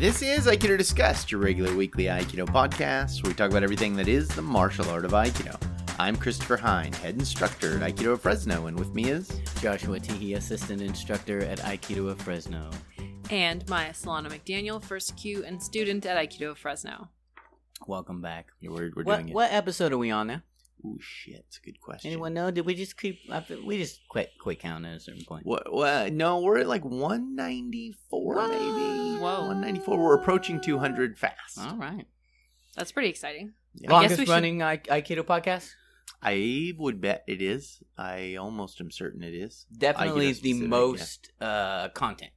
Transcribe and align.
This 0.00 0.22
is 0.22 0.46
Aikido 0.46 0.78
Discussed, 0.78 1.30
your 1.30 1.42
regular 1.42 1.76
weekly 1.76 2.04
Aikido 2.04 2.46
podcast 2.46 3.22
where 3.22 3.28
we 3.28 3.34
talk 3.34 3.50
about 3.50 3.62
everything 3.62 3.94
that 3.96 4.08
is 4.08 4.28
the 4.28 4.40
martial 4.40 4.88
art 4.88 5.04
of 5.04 5.10
Aikido. 5.10 5.60
I'm 5.98 6.16
Christopher 6.16 6.56
Hein, 6.56 6.94
head 6.94 7.16
instructor 7.16 7.76
at 7.76 7.82
Aikido 7.82 8.12
of 8.12 8.22
Fresno, 8.22 8.64
and 8.66 8.78
with 8.78 8.94
me 8.94 9.10
is 9.10 9.28
Joshua 9.60 10.00
Teehee, 10.00 10.36
assistant 10.36 10.80
instructor 10.80 11.40
at 11.40 11.58
Aikido 11.58 12.08
of 12.08 12.18
Fresno. 12.22 12.70
And 13.28 13.68
Maya 13.68 13.90
Solana 13.92 14.28
McDaniel, 14.28 14.82
first 14.82 15.18
Q 15.18 15.44
and 15.44 15.62
student 15.62 16.06
at 16.06 16.16
Aikido 16.16 16.52
of 16.52 16.58
Fresno. 16.58 17.10
Welcome 17.86 18.22
back. 18.22 18.46
We're, 18.62 18.92
we're 18.96 19.02
What, 19.02 19.16
doing 19.16 19.28
it. 19.28 19.34
what 19.34 19.52
episode 19.52 19.92
are 19.92 19.98
we 19.98 20.10
on 20.10 20.28
now? 20.28 20.40
Ooh, 20.84 20.98
shit, 21.00 21.44
it's 21.46 21.58
a 21.58 21.60
good 21.60 21.80
question. 21.80 22.10
Anyone 22.10 22.32
know? 22.34 22.50
Did 22.50 22.64
we 22.64 22.74
just 22.74 22.96
keep? 22.96 23.18
up? 23.30 23.50
We 23.50 23.76
just 23.78 24.00
quit 24.08 24.30
quit 24.40 24.60
count 24.60 24.86
at 24.86 24.96
a 24.96 25.00
certain 25.00 25.24
point. 25.24 25.44
What, 25.44 25.70
what, 25.72 26.12
no, 26.12 26.40
we're 26.40 26.58
at 26.58 26.68
like 26.68 26.84
194 26.84 28.34
What? 28.34 28.50
maybe. 28.50 29.18
Whoa. 29.20 29.40
194. 29.46 29.98
We're 29.98 30.14
approaching 30.14 30.60
200 30.60 31.18
fast. 31.18 31.58
All 31.58 31.76
right. 31.76 32.06
That's 32.76 32.92
pretty 32.92 33.08
exciting. 33.08 33.52
Yeah. 33.74 33.90
Long- 33.90 34.02
Longest 34.02 34.18
we 34.20 34.26
should- 34.26 34.32
running 34.32 34.62
Ai- 34.62 34.78
Aikido 34.78 35.22
podcast. 35.22 35.70
I 36.22 36.72
would 36.76 37.00
bet 37.00 37.24
it 37.26 37.40
is. 37.40 37.82
I 37.96 38.36
almost 38.36 38.80
am 38.80 38.90
certain 38.90 39.22
it 39.22 39.34
is. 39.34 39.66
Definitely 39.76 40.26
Aikido 40.32 40.40
the 40.42 40.50
specific, 40.52 40.68
most 40.68 41.32
uh, 41.40 41.88
content. 41.90 42.32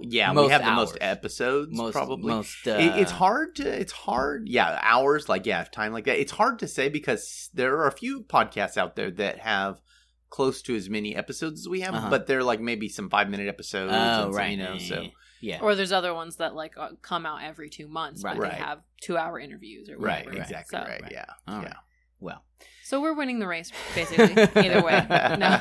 Yeah, 0.00 0.30
we 0.30 0.34
Most 0.36 0.50
have 0.50 0.64
the 0.64 0.70
most 0.72 0.98
episodes 1.00 1.74
Most 1.76 1.92
probably. 1.94 2.26
most. 2.34 2.66
Uh, 2.68 2.72
It- 2.72 2.96
it's 3.00 3.10
hard 3.12 3.56
to 3.56 3.66
it's 3.80 3.92
hard 3.92 4.46
yeah 4.48 4.78
hours 4.82 5.28
like 5.28 5.46
yeah 5.46 5.64
time 5.64 5.92
like 5.92 6.04
that 6.04 6.18
it's 6.20 6.32
hard 6.32 6.58
to 6.58 6.68
say 6.68 6.88
because 6.90 7.48
there 7.54 7.78
are 7.78 7.86
a 7.86 7.92
few 7.92 8.22
podcasts 8.22 8.76
out 8.76 8.94
there 8.96 9.10
that 9.12 9.38
have 9.38 9.80
close 10.28 10.60
to 10.62 10.76
as 10.76 10.90
many 10.90 11.16
episodes 11.16 11.60
as 11.62 11.68
we 11.68 11.80
have 11.80 11.94
Uh-huh. 11.94 12.10
but 12.10 12.26
they're 12.26 12.42
like 12.44 12.60
maybe 12.60 12.88
some 12.90 13.08
five 13.08 13.30
minute 13.30 13.48
episodes 13.48 13.90
Oh 13.92 13.96
and 13.96 14.22
some, 14.24 14.32
right. 14.34 14.50
you 14.50 14.56
know 14.58 14.76
so 14.78 15.06
yeah. 15.40 15.60
Or 15.60 15.74
there's 15.74 15.92
other 15.92 16.12
ones 16.14 16.36
that 16.36 16.54
like 16.54 16.76
uh, 16.78 16.90
come 17.02 17.24
out 17.26 17.42
every 17.42 17.68
two 17.68 17.86
months, 17.88 18.22
but 18.22 18.36
Right. 18.38 18.52
they 18.52 18.58
have 18.58 18.80
two 19.02 19.16
hour 19.18 19.38
interviews 19.38 19.88
or 19.88 19.96
right 19.98 20.26
exactly 20.26 20.78
So, 20.78 20.84
right, 20.84 21.00
right. 21.02 21.12
yeah 21.12 21.26
All 21.46 21.60
yeah 21.60 21.66
right. 21.68 21.76
Well, 22.20 22.42
so 22.82 23.00
we're 23.02 23.12
winning 23.14 23.38
the 23.38 23.46
race 23.46 23.70
basically. 23.94 24.32
Either 24.42 24.82
way, 24.82 25.06
no, 25.38 25.60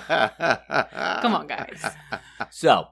come 1.21 1.35
on, 1.35 1.47
guys. 1.47 1.83
so 2.49 2.87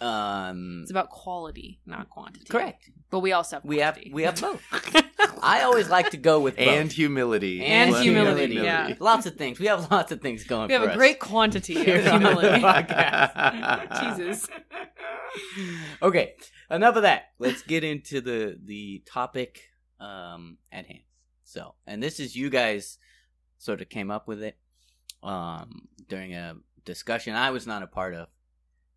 um, 0.00 0.80
It's 0.82 0.90
about 0.90 1.10
quality, 1.10 1.80
not 1.86 2.08
quantity. 2.10 2.46
correct. 2.48 2.90
But 3.10 3.20
we 3.20 3.32
also 3.32 3.56
have 3.56 3.64
We 3.64 3.78
have 3.78 3.94
quantity. 3.94 4.12
we 4.14 4.22
have 4.24 4.40
both. 4.40 4.62
I 5.42 5.62
always 5.62 5.88
like 5.88 6.10
to 6.10 6.16
go 6.16 6.40
with 6.40 6.56
both. 6.56 6.66
and 6.68 6.90
humility 6.92 7.64
And 7.64 7.90
Plenty 7.90 8.08
of 8.08 8.14
humility, 8.14 8.54
yeah. 8.56 8.94
Lots 9.00 9.26
of 9.26 9.36
things. 9.36 9.58
We 9.58 9.66
have 9.66 9.90
lots 9.90 10.10
of 10.12 10.20
things 10.20 10.44
going. 10.44 10.68
we 10.68 10.74
have 10.74 10.82
for 10.82 10.88
a 10.88 10.92
us. 10.92 10.96
great 10.96 11.18
quantity 11.20 11.76
of 11.80 11.84
Here 11.86 11.98
on 12.10 12.22
the 12.22 12.28
humility. 12.34 12.62
podcast. 12.62 14.16
Jesus. 14.16 14.46
okay, 16.02 16.34
enough 16.70 16.96
of 16.96 17.02
that. 17.02 17.30
Let's 17.38 17.62
get 17.62 17.84
into 17.84 18.20
the 18.20 18.58
the 18.62 19.02
topic 19.06 19.62
um, 20.00 20.58
at 20.72 20.86
hand. 20.86 21.00
So, 21.44 21.74
and 21.86 22.02
this 22.02 22.20
is 22.20 22.36
you 22.36 22.50
guys 22.50 22.98
sort 23.58 23.80
of 23.80 23.88
came 23.88 24.10
up 24.10 24.28
with 24.28 24.42
it 24.42 24.56
um, 25.22 25.88
during 26.08 26.34
a 26.34 26.56
discussion 26.84 27.34
I 27.34 27.50
was 27.50 27.66
not 27.66 27.82
a 27.82 27.86
part 27.86 28.14
of, 28.14 28.28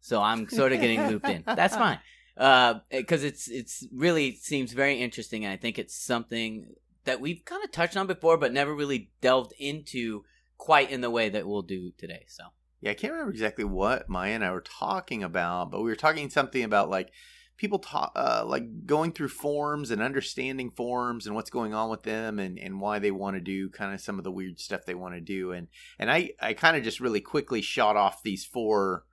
so 0.02 0.22
I'm 0.22 0.50
sort 0.50 0.74
of 0.74 0.82
getting 0.82 1.08
looped 1.08 1.30
in. 1.30 1.44
That's 1.46 1.76
fine 1.76 2.00
because 2.36 3.24
it's 3.24 3.48
it's 3.48 3.86
really 3.94 4.36
seems 4.36 4.74
very 4.74 4.96
interesting, 4.96 5.46
and 5.46 5.54
I 5.54 5.58
think 5.58 5.78
it's 5.78 5.96
something 5.96 6.74
that 7.06 7.22
we've 7.22 7.44
kind 7.46 7.64
of 7.64 7.72
touched 7.72 7.98
on 7.98 8.08
before, 8.08 8.38
but 8.38 8.54
never 8.54 8.74
really 8.74 9.12
delved 9.22 9.54
into 9.60 10.24
quite 10.58 10.92
in 10.92 11.02
the 11.02 11.10
way 11.10 11.30
that 11.30 11.48
we'll 11.48 11.64
do 11.64 11.92
today. 11.98 12.26
So. 12.28 12.46
Yeah, 12.82 12.92
I 12.92 12.94
can't 12.96 13.14
remember 13.14 13.32
exactly 13.32 13.64
what 13.64 14.10
Maya 14.10 14.34
and 14.34 14.44
I 14.44 14.52
were 14.52 14.62
talking 14.62 15.22
about, 15.22 15.70
but 15.70 15.82
we 15.82 15.90
were 15.90 15.96
talking 15.96 16.32
something 16.32 16.64
about 16.64 16.90
like 16.90 17.12
people 17.58 17.78
talk 17.78 18.12
uh, 18.16 18.44
like 18.44 18.88
going 18.88 19.12
through 19.12 19.28
forms 19.28 19.92
and 19.92 20.02
understanding 20.02 20.72
forms 20.72 21.28
and 21.28 21.36
what's 21.36 21.52
going 21.52 21.76
on 21.76 21.92
with 21.92 22.02
them 22.02 22.40
and, 22.40 22.58
and 22.58 22.82
why 22.82 22.98
they 22.98 23.12
want 23.12 23.36
to 23.36 23.40
do 23.40 23.70
kind 23.70 23.94
of 23.94 24.02
some 24.02 24.18
of 24.18 24.24
the 24.24 24.32
weird 24.32 24.60
stuff 24.60 24.84
they 24.84 24.96
want 24.96 25.14
to 25.14 25.22
do 25.22 25.52
and 25.52 25.68
and 26.00 26.10
I 26.10 26.32
I 26.42 26.54
kind 26.54 26.76
of 26.76 26.82
just 26.82 27.00
really 27.00 27.22
quickly 27.22 27.62
shot 27.62 27.96
off 27.96 28.24
these 28.24 28.44
four 28.44 29.04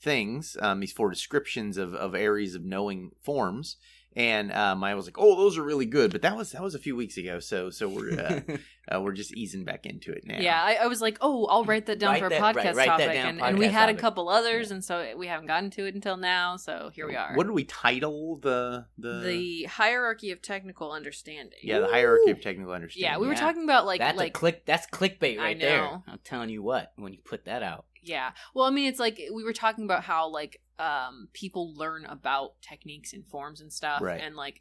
things 0.00 0.56
um, 0.60 0.80
these 0.80 0.92
four 0.92 1.10
descriptions 1.10 1.76
of, 1.76 1.94
of 1.94 2.14
areas 2.14 2.54
of 2.54 2.64
knowing 2.64 3.10
forms 3.20 3.76
and 4.16 4.50
um, 4.52 4.82
I 4.82 4.94
was 4.94 5.06
like 5.06 5.16
oh 5.18 5.36
those 5.36 5.56
are 5.58 5.62
really 5.62 5.86
good 5.86 6.10
but 6.10 6.22
that 6.22 6.36
was 6.36 6.52
that 6.52 6.62
was 6.62 6.74
a 6.74 6.78
few 6.78 6.96
weeks 6.96 7.16
ago 7.16 7.38
so 7.38 7.70
so 7.70 7.88
we're 7.88 8.18
uh, 8.18 8.40
uh, 8.92 9.00
we're 9.00 9.12
just 9.12 9.32
easing 9.34 9.64
back 9.64 9.86
into 9.86 10.10
it 10.10 10.24
now 10.26 10.38
Yeah, 10.40 10.60
I, 10.60 10.78
I 10.82 10.86
was 10.88 11.00
like, 11.00 11.18
oh, 11.20 11.46
I'll 11.46 11.64
write 11.64 11.86
that 11.86 12.00
down 12.00 12.14
Write 12.14 12.20
for 12.20 12.26
a 12.26 12.30
that- 12.30 12.40
right, 12.40 12.56
podcast 12.56 12.74
that 12.74 12.86
topic, 12.86 13.08
and, 13.10 13.40
and 13.40 13.58
we 13.58 13.66
podcast 13.66 13.70
had 13.70 13.88
a 13.90 13.94
couple 13.94 14.28
others, 14.28 14.72
and 14.72 14.82
so 14.82 15.12
we 15.16 15.28
haven't 15.28 15.46
gotten 15.46 15.70
to 15.70 15.86
it 15.86 15.94
until 15.94 16.16
now. 16.16 16.56
So 16.56 16.90
here 16.92 17.06
we 17.06 17.14
are. 17.14 17.34
what 17.34 17.44
did 17.46 17.52
we 17.52 17.64
title 17.64 18.38
the 18.38 18.86
the 18.98 19.20
the 19.20 19.62
hierarchy 19.64 20.32
of 20.32 20.42
technical 20.42 20.90
understanding. 20.90 21.58
Yeah, 21.62 21.80
the 21.80 21.86
hierarchy 21.88 22.32
of 22.32 22.40
technical 22.40 22.72
understanding. 22.72 23.12
yeah, 23.12 23.18
we 23.18 23.28
were 23.28 23.36
talking 23.36 23.62
about 23.62 23.86
like 23.86 24.00
that's 24.00 24.18
like 24.18 24.32
click. 24.32 24.66
That's 24.66 24.88
clickbait 24.88 25.38
right 25.38 25.60
there. 25.60 26.02
I'm 26.08 26.18
telling 26.24 26.48
you 26.50 26.62
what. 26.62 26.92
When 26.96 27.12
you 27.12 27.20
put 27.24 27.44
that 27.44 27.62
out, 27.62 27.84
yeah. 28.02 28.32
Well, 28.54 28.66
I 28.66 28.70
mean, 28.70 28.88
it's 28.88 29.00
like 29.00 29.20
we 29.32 29.44
were 29.44 29.52
talking 29.52 29.84
about 29.84 30.04
how 30.04 30.28
like 30.28 30.60
um 30.78 31.28
people 31.32 31.74
learn 31.74 32.04
about 32.06 32.60
techniques 32.62 33.12
and 33.12 33.26
forms 33.26 33.60
and 33.60 33.72
stuff, 33.72 34.00
Right. 34.02 34.20
and 34.20 34.34
like 34.36 34.60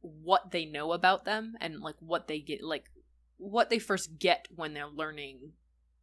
what 0.00 0.50
they 0.50 0.64
know 0.64 0.92
about 0.92 1.24
them, 1.24 1.54
and 1.60 1.80
like 1.80 1.96
what 2.00 2.28
they 2.28 2.40
get, 2.40 2.62
like 2.62 2.84
what 3.36 3.70
they 3.70 3.78
first 3.78 4.18
get 4.18 4.46
when 4.54 4.74
they're 4.74 4.86
learning 4.88 5.52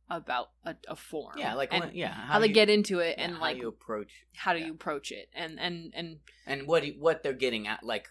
about 0.10 0.52
a, 0.64 0.76
a 0.88 0.96
form. 0.96 1.34
yeah, 1.38 1.56
like 1.56 1.74
and 1.74 1.86
when- 1.86 1.96
yeah, 1.96 2.14
how, 2.14 2.38
they 2.40 2.48
you- 2.48 2.54
get 2.54 2.70
into 2.70 3.00
it, 3.00 3.16
yeah, 3.18 3.24
and 3.26 3.36
how 3.36 3.42
like 3.42 3.58
you 3.58 3.68
approach 3.68 4.12
how 4.36 4.54
do 4.54 4.60
yeah. 4.60 4.68
you 4.68 4.72
approach 4.74 5.12
it, 5.12 5.30
and 5.34 5.60
and 5.60 5.92
and 5.96 6.18
and 6.46 6.68
what 6.68 6.86
you- 6.86 6.96
what 7.00 7.24
they're 7.24 7.34
getting 7.34 7.68
at, 7.68 7.84
like 7.84 8.08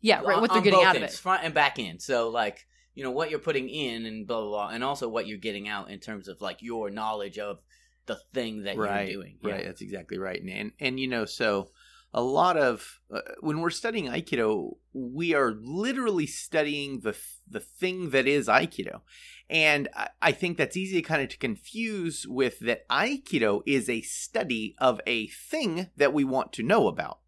yeah, 0.00 0.20
right, 0.20 0.36
on- 0.36 0.40
what 0.42 0.52
they're 0.52 0.62
getting 0.62 0.84
out 0.84 0.96
of 0.96 1.02
it. 1.02 1.10
front 1.12 1.42
and 1.44 1.52
back 1.54 1.78
end. 1.78 2.00
So 2.02 2.28
like 2.28 2.66
you 2.94 3.02
know 3.02 3.10
what 3.10 3.30
you're 3.30 3.38
putting 3.40 3.68
in 3.68 4.06
and 4.06 4.26
blah 4.26 4.40
blah 4.42 4.48
blah, 4.50 4.68
and 4.68 4.84
also 4.84 5.08
what 5.08 5.26
you're 5.26 5.38
getting 5.38 5.66
out 5.66 5.90
in 5.90 5.98
terms 5.98 6.28
of 6.28 6.40
like 6.40 6.62
your 6.62 6.90
knowledge 6.90 7.38
of 7.38 7.58
the 8.06 8.18
thing 8.32 8.64
that 8.64 8.76
right, 8.76 9.08
you're 9.08 9.22
doing. 9.22 9.38
right. 9.42 9.64
That's 9.64 9.80
exactly 9.80 10.18
right. 10.18 10.40
And, 10.40 10.50
and 10.50 10.72
and 10.80 11.00
you 11.00 11.08
know, 11.08 11.24
so 11.24 11.70
a 12.14 12.22
lot 12.22 12.56
of 12.56 13.00
uh, 13.12 13.20
when 13.40 13.60
we're 13.60 13.70
studying 13.70 14.06
Aikido, 14.06 14.76
we 14.92 15.34
are 15.34 15.54
literally 15.60 16.26
studying 16.26 17.00
the 17.00 17.16
the 17.48 17.60
thing 17.60 18.10
that 18.10 18.26
is 18.26 18.48
Aikido. 18.48 19.00
And 19.48 19.88
I, 19.94 20.08
I 20.20 20.32
think 20.32 20.56
that's 20.56 20.76
easy 20.76 21.02
to 21.02 21.08
kind 21.08 21.22
of 21.22 21.28
to 21.30 21.38
confuse 21.38 22.26
with 22.26 22.60
that 22.60 22.88
Aikido 22.88 23.62
is 23.66 23.88
a 23.88 24.02
study 24.02 24.74
of 24.78 25.00
a 25.06 25.28
thing 25.28 25.88
that 25.96 26.12
we 26.12 26.24
want 26.24 26.52
to 26.54 26.62
know 26.62 26.86
about. 26.88 27.18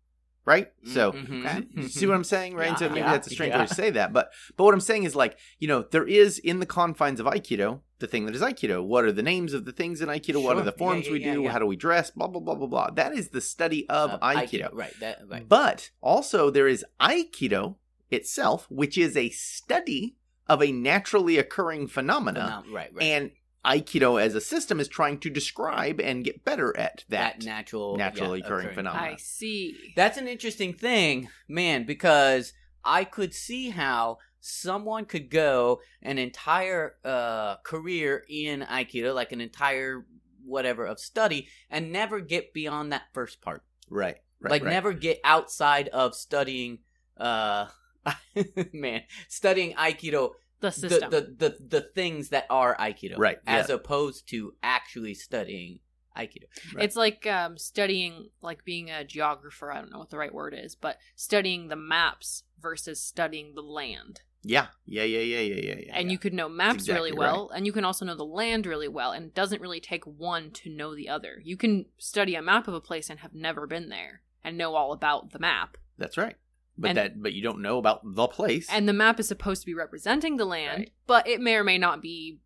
Right? 0.46 0.72
So 0.84 1.12
Mhm. 1.12 1.46
Okay. 1.78 1.88
See 1.88 2.06
what 2.06 2.14
I'm 2.14 2.24
saying, 2.24 2.54
right? 2.54 2.68
Yeah, 2.72 2.76
so 2.76 2.88
maybe 2.88 3.00
yeah, 3.00 3.12
that's 3.12 3.26
a 3.28 3.30
strange 3.30 3.52
yeah. 3.52 3.60
way 3.60 3.66
to 3.66 3.74
say 3.74 3.90
that, 3.90 4.12
but 4.12 4.30
but 4.56 4.64
what 4.64 4.74
I'm 4.74 4.80
saying 4.80 5.04
is 5.04 5.16
like 5.16 5.38
you 5.58 5.66
know 5.68 5.82
there 5.90 6.06
is 6.06 6.38
in 6.38 6.60
the 6.60 6.66
confines 6.66 7.18
of 7.20 7.26
Aikido 7.26 7.80
the 8.00 8.06
thing 8.06 8.26
that 8.26 8.34
is 8.34 8.42
Aikido. 8.42 8.84
What 8.84 9.04
are 9.04 9.12
the 9.12 9.22
names 9.22 9.54
of 9.54 9.64
the 9.64 9.72
things 9.72 10.02
in 10.02 10.08
Aikido? 10.10 10.42
What 10.42 10.58
are 10.58 10.62
the 10.62 10.72
forms 10.72 11.06
Yeah, 11.06 11.12
we 11.12 11.20
yeah, 11.24 11.34
do? 11.34 11.42
yeah. 11.44 11.52
How 11.52 11.58
do 11.60 11.66
we 11.66 11.76
dress? 11.76 12.10
Blah 12.10 12.26
blah 12.26 12.40
blah 12.40 12.54
blah 12.56 12.66
blah. 12.66 12.90
That 12.90 13.14
is 13.14 13.28
the 13.30 13.40
study 13.40 13.88
of 13.88 14.10
Uh, 14.10 14.18
Aikido. 14.18 14.68
Right. 14.74 14.92
That 15.00 15.20
right. 15.28 15.48
But 15.48 15.90
also 16.02 16.50
there 16.50 16.68
is 16.68 16.84
Aikido 17.00 17.76
itself, 18.10 18.66
which 18.70 18.98
is 18.98 19.16
a 19.16 19.30
study 19.30 20.16
of 20.46 20.62
a 20.62 20.70
naturally 20.72 21.38
occurring 21.38 21.86
phenomena, 21.88 22.62
Phenom- 22.66 22.74
right. 22.74 22.92
Right. 22.94 23.02
and 23.02 23.30
Aikido 23.64 24.20
as 24.20 24.34
a 24.34 24.40
system 24.40 24.80
is 24.80 24.88
trying 24.88 25.18
to 25.20 25.30
describe 25.30 26.00
and 26.00 26.24
get 26.24 26.44
better 26.44 26.76
at 26.76 27.04
that. 27.08 27.40
that 27.40 27.44
natural 27.44 27.96
naturally 27.96 28.40
yeah, 28.40 28.44
occurring 28.46 28.74
phenomenon. 28.74 29.14
I 29.14 29.16
see. 29.16 29.92
That's 29.96 30.18
an 30.18 30.28
interesting 30.28 30.74
thing, 30.74 31.28
man, 31.48 31.84
because 31.84 32.52
I 32.84 33.04
could 33.04 33.32
see 33.32 33.70
how 33.70 34.18
someone 34.40 35.06
could 35.06 35.30
go 35.30 35.80
an 36.02 36.18
entire 36.18 36.96
uh, 37.04 37.56
career 37.64 38.24
in 38.28 38.60
Aikido, 38.60 39.14
like 39.14 39.32
an 39.32 39.40
entire 39.40 40.04
whatever 40.44 40.84
of 40.84 41.00
study, 41.00 41.48
and 41.70 41.90
never 41.90 42.20
get 42.20 42.52
beyond 42.52 42.92
that 42.92 43.04
first 43.12 43.40
part. 43.40 43.62
right. 43.88 44.16
Right. 44.40 44.50
like 44.50 44.64
right. 44.64 44.72
never 44.72 44.92
get 44.92 45.20
outside 45.24 45.88
of 45.88 46.14
studying 46.14 46.80
uh 47.16 47.66
man, 48.72 49.02
studying 49.28 49.74
Aikido 49.74 50.32
The 50.64 50.80
the, 50.80 50.88
system. 50.88 51.10
the 51.10 51.20
the 51.20 51.56
the 51.68 51.80
things 51.80 52.30
that 52.30 52.46
are 52.48 52.74
Aikido. 52.76 53.18
Right, 53.18 53.38
As 53.46 53.68
opposed 53.68 54.28
to 54.30 54.54
actually 54.62 55.14
studying 55.14 55.80
Aikido. 56.16 56.44
Right. 56.74 56.84
It's 56.84 56.96
like 56.96 57.26
um, 57.26 57.58
studying, 57.58 58.30
like 58.40 58.64
being 58.64 58.90
a 58.90 59.04
geographer. 59.04 59.70
I 59.70 59.80
don't 59.80 59.92
know 59.92 59.98
what 59.98 60.10
the 60.10 60.18
right 60.18 60.32
word 60.32 60.54
is, 60.56 60.74
but 60.74 60.98
studying 61.16 61.68
the 61.68 61.76
maps 61.76 62.44
versus 62.60 63.02
studying 63.02 63.54
the 63.54 63.62
land. 63.62 64.22
Yeah, 64.42 64.66
yeah, 64.84 65.04
yeah, 65.04 65.20
yeah, 65.20 65.40
yeah, 65.40 65.54
yeah. 65.54 65.74
yeah 65.86 65.92
and 65.94 66.08
yeah. 66.08 66.12
you 66.12 66.18
could 66.18 66.34
know 66.34 66.48
maps 66.48 66.84
exactly 66.84 67.10
really 67.10 67.18
well, 67.18 67.50
and 67.54 67.66
you 67.66 67.72
can 67.72 67.84
also 67.84 68.04
know 68.04 68.14
the 68.14 68.24
land 68.24 68.66
really 68.66 68.88
well. 68.88 69.12
And 69.12 69.26
it 69.26 69.34
doesn't 69.34 69.60
really 69.60 69.80
take 69.80 70.04
one 70.04 70.50
to 70.52 70.70
know 70.70 70.94
the 70.94 71.08
other. 71.08 71.40
You 71.42 71.56
can 71.56 71.86
study 71.98 72.34
a 72.34 72.42
map 72.42 72.68
of 72.68 72.74
a 72.74 72.80
place 72.80 73.10
and 73.10 73.20
have 73.20 73.34
never 73.34 73.66
been 73.66 73.88
there 73.88 74.22
and 74.42 74.58
know 74.58 74.74
all 74.74 74.92
about 74.92 75.32
the 75.32 75.38
map. 75.38 75.76
That's 75.98 76.16
right. 76.16 76.36
But 76.76 76.88
And- 76.90 76.98
that, 76.98 77.22
but 77.22 77.32
you 77.32 77.42
don't 77.42 77.62
know 77.62 77.78
about 77.78 78.00
the 78.04 78.26
place. 78.26 78.68
And 78.70 78.88
the 78.88 78.92
map 78.92 79.20
is 79.20 79.28
supposed 79.28 79.62
to 79.62 79.66
be 79.66 79.74
representing 79.74 80.36
the 80.36 80.44
land, 80.44 80.78
Right. 80.80 80.92
but 81.06 81.28
it 81.28 81.40
may 81.40 81.54
or 81.54 81.64
may 81.64 81.78
not 81.78 82.02
be 82.02 82.40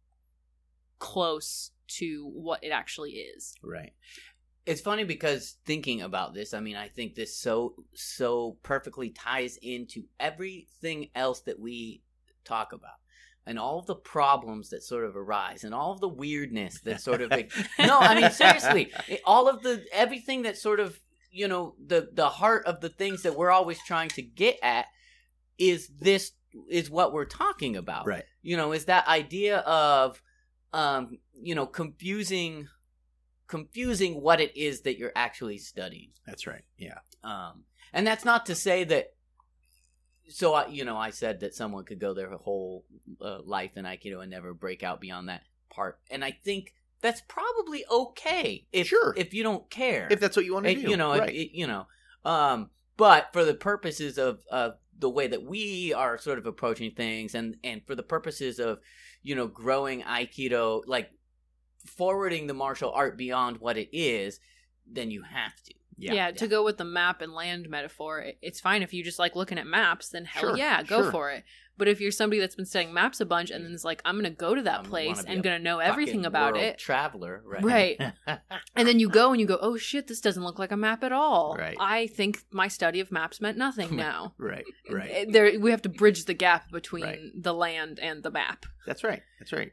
close 0.99 1.71
to 1.99 2.29
what 2.35 2.63
it 2.63 2.71
actually 2.71 3.13
is. 3.13 3.55
right. 3.63 3.93
It's 4.67 4.83
funny 4.83 5.05
because 5.05 5.57
thinking 5.65 6.03
about 6.03 6.35
this, 6.35 6.53
I 6.53 6.61
mean, 6.61 6.77
I 6.77 6.89
think 6.89 7.15
this 7.15 7.35
so 7.39 7.75
so 7.95 8.59
perfectly 8.63 9.09
ties 9.09 9.57
into 9.63 10.03
everything 10.21 11.09
else 11.15 11.41
that 11.43 11.59
we 11.59 12.03
talk 12.45 12.75
about. 12.75 12.97
And 13.47 13.59
all 13.59 13.79
of 13.79 13.87
the 13.87 13.95
problems 13.95 14.69
that 14.69 14.83
sort 14.83 15.07
of 15.07 15.17
arise, 15.17 15.65
and 15.65 15.73
all 15.75 15.93
of 15.93 16.01
the 16.01 16.09
weirdness 16.09 16.83
that 16.83 17.01
sort 17.01 17.23
of 17.23 17.31
like. 17.39 17.51
no, 17.79 17.97
I 17.99 18.21
mean 18.21 18.31
seriously, 18.31 18.93
all 19.25 19.49
of 19.49 19.63
the 19.63 19.87
everything 19.91 20.43
that 20.43 20.59
sort 20.59 20.81
of 20.81 21.01
you 21.39 21.47
know 21.49 21.75
the 21.93 22.01
the 22.13 22.29
heart 22.41 22.63
of 22.67 22.81
the 22.81 22.89
things 22.89 23.23
that 23.23 23.37
we're 23.37 23.51
always 23.59 23.79
trying 23.87 24.09
to 24.11 24.23
get 24.23 24.57
at 24.63 24.87
is 25.59 25.89
this 26.01 26.33
is 26.71 26.91
what 26.91 27.13
we're 27.13 27.25
talking 27.45 27.77
about 27.77 28.07
Right. 28.07 28.25
you 28.43 28.57
know 28.57 28.73
is 28.73 28.85
that 28.87 29.07
idea 29.07 29.59
of 29.59 30.21
um 30.73 31.19
you 31.49 31.55
know 31.55 31.67
confusing 31.67 32.69
confusing 33.47 34.21
what 34.21 34.41
it 34.41 34.57
is 34.57 34.83
that 34.83 34.99
you're 34.99 35.13
actually 35.17 35.59
studying 35.59 36.11
That's 36.27 36.47
right. 36.47 36.65
Yeah. 36.77 36.99
um 37.25 37.65
and 37.93 38.07
that's 38.07 38.25
not 38.25 38.47
to 38.47 38.55
say 38.55 38.85
that 38.85 39.15
so 40.29 40.53
I, 40.55 40.67
you 40.69 40.85
know 40.85 40.97
i 40.97 41.11
said 41.11 41.41
that 41.41 41.55
someone 41.55 41.85
could 41.85 41.99
go 42.01 42.13
their 42.15 42.31
whole 42.33 42.85
uh, 43.21 43.39
life 43.45 43.77
in 43.77 43.85
aikido 43.87 44.21
and 44.21 44.31
never 44.31 44.53
break 44.53 44.83
out 44.83 45.01
beyond 45.01 45.29
that 45.29 45.43
part 45.71 45.99
and 46.11 46.23
i 46.25 46.31
think 46.31 46.75
that's 47.01 47.21
probably 47.29 47.85
okay 47.91 48.67
if 48.73 48.89
Sure. 48.89 49.15
if 49.17 49.33
you 49.35 49.43
don't 49.43 49.69
care 49.71 50.09
If 50.11 50.21
that's 50.21 50.37
what 50.37 50.45
you 50.45 50.55
want 50.55 50.67
to 50.67 50.73
It- 50.73 50.83
do, 50.85 50.91
you 50.91 50.97
know 50.97 51.17
right? 51.19 51.35
it- 51.35 51.53
you 51.57 51.67
know 51.67 51.87
um 52.25 52.71
but 52.97 53.29
for 53.33 53.45
the 53.45 53.55
purposes 53.55 54.19
of 54.19 54.45
of 54.51 54.75
the 54.99 55.09
way 55.09 55.29
that 55.29 55.43
we 55.45 55.93
are 55.93 56.19
sort 56.19 56.39
of 56.39 56.47
approaching 56.47 56.91
things 56.93 57.35
and 57.35 57.57
and 57.63 57.87
for 57.87 57.95
the 57.95 58.03
purposes 58.03 58.59
of 58.59 58.81
you 59.23 59.35
know 59.35 59.47
growing 59.47 60.03
aikido 60.03 60.83
like 60.87 61.11
forwarding 61.87 62.47
the 62.47 62.55
martial 62.55 62.91
art 62.93 63.17
beyond 63.17 63.59
what 63.59 63.77
it 63.79 63.89
is 63.93 64.41
then 64.87 65.11
you 65.11 65.23
have 65.23 65.55
to 65.63 65.75
Yeah, 65.97 66.13
yeah 66.15 66.31
to 66.33 66.47
go 66.49 66.65
with 66.65 66.79
the 66.79 66.85
map 66.85 67.23
and 67.23 67.33
land 67.33 67.69
metaphor, 67.69 68.25
it's 68.43 68.61
fine 68.61 68.83
if 68.83 68.93
you 68.93 69.05
just 69.05 69.19
like 69.19 69.37
looking 69.37 69.59
at 69.59 69.67
maps, 69.67 70.09
then 70.11 70.25
hell 70.25 70.41
Sure, 70.51 70.57
yeah, 70.57 70.83
go 70.83 71.03
sure. 71.03 71.11
for 71.11 71.31
it. 71.31 71.45
But 71.79 71.89
if 71.89 72.01
you're 72.01 72.11
somebody 72.11 72.41
that's 72.41 72.57
been 72.57 72.67
studying 72.67 72.93
maps 72.93 73.21
a 73.21 73.25
bunch 73.27 73.51
and 73.51 73.65
then 73.65 73.73
is 73.73 73.85
like, 73.85 74.03
I'm 74.05 74.17
gonna 74.17 74.31
go 74.31 74.55
to 74.55 74.63
that 74.63 74.81
Um, 74.81 74.85
place 74.87 75.23
and 75.27 75.43
gonna 75.43 75.59
know 75.61 75.79
everything 75.79 76.27
about 76.27 76.57
it, 76.57 76.77
traveler 76.79 77.43
right 77.47 77.65
Right. 77.65 78.13
and 78.77 78.89
then 78.89 78.99
you 78.99 79.09
go 79.09 79.31
and 79.31 79.41
you 79.41 79.47
go, 79.47 79.59
oh 79.63 79.77
shit, 79.77 80.09
this 80.09 80.21
doesn't 80.21 80.43
look 80.43 80.59
like 80.59 80.73
a 80.73 80.77
map 80.77 81.03
at 81.05 81.13
all. 81.13 81.57
Right. 81.57 81.77
I 81.81 82.09
think 82.09 82.43
my 82.51 82.69
study 82.69 83.01
of 83.01 83.11
maps 83.13 83.41
meant 83.41 83.57
nothing 83.57 83.95
now. 84.09 84.35
right. 84.39 84.65
Right. 84.91 85.11
Eh, 85.13 85.25
There, 85.29 85.59
we 85.61 85.71
have 85.71 85.83
to 85.83 85.89
bridge 85.89 86.25
the 86.25 86.35
gap 86.35 86.71
between 86.71 87.05
Right. 87.05 87.21
the 87.35 87.55
land 87.55 87.99
and 88.01 88.23
the 88.23 88.31
map. 88.31 88.67
That's 88.87 89.05
right. 89.05 89.23
That's 89.39 89.53
right. 89.53 89.73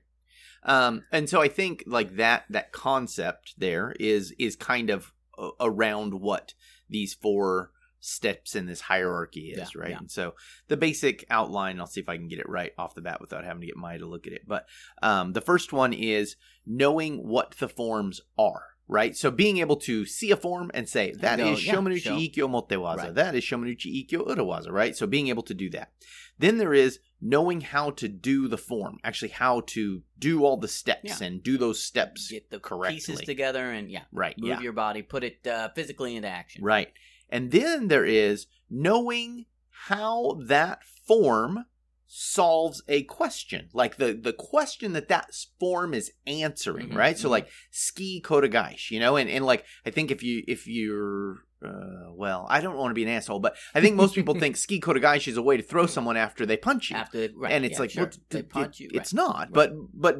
Um, 0.64 1.04
and 1.12 1.30
so 1.30 1.42
I 1.42 1.48
think 1.48 1.84
like 1.86 2.16
that 2.18 2.46
that 2.50 2.72
concept 2.72 3.56
there 3.58 3.96
is 4.00 4.34
is 4.40 4.56
kind 4.56 4.90
of 4.90 5.12
around 5.60 6.14
what 6.22 6.54
these 6.90 7.14
four 7.14 7.72
steps 8.06 8.56
in 8.56 8.66
this 8.68 8.82
hierarchy 8.82 9.50
is, 9.52 9.58
Yeah, 9.76 9.82
right? 9.82 9.90
yeah. 9.92 9.98
And 9.98 10.12
so 10.12 10.36
the 10.68 10.78
basic 10.78 11.26
outline, 11.30 11.80
I'll 11.80 11.88
see 11.88 12.02
if 12.02 12.10
I 12.10 12.18
can 12.18 12.28
get 12.28 12.40
it 12.40 12.48
right 12.50 12.72
off 12.78 12.96
the 12.96 13.02
bat 13.02 13.20
without 13.22 13.44
having 13.44 13.62
to 13.62 13.68
get 13.68 13.76
Maya 13.78 13.98
to 14.00 14.06
look 14.06 14.28
at 14.28 14.34
it. 14.34 14.44
But 14.48 14.68
um, 15.02 15.34
the 15.34 15.42
first 15.42 15.74
one 15.74 15.92
is 15.94 16.36
knowing 16.66 17.28
what 17.28 17.52
the 17.58 17.68
forms 17.70 18.22
are. 18.38 18.64
Right, 18.88 19.18
so 19.18 19.32
being 19.32 19.58
able 19.58 19.78
to 19.78 20.06
see 20.06 20.30
a 20.30 20.38
form 20.38 20.70
and 20.76 20.88
say 20.88 21.12
that 21.14 21.38
go, 21.40 21.54
is 21.54 21.66
yeah, 21.66 21.74
Shomenuchi 21.74 22.02
show. 22.02 22.18
Ikkyo 22.18 22.48
Motewaza, 22.48 22.98
Right. 22.98 23.16
that 23.16 23.34
is 23.34 23.44
Shomenuchi 23.44 24.08
Ikkyo 24.08 24.28
Urawaza, 24.28 24.70
right? 24.72 24.96
So 24.96 25.08
being 25.08 25.28
able 25.30 25.42
to 25.42 25.56
do 25.56 25.72
that. 25.72 25.92
Then 26.38 26.60
there 26.60 26.72
is 26.76 27.00
knowing 27.20 27.62
how 27.62 27.90
to 27.92 28.08
do 28.08 28.48
the 28.48 28.60
form, 28.60 29.00
actually 29.04 29.30
how 29.30 29.62
to 29.62 30.04
do 30.20 30.46
all 30.46 30.58
the 30.58 30.68
steps 30.68 31.20
Yeah. 31.20 31.26
and 31.26 31.42
do 31.42 31.58
those 31.58 31.82
steps 31.82 32.30
get 32.30 32.52
the 32.52 32.60
correctly. 32.60 32.98
pieces 32.98 33.22
together 33.22 33.72
and 33.72 33.90
yeah 33.90 34.04
Right. 34.12 34.38
move 34.38 34.50
yeah. 34.50 34.62
your 34.62 34.74
body 34.74 35.02
put 35.02 35.24
it 35.24 35.48
uh, 35.48 35.70
physically 35.70 36.16
into 36.16 36.28
action 36.28 36.64
Right. 36.64 36.94
And 37.36 37.52
then 37.52 37.88
there 37.90 38.06
is 38.06 38.48
knowing 38.70 39.46
how 39.88 40.40
that 40.48 40.80
form 41.08 41.66
solves 42.08 42.82
a 42.88 43.02
question 43.04 43.68
like 43.74 43.98
the 43.98 44.14
the 44.14 44.32
question 44.32 44.94
that 44.94 45.08
that 45.10 45.28
form 45.60 45.94
is 45.94 46.12
answering 46.28 46.90
Mhm, 46.90 46.96
right 46.96 47.18
so 47.18 47.28
mhm. 47.28 47.32
like 47.32 47.48
ski 47.72 48.22
kotegaeshi 48.24 48.92
you 48.92 49.00
know 49.00 49.16
and 49.18 49.30
and 49.30 49.44
like 49.46 49.66
i 49.86 49.90
think 49.90 50.12
if 50.12 50.22
you 50.24 50.44
if 50.48 50.66
you're 50.68 51.40
uh, 51.66 52.12
well 52.14 52.46
i 52.48 52.62
don't 52.62 52.78
want 52.78 52.92
to 52.92 52.94
be 52.94 53.04
an 53.04 53.10
asshole 53.10 53.40
but 53.40 53.56
i 53.74 53.82
think 53.82 53.96
most 53.96 54.14
people 54.16 54.36
think 54.36 54.56
ski 54.66 54.80
kotegaeshi 54.80 55.30
is 55.30 55.38
a 55.38 55.42
way 55.42 55.58
to 55.58 55.64
throw 55.64 55.88
someone 55.88 56.16
after 56.16 56.46
they 56.46 56.56
punch 56.58 56.92
you 56.92 56.96
after 56.96 57.28
right, 57.36 57.52
and 57.52 57.66
it's 57.66 57.74
yeah, 57.74 57.80
like 57.80 57.90
sure. 57.92 58.04
well, 58.04 58.12
they 58.30 58.44
punch 58.44 58.80
it- 58.80 58.84
you 58.84 58.90
it's 58.94 59.12
right. 59.14 59.18
not 59.28 59.38
Right. 59.40 59.54
but 59.54 59.72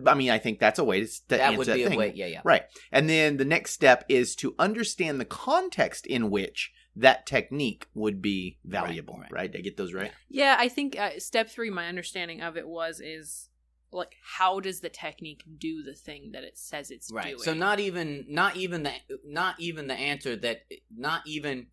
but 0.04 0.10
i 0.12 0.16
mean 0.16 0.32
i 0.32 0.40
think 0.40 0.60
that's 0.60 0.80
a 0.80 0.84
way 0.84 1.02
to, 1.02 1.08
to 1.08 1.22
that 1.30 1.40
answer 1.42 1.58
would 1.60 1.68
that 1.68 1.76
be 1.76 1.86
thing. 1.86 1.98
way 2.00 2.12
yeah 2.16 2.26
yeah 2.26 2.42
Right. 2.44 2.64
And 2.92 3.08
then 3.10 3.38
the 3.38 3.46
next 3.46 3.72
step 3.74 4.06
is 4.10 4.36
to 4.38 4.56
understand 4.60 5.22
the 5.22 5.26
context 5.26 6.06
in 6.08 6.30
which 6.32 6.72
that 6.96 7.26
technique 7.26 7.88
would 7.94 8.22
be 8.22 8.58
valuable, 8.64 9.18
right? 9.20 9.32
right. 9.32 9.52
Did 9.52 9.60
I 9.60 9.62
get 9.62 9.78
those 9.78 9.94
right? 9.94 10.12
Yeah, 10.30 10.56
I 10.58 10.70
think 10.70 10.98
uh, 10.98 11.20
step 11.20 11.50
three, 11.50 11.70
my 11.70 11.88
understanding 11.88 12.42
of 12.42 12.58
it 12.58 12.68
was 12.68 13.02
is 13.02 13.50
like 13.92 14.16
how 14.38 14.60
does 14.60 14.82
the 14.82 14.90
technique 14.90 15.44
do 15.58 15.82
the 15.82 15.94
thing 15.94 16.32
that 16.34 16.44
it 16.44 16.58
says 16.58 16.92
it's 16.92 17.12
right 17.12 17.38
doing? 17.38 17.40
so 17.40 17.54
not 17.54 17.80
even 17.80 18.26
not 18.28 18.56
even 18.58 18.84
the 18.84 18.92
not 19.26 19.56
even 19.58 19.88
the 19.88 19.94
answer 19.94 20.36
that 20.36 20.62
not 20.96 21.22
even 21.26 21.68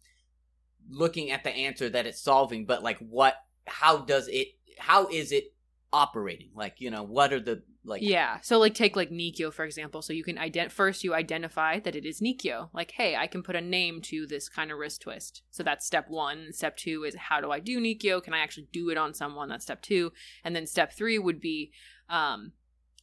looking 0.89 1.31
at 1.31 1.43
the 1.43 1.51
answer 1.51 1.89
that 1.89 2.07
it's 2.07 2.23
solving 2.23 2.65
but 2.65 2.83
like 2.83 2.99
what 2.99 3.35
how 3.67 3.99
does 3.99 4.29
it 4.29 4.49
how 4.79 5.09
is 5.09 5.33
it 5.33 5.53
operating 5.93 6.51
like 6.55 6.77
you 6.79 6.91
know 6.91 7.03
what 7.03 7.33
are 7.33 7.41
the 7.41 7.63
like 7.85 8.03
yeah. 8.03 8.39
So 8.43 8.59
like 8.59 8.75
take 8.75 8.95
like 8.95 9.11
Nikyo 9.11 9.53
for 9.53 9.65
example. 9.65 10.03
So 10.03 10.13
you 10.13 10.23
can 10.23 10.37
ident 10.37 10.71
first 10.71 11.03
you 11.03 11.15
identify 11.15 11.81
that 11.81 11.97
it 11.97 12.05
is 12.05 12.21
Nikyo. 12.21 12.69
Like, 12.73 12.93
hey, 12.93 13.17
I 13.17 13.27
can 13.27 13.43
put 13.43 13.57
a 13.57 13.61
name 13.61 14.01
to 14.03 14.27
this 14.27 14.49
kind 14.49 14.71
of 14.71 14.79
wrist 14.79 15.03
twist. 15.03 15.43
So 15.51 15.63
that's 15.63 15.87
step 15.87 16.09
one. 16.09 16.53
Step 16.53 16.77
two 16.77 17.05
is 17.05 17.17
how 17.17 17.41
do 17.41 17.51
I 17.51 17.59
do 17.59 17.81
Nikyo? 17.81 18.23
Can 18.23 18.35
I 18.35 18.39
actually 18.39 18.69
do 18.73 18.91
it 18.91 18.99
on 18.99 19.15
someone? 19.15 19.49
That's 19.49 19.65
step 19.65 19.83
two. 19.83 20.13
And 20.45 20.55
then 20.55 20.67
step 20.67 20.93
three 20.93 21.19
would 21.19 21.41
be 21.41 21.73
um 22.09 22.53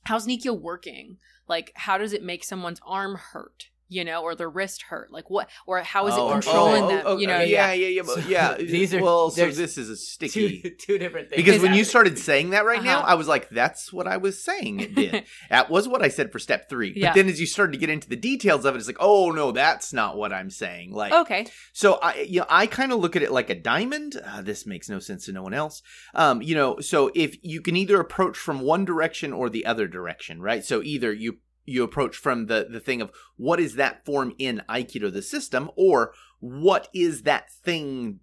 how's 0.06 0.28
Nikyo 0.28 0.60
working? 0.60 1.18
Like 1.48 1.72
how 1.76 1.98
does 1.98 2.14
it 2.14 2.24
make 2.24 2.44
someone's 2.44 2.81
arm 2.86 3.16
hurt? 3.16 3.70
You 3.92 4.06
know, 4.06 4.22
or 4.22 4.36
their 4.36 4.50
wrist 4.50 4.84
hurt? 4.84 5.12
Like 5.12 5.30
what? 5.30 5.50
Or 5.66 5.80
how 5.82 6.08
is 6.08 6.14
Oh, 6.16 6.30
it 6.30 6.32
controlling 6.34 6.84
oh, 6.84 6.88
them? 6.88 7.04
oh, 7.06 7.18
you 7.18 7.26
know, 7.28 7.40
yeah, 7.42 7.74
yeah, 7.74 7.88
yeah, 7.88 8.02
but- 8.06 8.16
So, 8.22 8.30
yeah. 8.30 8.54
these 8.60 8.94
are- 8.94 9.02
well, 9.02 9.32
so 9.32 9.50
this 9.50 9.78
is 9.80 9.90
a 9.90 9.98
sticky 9.98 10.62
two 10.80 10.98
different 11.00 11.30
things 11.30 11.44
because 11.44 11.62
when 11.62 11.74
you 11.74 11.84
started 11.84 12.20
saying 12.20 12.52
that 12.52 12.66
right 12.66 12.84
now, 12.84 13.00
Uh-huh. 13.00 13.12
I 13.12 13.16
was 13.16 13.28
like, 13.28 13.50
"That's 13.50 13.92
what 13.92 14.08
I 14.08 14.18
was 14.18 14.44
saying." 14.44 14.80
It 14.80 14.96
did. 14.96 15.24
that 15.50 15.70
was 15.72 15.88
what 15.88 16.02
I 16.04 16.08
said 16.10 16.32
for 16.32 16.38
step 16.40 16.70
three. 16.70 16.94
Yeah. 16.96 17.10
But 17.10 17.16
then, 17.16 17.30
as 17.30 17.40
you 17.40 17.48
started 17.48 17.72
to 17.74 17.78
get 17.80 17.90
into 17.90 18.08
the 18.08 18.16
details 18.16 18.64
of 18.64 18.76
it, 18.76 18.78
it's 18.78 18.88
like, 18.88 18.98
"Oh 19.00 19.32
no, 19.32 19.52
that's 19.52 19.92
not 19.92 20.18
what 20.18 20.32
I'm 20.32 20.50
saying." 20.52 20.94
Like, 20.94 21.12
okay. 21.12 21.48
So 21.74 21.96
I, 21.96 22.28
you 22.28 22.42
know, 22.42 22.46
I 22.50 22.68
kind 22.68 22.92
of 22.92 23.00
look 23.00 23.16
at 23.16 23.24
it 23.24 23.32
like 23.32 23.50
a 23.50 23.56
diamond. 23.56 24.22
Uh, 24.24 24.42
this 24.44 24.66
makes 24.68 24.88
no 24.88 25.00
sense 25.00 25.26
to 25.26 25.32
no 25.32 25.42
one 25.44 25.54
else. 25.56 25.82
Um, 26.14 26.42
you 26.44 26.54
know, 26.54 26.80
so 26.80 27.10
if 27.16 27.36
you 27.42 27.60
can 27.62 27.76
either 27.76 28.00
approach 28.00 28.38
from 28.38 28.60
one 28.62 28.86
direction 28.86 29.34
or 29.34 29.50
the 29.50 29.66
other 29.66 29.88
direction, 29.88 30.42
right? 30.42 30.64
So 30.64 30.84
either 30.84 31.12
you 31.12 31.38
you 31.66 31.83
approach 31.83 32.18
from 32.18 32.47
the 32.47 32.68
the 32.69 32.80
thing 32.80 33.01
of 33.01 33.11
what 33.37 33.59
is 33.59 33.75
that 33.75 34.06
form 34.06 34.33
in 34.37 34.61
Aikido 34.69 35.11
the 35.11 35.21
system, 35.21 35.69
or 35.75 36.13
what 36.39 36.87
is 36.94 37.23
that 37.23 37.51
thing 37.51 38.19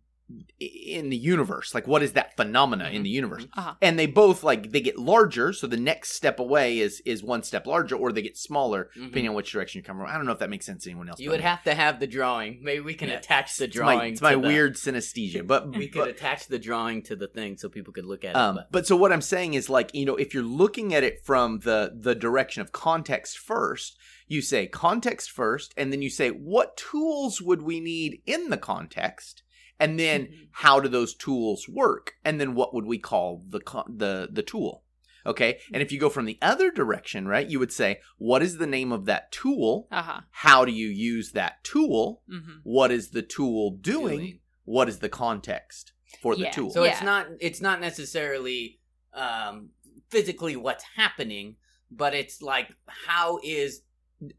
in 0.59 1.09
the 1.11 1.17
universe? 1.17 1.75
Like 1.75 1.87
what 1.87 2.03
is 2.03 2.13
that 2.13 2.37
phenomena 2.37 2.89
in 2.91 3.03
the 3.03 3.11
universe? 3.11 3.47
Uh-huh. 3.57 3.75
And 3.81 3.99
they 3.99 4.07
both 4.07 4.43
like 4.43 4.73
they 4.73 4.81
get 4.81 4.99
larger, 4.99 5.53
so 5.53 5.67
the 5.67 5.77
next 5.77 6.13
step 6.13 6.39
away 6.41 6.79
is 6.79 7.01
is 7.05 7.23
one 7.23 7.43
step 7.43 7.67
larger, 7.67 7.97
or 7.97 8.13
they 8.13 8.23
get 8.23 8.37
smaller 8.37 8.91
Mhm. 8.97 9.07
depending 9.07 9.29
on 9.29 9.35
which 9.35 9.53
direction 9.53 9.79
you 9.79 9.83
come 9.85 9.99
from. 9.99 10.07
I 10.07 10.15
don't 10.17 10.27
know 10.27 10.33
if 10.33 10.39
that 10.41 10.51
makes 10.51 10.67
sense 10.67 10.85
to 10.85 10.91
anyone 10.91 11.09
else. 11.09 11.21
you 11.21 11.31
would 11.31 11.41
have 11.41 11.63
to 11.65 11.75
have 11.75 12.01
the 12.01 12.07
drawing 12.07 12.59
maybe 12.63 12.81
we 12.81 12.95
can 12.95 13.09
Yeah. 13.09 13.17
attach 13.17 13.57
the 13.57 13.65
it's 13.65 13.77
my, 13.77 13.83
drawing 13.95 14.13
it's 14.15 14.23
my 14.23 14.33
the- 14.33 14.39
weird 14.41 14.75
synesthesia, 14.77 15.47
but 15.47 15.69
we 15.77 15.89
could 15.89 16.01
but- 16.01 16.09
attach 16.11 16.47
the 16.47 16.59
drawing 16.59 17.03
to 17.03 17.17
the 17.17 17.29
thing 17.29 17.57
so 17.57 17.69
people 17.69 17.93
could 17.93 18.07
look 18.07 18.25
at 18.25 18.31
it 18.31 18.37
Um, 18.37 18.57
but 18.57 18.73
but 18.73 18.87
so 18.87 18.97
what 18.97 19.13
I'm 19.13 19.23
saying 19.23 19.55
is 19.55 19.69
like 19.71 19.95
you 19.95 20.05
know 20.05 20.17
if 20.17 20.35
you're 20.35 20.43
looking 20.43 20.95
at 20.95 21.05
it 21.05 21.25
from 21.25 21.61
the 21.61 21.93
the 21.99 22.15
direction 22.15 22.63
of 22.63 22.73
context 22.73 23.39
first, 23.39 23.97
you 24.29 24.43
say 24.43 24.67
context 24.67 25.31
first, 25.31 25.73
and 25.77 25.93
then 25.93 26.03
you 26.03 26.11
say 26.11 26.31
what 26.31 26.77
tools 26.77 27.41
would 27.41 27.63
we 27.63 27.79
need 27.81 28.21
in 28.27 28.51
the 28.51 28.57
context, 28.57 29.43
and 29.79 29.99
then 29.99 30.27
Mhm. 30.27 30.49
how 30.53 30.81
do 30.81 30.89
those 30.89 31.15
tools 31.15 31.69
work, 31.69 32.15
and 32.25 32.41
then 32.41 32.55
what 32.55 32.73
would 32.75 32.87
we 32.87 32.99
call 32.99 33.43
the 33.49 33.61
the 33.89 34.29
the 34.33 34.43
tool? 34.43 34.83
Okay, 35.25 35.59
and 35.73 35.83
if 35.83 35.91
you 35.91 35.99
go 35.99 36.09
from 36.09 36.25
the 36.25 36.39
other 36.41 36.71
direction, 36.71 37.27
right, 37.27 37.49
you 37.51 37.59
would 37.59 37.73
say 37.73 38.01
what 38.17 38.43
is 38.43 38.59
the 38.59 38.67
name 38.67 38.93
of 38.93 39.07
that 39.07 39.33
tool? 39.33 39.89
Uh 39.91 40.03
huh. 40.03 40.21
How 40.31 40.65
do 40.65 40.73
you 40.73 40.89
use 40.89 41.33
that 41.33 41.65
tool? 41.65 42.23
hmm 42.29 42.59
What 42.63 42.91
is 42.93 43.11
the 43.11 43.23
tool 43.23 43.73
doing? 43.73 44.19
Doing. 44.19 44.41
What 44.65 44.89
is 44.89 44.99
the 45.01 45.09
context 45.09 45.93
for 46.23 46.35
the 46.37 46.49
tool? 46.51 46.71
So 46.71 46.85
it's 46.85 47.03
not 47.03 47.27
it's 47.41 47.61
not 47.61 47.81
necessarily 47.81 48.79
um, 49.15 49.71
physically 50.11 50.57
what's 50.57 50.85
happening, 50.97 51.57
but 51.91 52.15
it's 52.15 52.41
like 52.43 52.69
how 53.07 53.39
is 53.43 53.79
that 53.79 53.85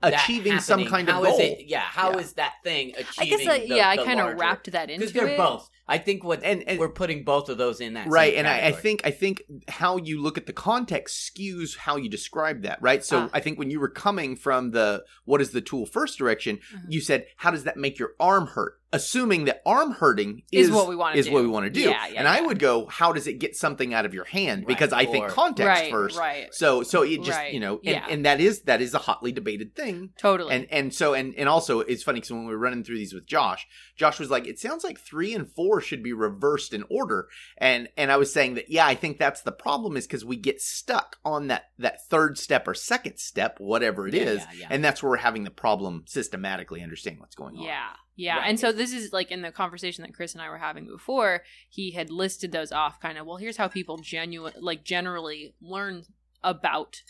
Achieving 0.02 0.60
some 0.60 0.80
happening? 0.80 0.88
kind 0.92 1.10
of 1.10 1.16
How 1.16 1.24
goal. 1.24 1.34
is 1.36 1.40
it? 1.40 1.66
Yeah, 1.68 1.82
how 1.82 2.12
is 2.18 2.34
Yeah. 2.36 2.44
that 2.44 2.54
thing 2.64 2.90
achieving? 2.98 3.06
I 3.20 3.24
achieving? 3.24 3.38
guess 3.46 3.48
uh, 3.48 3.60
the, 3.60 3.76
yeah, 3.76 3.90
I 3.90 3.98
kind 3.98 4.20
of 4.20 4.38
wrapped 4.40 4.72
that 4.72 4.90
into 4.90 4.94
it. 4.94 4.98
because 5.00 5.14
they're 5.14 5.28
it. 5.34 5.38
both. 5.38 5.70
I 5.88 5.98
think 6.00 6.24
what 6.24 6.42
And- 6.44 6.64
and- 6.64 6.80
we're 6.80 6.90
putting 6.90 7.24
both 7.24 7.48
of 7.50 7.58
those 7.58 7.80
in 7.80 7.94
that 7.94 8.08
right 8.10 8.32
same 8.34 8.40
and 8.40 8.48
I, 8.50 8.68
I 8.68 8.72
think 8.74 9.02
i 9.06 9.12
think 9.12 9.42
how 9.70 9.96
you 9.96 10.22
look 10.22 10.38
at 10.38 10.46
the 10.46 10.52
context 10.52 11.32
skews 11.34 11.78
how 11.78 11.96
you 11.96 12.10
describe 12.10 12.64
that 12.64 12.80
right 12.82 13.06
so 13.06 13.20
Ah. 13.20 13.30
i 13.34 13.40
think 13.40 13.58
when 13.58 13.70
you 13.72 13.80
were 13.80 13.88
coming 13.88 14.36
from 14.36 14.72
the 14.72 15.06
what 15.24 15.40
is 15.40 15.52
the 15.52 15.62
tool 15.62 15.86
first 15.86 16.18
direction 16.18 16.58
Mhm. 16.76 16.82
you 16.90 17.00
said 17.00 17.26
how 17.38 17.52
does 17.52 17.64
that 17.64 17.78
make 17.78 17.98
your 18.00 18.12
arm 18.20 18.48
hurt 18.48 18.77
assuming 18.94 19.46
that 19.46 19.62
arm 19.66 19.92
hurting 19.92 20.44
is, 20.52 20.68
Is 20.68 20.74
what 20.74 20.88
we 20.88 20.96
wanna 20.96 21.18
is 21.18 21.26
do. 21.26 21.34
what 21.34 21.44
we 21.44 21.50
want 21.50 21.66
to 21.66 21.70
do 21.70 21.82
Yeah, 21.82 22.08
yeah, 22.08 22.20
and 22.20 22.28
i 22.28 22.40
would 22.42 22.58
go 22.58 22.86
how 22.88 23.12
does 23.12 23.28
it 23.28 23.34
get 23.40 23.56
something 23.56 23.94
out 23.94 24.06
of 24.06 24.14
your 24.14 24.24
hand 24.24 24.62
Right, 24.62 24.68
because 24.68 24.94
i 24.94 25.06
think 25.06 25.28
context 25.28 25.68
right, 25.68 25.92
first 25.92 26.18
right. 26.18 26.54
so 26.54 26.84
so 26.84 27.02
it 27.04 27.18
just 27.24 27.38
Right, 27.38 27.54
you 27.54 27.60
know 27.60 27.76
and, 27.76 27.84
yeah. 27.84 28.08
and 28.10 28.26
that 28.26 28.40
is 28.40 28.62
that 28.62 28.82
is 28.82 28.94
a 28.94 29.00
hotly 29.00 29.32
debated 29.32 29.76
thing 29.76 30.12
Totally. 30.18 30.56
and 30.56 30.68
and 30.72 30.94
so 30.94 31.14
and 31.14 31.36
and 31.36 31.50
also 31.50 31.82
it's 31.82 32.04
funny 32.04 32.18
because 32.22 32.32
when 32.32 32.46
we 32.46 32.52
were 32.54 32.58
running 32.58 32.84
through 32.84 32.98
these 32.98 33.14
with 33.14 33.26
Josh, 33.26 33.68
Josh 33.96 34.20
was 34.20 34.30
like, 34.30 34.48
"It 34.48 34.60
sounds 34.60 34.84
like 34.84 35.00
three 35.00 35.34
and 35.34 35.52
four 35.52 35.82
should 35.82 36.02
be 36.04 36.14
reversed 36.14 36.74
in 36.74 36.84
order." 36.90 37.28
And 37.58 37.90
and 37.98 38.12
I 38.12 38.18
was 38.18 38.32
saying 38.32 38.54
that 38.56 38.70
yeah, 38.70 38.86
I 38.88 38.96
think 38.96 39.18
that's 39.20 39.42
the 39.42 39.52
problem 39.52 39.98
is 39.98 40.06
because 40.08 40.24
we 40.24 40.38
get 40.38 40.62
stuck 40.62 41.18
on 41.26 41.48
that 41.48 41.66
that 41.80 42.06
third 42.10 42.38
step 42.38 42.68
or 42.68 42.74
second 42.74 43.18
step, 43.20 43.60
whatever 43.60 44.08
it 44.08 44.14
Yeah, 44.14 44.24
is, 44.24 44.38
yeah, 44.40 44.60
yeah. 44.62 44.68
and 44.70 44.84
that's 44.84 45.02
where 45.04 45.10
we're 45.12 45.18
having 45.18 45.44
the 45.44 45.52
problem 45.52 46.04
systematically 46.08 46.82
understanding 46.82 47.20
what's 47.20 47.36
going 47.36 47.58
on. 47.58 47.64
Yeah. 47.64 47.90
Yeah. 48.18 48.40
Right. 48.40 48.50
And 48.50 48.60
so 48.60 48.72
this 48.74 48.92
is 48.92 49.14
like 49.14 49.32
in 49.32 49.44
the 49.44 49.52
conversation 49.52 50.02
that 50.02 50.14
Chris 50.14 50.34
and 50.34 50.42
I 50.42 50.50
were 50.50 50.58
having 50.58 50.86
before, 50.88 51.44
he 51.70 51.92
had 51.92 52.10
listed 52.10 52.52
those 52.52 52.72
off 52.74 53.00
kind 53.00 53.18
of, 53.18 53.26
well, 53.26 53.38
here's 53.38 53.56
how 53.58 53.68
people 53.70 53.98
genuine 53.98 54.54
like 54.60 54.84
generally 54.84 55.54
learn 55.62 56.04
about 56.44 57.02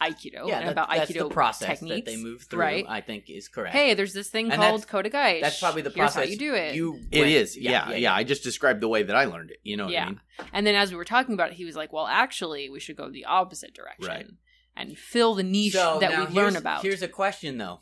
Aikido 0.00 0.46
yeah, 0.46 0.58
and 0.58 0.66
that- 0.68 0.72
about 0.72 0.90
that's 0.90 1.10
Aikido 1.10 1.28
the 1.28 1.34
process 1.34 1.68
techniques. 1.80 2.04
that 2.04 2.10
they 2.16 2.22
move 2.22 2.42
through. 2.42 2.60
right? 2.60 2.84
I 2.88 3.00
think 3.00 3.30
is 3.30 3.48
correct. 3.48 3.74
Hey, 3.74 3.94
there's 3.94 4.12
this 4.12 4.28
thing 4.28 4.50
And 4.52 4.60
called 4.60 4.82
that's- 4.82 5.10
Kodagai. 5.10 5.40
that's 5.40 5.58
probably 5.58 5.80
the 5.82 5.88
Here's 5.90 6.12
process 6.12 6.24
how 6.24 6.30
you 6.30 6.36
do 6.36 6.54
it. 6.54 6.74
You 6.74 7.00
It 7.10 7.20
went- 7.20 7.30
is, 7.32 7.56
yeah 7.56 7.92
yeah, 7.92 8.14
I 8.14 8.22
just 8.24 8.42
described 8.42 8.80
the 8.82 8.88
way 8.88 9.02
that 9.04 9.16
I 9.16 9.24
learned 9.24 9.50
it. 9.52 9.58
You 9.62 9.76
know 9.78 9.84
what 9.84 9.92
yeah. 9.94 10.04
I 10.04 10.08
mean? 10.08 10.20
And 10.52 10.66
then 10.66 10.74
as 10.74 10.90
we 10.90 10.96
were 10.98 11.04
talking 11.06 11.32
about 11.34 11.50
it, 11.50 11.54
he 11.56 11.64
was 11.64 11.76
like, 11.76 11.92
well, 11.94 12.06
actually, 12.06 12.68
we 12.68 12.78
should 12.80 12.96
go 12.96 13.10
the 13.10 13.24
opposite 13.24 13.72
direction. 13.74 14.06
Right. 14.06 14.26
And 14.76 14.98
fill 14.98 15.34
the 15.34 15.42
niche 15.42 15.72
So 15.72 15.98
that 16.00 16.28
we 16.28 16.34
learn 16.34 16.56
about. 16.56 16.82
Here's 16.82 17.00
a 17.00 17.08
question 17.08 17.56
though. 17.56 17.80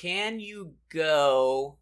Can 0.00 0.40
you 0.40 0.74
go 0.88 1.78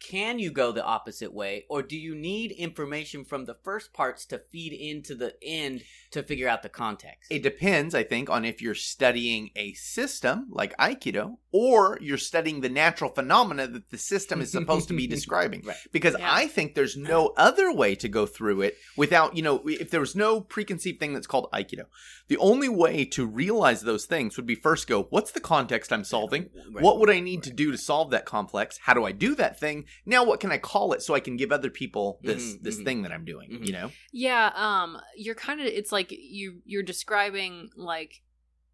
can 0.00 0.38
you 0.38 0.50
go 0.50 0.72
the 0.72 0.84
opposite 0.84 1.32
way 1.32 1.66
or 1.68 1.82
do 1.82 1.96
you 1.96 2.14
need 2.14 2.52
information 2.52 3.24
from 3.24 3.44
the 3.44 3.56
first 3.62 3.92
parts 3.92 4.24
to 4.26 4.38
feed 4.50 4.72
into 4.72 5.14
the 5.14 5.34
end 5.42 5.82
to 6.10 6.22
figure 6.22 6.48
out 6.48 6.62
the 6.62 6.68
context? 6.68 7.30
It 7.30 7.42
depends, 7.42 7.94
I 7.94 8.02
think, 8.02 8.30
on 8.30 8.44
if 8.44 8.62
you're 8.62 8.74
studying 8.74 9.50
a 9.54 9.74
system 9.74 10.46
like 10.50 10.76
Aikido 10.78 11.36
or 11.52 11.98
you're 12.00 12.18
studying 12.18 12.60
the 12.60 12.68
natural 12.68 13.10
phenomena 13.10 13.66
that 13.66 13.90
the 13.90 13.98
system 13.98 14.40
is 14.40 14.50
supposed 14.50 14.88
to 14.88 14.94
be 14.96 15.06
describing. 15.16 15.62
Right. 15.64 15.76
Because 15.92 16.16
Yeah. 16.18 16.32
I 16.32 16.46
think 16.46 16.74
there's 16.74 16.96
no 16.96 17.32
other 17.36 17.72
way 17.72 17.94
to 17.96 18.08
go 18.08 18.26
through 18.26 18.62
it 18.62 18.76
without, 18.96 19.36
you 19.36 19.42
know, 19.42 19.62
if 19.66 19.90
there 19.90 20.00
was 20.00 20.16
no 20.16 20.40
preconceived 20.40 20.98
thing 20.98 21.12
that's 21.12 21.26
called 21.26 21.48
Aikido, 21.52 21.84
the 22.28 22.38
only 22.38 22.68
way 22.68 23.04
to 23.04 23.26
realize 23.26 23.82
those 23.82 24.06
things 24.06 24.36
would 24.36 24.46
be 24.46 24.54
first 24.54 24.86
go, 24.86 25.04
what's 25.10 25.32
the 25.32 25.40
context 25.40 25.92
I'm 25.92 26.04
solving? 26.04 26.48
Right. 26.72 26.82
What 26.82 26.98
would 27.00 27.10
I 27.10 27.20
need 27.20 27.42
to 27.42 27.52
do 27.52 27.70
to 27.70 27.78
solve 27.78 28.10
that 28.10 28.24
complex? 28.24 28.78
How 28.84 28.94
do 28.94 29.04
I 29.04 29.12
do 29.12 29.34
that 29.34 29.58
thing? 29.58 29.84
Now, 30.06 30.24
what 30.24 30.40
can 30.40 30.52
I 30.52 30.58
call 30.58 30.92
it 30.92 31.02
so 31.02 31.14
I 31.14 31.20
can 31.20 31.36
give 31.36 31.52
other 31.52 31.70
people 31.70 32.18
this 32.22 32.54
Mhm, 32.54 32.62
this 32.62 32.78
mhm. 32.78 32.84
thing 32.84 33.02
that 33.02 33.12
I'm 33.12 33.24
doing? 33.24 33.50
Mhm. 33.50 33.66
You 33.66 33.72
know, 33.72 33.92
Yeah, 34.12 34.52
um 34.54 35.00
you're 35.16 35.34
kind 35.34 35.60
of 35.60 35.66
it's 35.66 35.92
like 35.92 36.10
you 36.10 36.62
you're 36.64 36.82
describing 36.82 37.70
like 37.76 38.22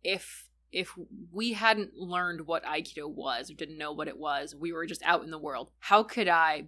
if 0.04 0.49
if 0.73 0.92
we 1.32 1.52
hadn't 1.54 1.94
learned 1.94 2.46
what 2.46 2.64
aikido 2.64 3.08
was 3.08 3.50
or 3.50 3.54
didn't 3.54 3.78
know 3.78 3.92
what 3.92 4.08
it 4.08 4.18
was, 4.18 4.54
we 4.54 4.73
were 4.73 4.87
just 4.87 5.02
out 5.04 5.23
in 5.25 5.30
the 5.30 5.38
world. 5.38 5.70
How 5.78 6.02
could 6.02 6.28
I 6.28 6.66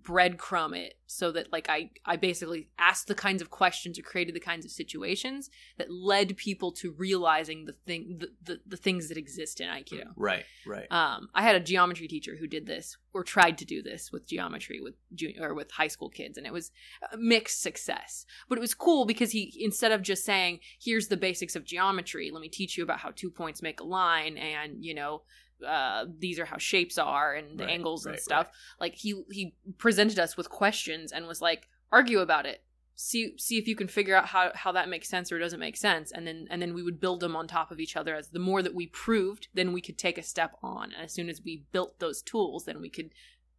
breadcrumb 0.00 0.74
it 0.74 0.94
so 1.06 1.30
that 1.30 1.52
like 1.52 1.68
I 1.68 1.90
I 2.06 2.16
basically 2.16 2.68
asked 2.78 3.08
the 3.08 3.14
kinds 3.14 3.42
of 3.42 3.50
questions 3.50 3.98
or 3.98 4.02
created 4.02 4.34
the 4.34 4.40
kinds 4.40 4.64
of 4.64 4.70
situations 4.70 5.50
that 5.76 5.92
led 5.92 6.36
people 6.36 6.72
to 6.72 6.92
realizing 6.92 7.66
the 7.66 7.74
thing 7.86 8.18
the, 8.18 8.28
the, 8.42 8.60
the 8.66 8.76
things 8.76 9.08
that 9.08 9.18
exist 9.18 9.60
in 9.60 9.68
aikido. 9.68 10.06
right, 10.16 10.44
right, 10.66 10.90
Um, 10.90 11.28
I 11.34 11.42
had 11.42 11.56
a 11.56 11.60
geometry 11.60 12.08
teacher 12.08 12.36
who 12.36 12.46
did 12.46 12.66
this 12.66 12.96
or 13.12 13.22
tried 13.22 13.58
to 13.58 13.66
do 13.66 13.82
this 13.82 14.10
with 14.10 14.26
geometry 14.26 14.80
with 14.80 14.94
junior 15.14 15.50
or 15.50 15.54
with 15.54 15.70
high 15.70 15.88
school 15.88 16.08
kids, 16.08 16.38
and 16.38 16.46
it 16.46 16.52
was 16.52 16.70
a 17.12 17.16
mixed 17.18 17.60
success. 17.60 18.24
But 18.48 18.56
it 18.56 18.62
was 18.62 18.74
cool 18.74 19.04
because 19.04 19.32
he 19.32 19.54
instead 19.60 19.92
of 19.92 20.00
just 20.00 20.24
saying, 20.24 20.60
"Here's 20.80 21.08
the 21.08 21.18
basics 21.18 21.54
of 21.54 21.64
geometry. 21.64 22.30
Let 22.32 22.40
me 22.40 22.48
teach 22.48 22.78
you 22.78 22.84
about 22.84 23.00
how 23.00 23.10
two 23.14 23.30
points 23.30 23.60
make 23.60 23.80
a 23.80 23.84
line, 23.84 24.38
and 24.38 24.82
you 24.82 24.94
know." 24.94 25.22
Uh, 25.62 26.06
these 26.18 26.38
are 26.38 26.44
how 26.44 26.58
shapes 26.58 26.98
are 26.98 27.34
and 27.34 27.58
the 27.58 27.64
Right, 27.64 27.72
angles 27.72 28.06
and 28.06 28.14
right, 28.14 28.22
stuff. 28.22 28.48
Like 28.80 28.94
he 28.94 29.22
he 29.30 29.54
presented 29.78 30.18
us 30.18 30.36
with 30.36 30.48
questions 30.50 31.12
and 31.12 31.26
was 31.26 31.40
like, 31.40 31.68
argue 31.90 32.20
about 32.20 32.46
it. 32.46 32.62
See 32.94 33.36
see 33.38 33.58
if 33.58 33.66
you 33.66 33.74
can 33.74 33.88
figure 33.88 34.14
out 34.14 34.26
how, 34.26 34.52
how 34.54 34.72
that 34.72 34.88
makes 34.88 35.08
sense 35.08 35.32
or 35.32 35.38
doesn't 35.38 35.58
make 35.58 35.76
sense, 35.76 36.12
and 36.12 36.26
then 36.26 36.46
and 36.50 36.60
then 36.60 36.74
we 36.74 36.82
would 36.82 37.00
build 37.00 37.20
them 37.20 37.34
on 37.34 37.48
top 37.48 37.70
of 37.70 37.80
each 37.80 37.96
other. 37.96 38.14
As 38.14 38.28
the 38.28 38.38
more 38.38 38.62
that 38.62 38.74
we 38.74 38.86
proved, 38.86 39.48
then 39.54 39.72
we 39.72 39.80
could 39.80 39.98
take 39.98 40.18
a 40.18 40.22
step 40.22 40.56
on. 40.62 40.92
And 40.92 41.04
as 41.04 41.12
soon 41.12 41.28
as 41.28 41.40
we 41.42 41.64
built 41.72 41.98
those 41.98 42.22
tools, 42.22 42.64
then 42.64 42.80
we 42.80 42.90
could 42.90 43.10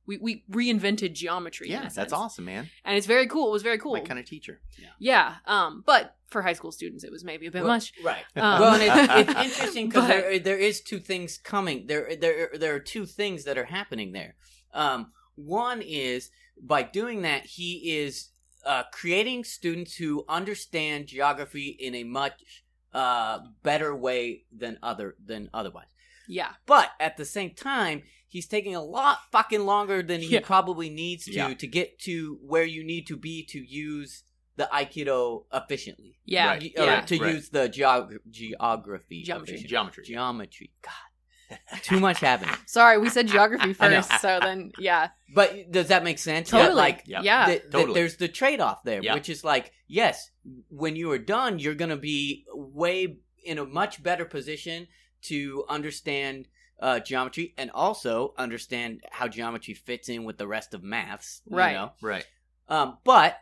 we, 0.06 0.18
we 0.18 0.44
reinvented 0.52 1.14
geometry. 1.14 1.68
in 1.68 1.74
yeah, 1.74 1.82
that's 1.84 1.96
sense. 1.96 2.14
awesome, 2.14 2.46
man. 2.46 2.70
and 2.84 2.98
it's 2.98 3.08
very 3.08 3.28
cool. 3.28 3.50
It 3.50 3.52
was 3.52 3.64
very 3.64 3.78
cool. 3.78 3.94
My 3.94 4.02
kind 4.02 4.20
of 4.20 4.26
teacher. 4.26 4.60
yeah, 5.00 5.36
um, 5.46 5.84
but 5.86 6.16
for 6.28 6.42
high 6.42 6.54
school 6.54 6.72
students, 6.72 7.04
it 7.04 7.12
was 7.12 7.24
maybe 7.24 7.48
a 7.48 7.52
bit 7.52 7.64
Well, 7.64 7.74
much. 7.74 7.94
Right. 8.04 8.24
Um, 8.36 8.60
well, 8.60 8.74
and 8.74 8.84
it's, 8.84 9.30
it's 9.32 9.40
interesting 9.60 9.88
because 9.90 10.08
there 10.08 10.40
there 10.40 10.58
is 10.58 10.82
two 10.82 11.00
things 11.00 11.38
coming. 11.38 11.88
There 11.88 12.16
there 12.16 12.50
there 12.54 12.76
are 12.76 12.80
two 12.80 13.06
things 13.06 13.44
that 13.46 13.58
are 13.58 13.66
happening 13.66 14.12
there. 14.12 14.36
Um, 14.74 15.12
one 15.36 15.82
is 15.82 16.30
by 16.62 16.84
doing 16.84 17.22
that, 17.24 17.46
he 17.46 17.98
is 17.98 18.30
uh, 18.66 18.84
creating 18.92 19.44
students 19.44 19.96
who 19.96 20.24
understand 20.30 21.08
geography 21.08 21.70
in 21.80 21.96
a 21.96 22.04
much 22.04 22.64
uh, 22.94 23.40
better 23.64 23.96
way 23.96 24.46
than 24.56 24.78
other 24.84 25.16
than 25.24 25.50
otherwise. 25.54 25.88
Yeah, 26.28 26.52
But 26.66 26.92
at 27.02 27.18
the 27.18 27.26
same 27.26 27.52
time, 27.52 28.04
he's 28.34 28.48
taking 28.48 28.76
a 28.76 28.82
lot 28.84 29.20
fucking 29.32 29.64
longer 29.64 30.02
than 30.02 30.20
he 30.20 30.28
Yeah. 30.34 30.40
probably 30.44 30.90
needs 30.90 31.26
to 31.26 31.32
Yeah. 31.32 31.54
to 31.54 31.68
get 31.68 32.00
to 32.00 32.40
where 32.42 32.64
you 32.64 32.84
need 32.84 33.06
to 33.08 33.16
be 33.16 33.44
to 33.46 33.60
use 33.60 34.24
the 34.56 34.68
Aikido 34.74 35.46
efficiently. 35.54 36.20
yeah, 36.26 36.48
Right. 36.48 36.74
Or 36.78 36.86
yeah. 36.86 37.02
to 37.02 37.20
Right. 37.20 37.34
use 37.36 37.50
the 37.50 37.70
geog- 37.70 38.18
geography. 38.30 39.22
Geometry. 39.24 39.58
Geometry. 39.64 40.04
Geometry. 40.04 40.72
God. 40.82 41.60
Too 41.84 42.00
much 42.00 42.20
happening. 42.22 42.56
Sorry, 42.66 42.98
we 42.98 43.10
said 43.10 43.28
geography 43.28 43.74
first, 43.84 44.12
so 44.22 44.40
then 44.42 44.72
yeah, 44.80 45.10
But 45.34 45.72
does 45.72 45.88
that 45.90 46.04
make 46.04 46.18
sense? 46.18 46.50
totally. 46.50 46.70
Yeah, 46.70 46.74
like 46.76 47.04
Yeah. 47.06 47.22
yeah, 47.22 47.46
th- 47.46 47.62
th- 47.62 47.72
totally. 47.72 47.94
there's 47.94 48.18
the 48.18 48.28
trade-off 48.28 48.84
there, 48.84 49.02
Yeah. 49.04 49.14
which 49.14 49.30
is 49.30 49.44
like, 49.44 49.72
yes, 49.88 50.32
when 50.70 50.96
you 50.96 51.12
are 51.12 51.20
done, 51.20 51.60
you're 51.60 51.76
going 51.76 51.90
to 51.98 52.04
be 52.14 52.46
way 52.54 53.18
in 53.44 53.58
a 53.60 53.66
much 53.66 54.02
better 54.02 54.26
position 54.26 54.88
to 55.24 55.66
understand 55.70 56.48
uh, 56.80 57.00
geometry 57.00 57.54
and 57.58 57.72
also 57.72 58.34
understand 58.38 59.02
how 59.12 59.28
geometry 59.28 59.74
fits 59.74 60.10
in 60.10 60.24
with 60.24 60.38
the 60.38 60.48
rest 60.48 60.74
of 60.74 60.84
maths. 60.84 61.42
you 61.50 61.56
Right. 61.58 61.74
know? 61.74 61.92
Right. 62.02 62.26
Um, 62.68 62.98
but 63.04 63.40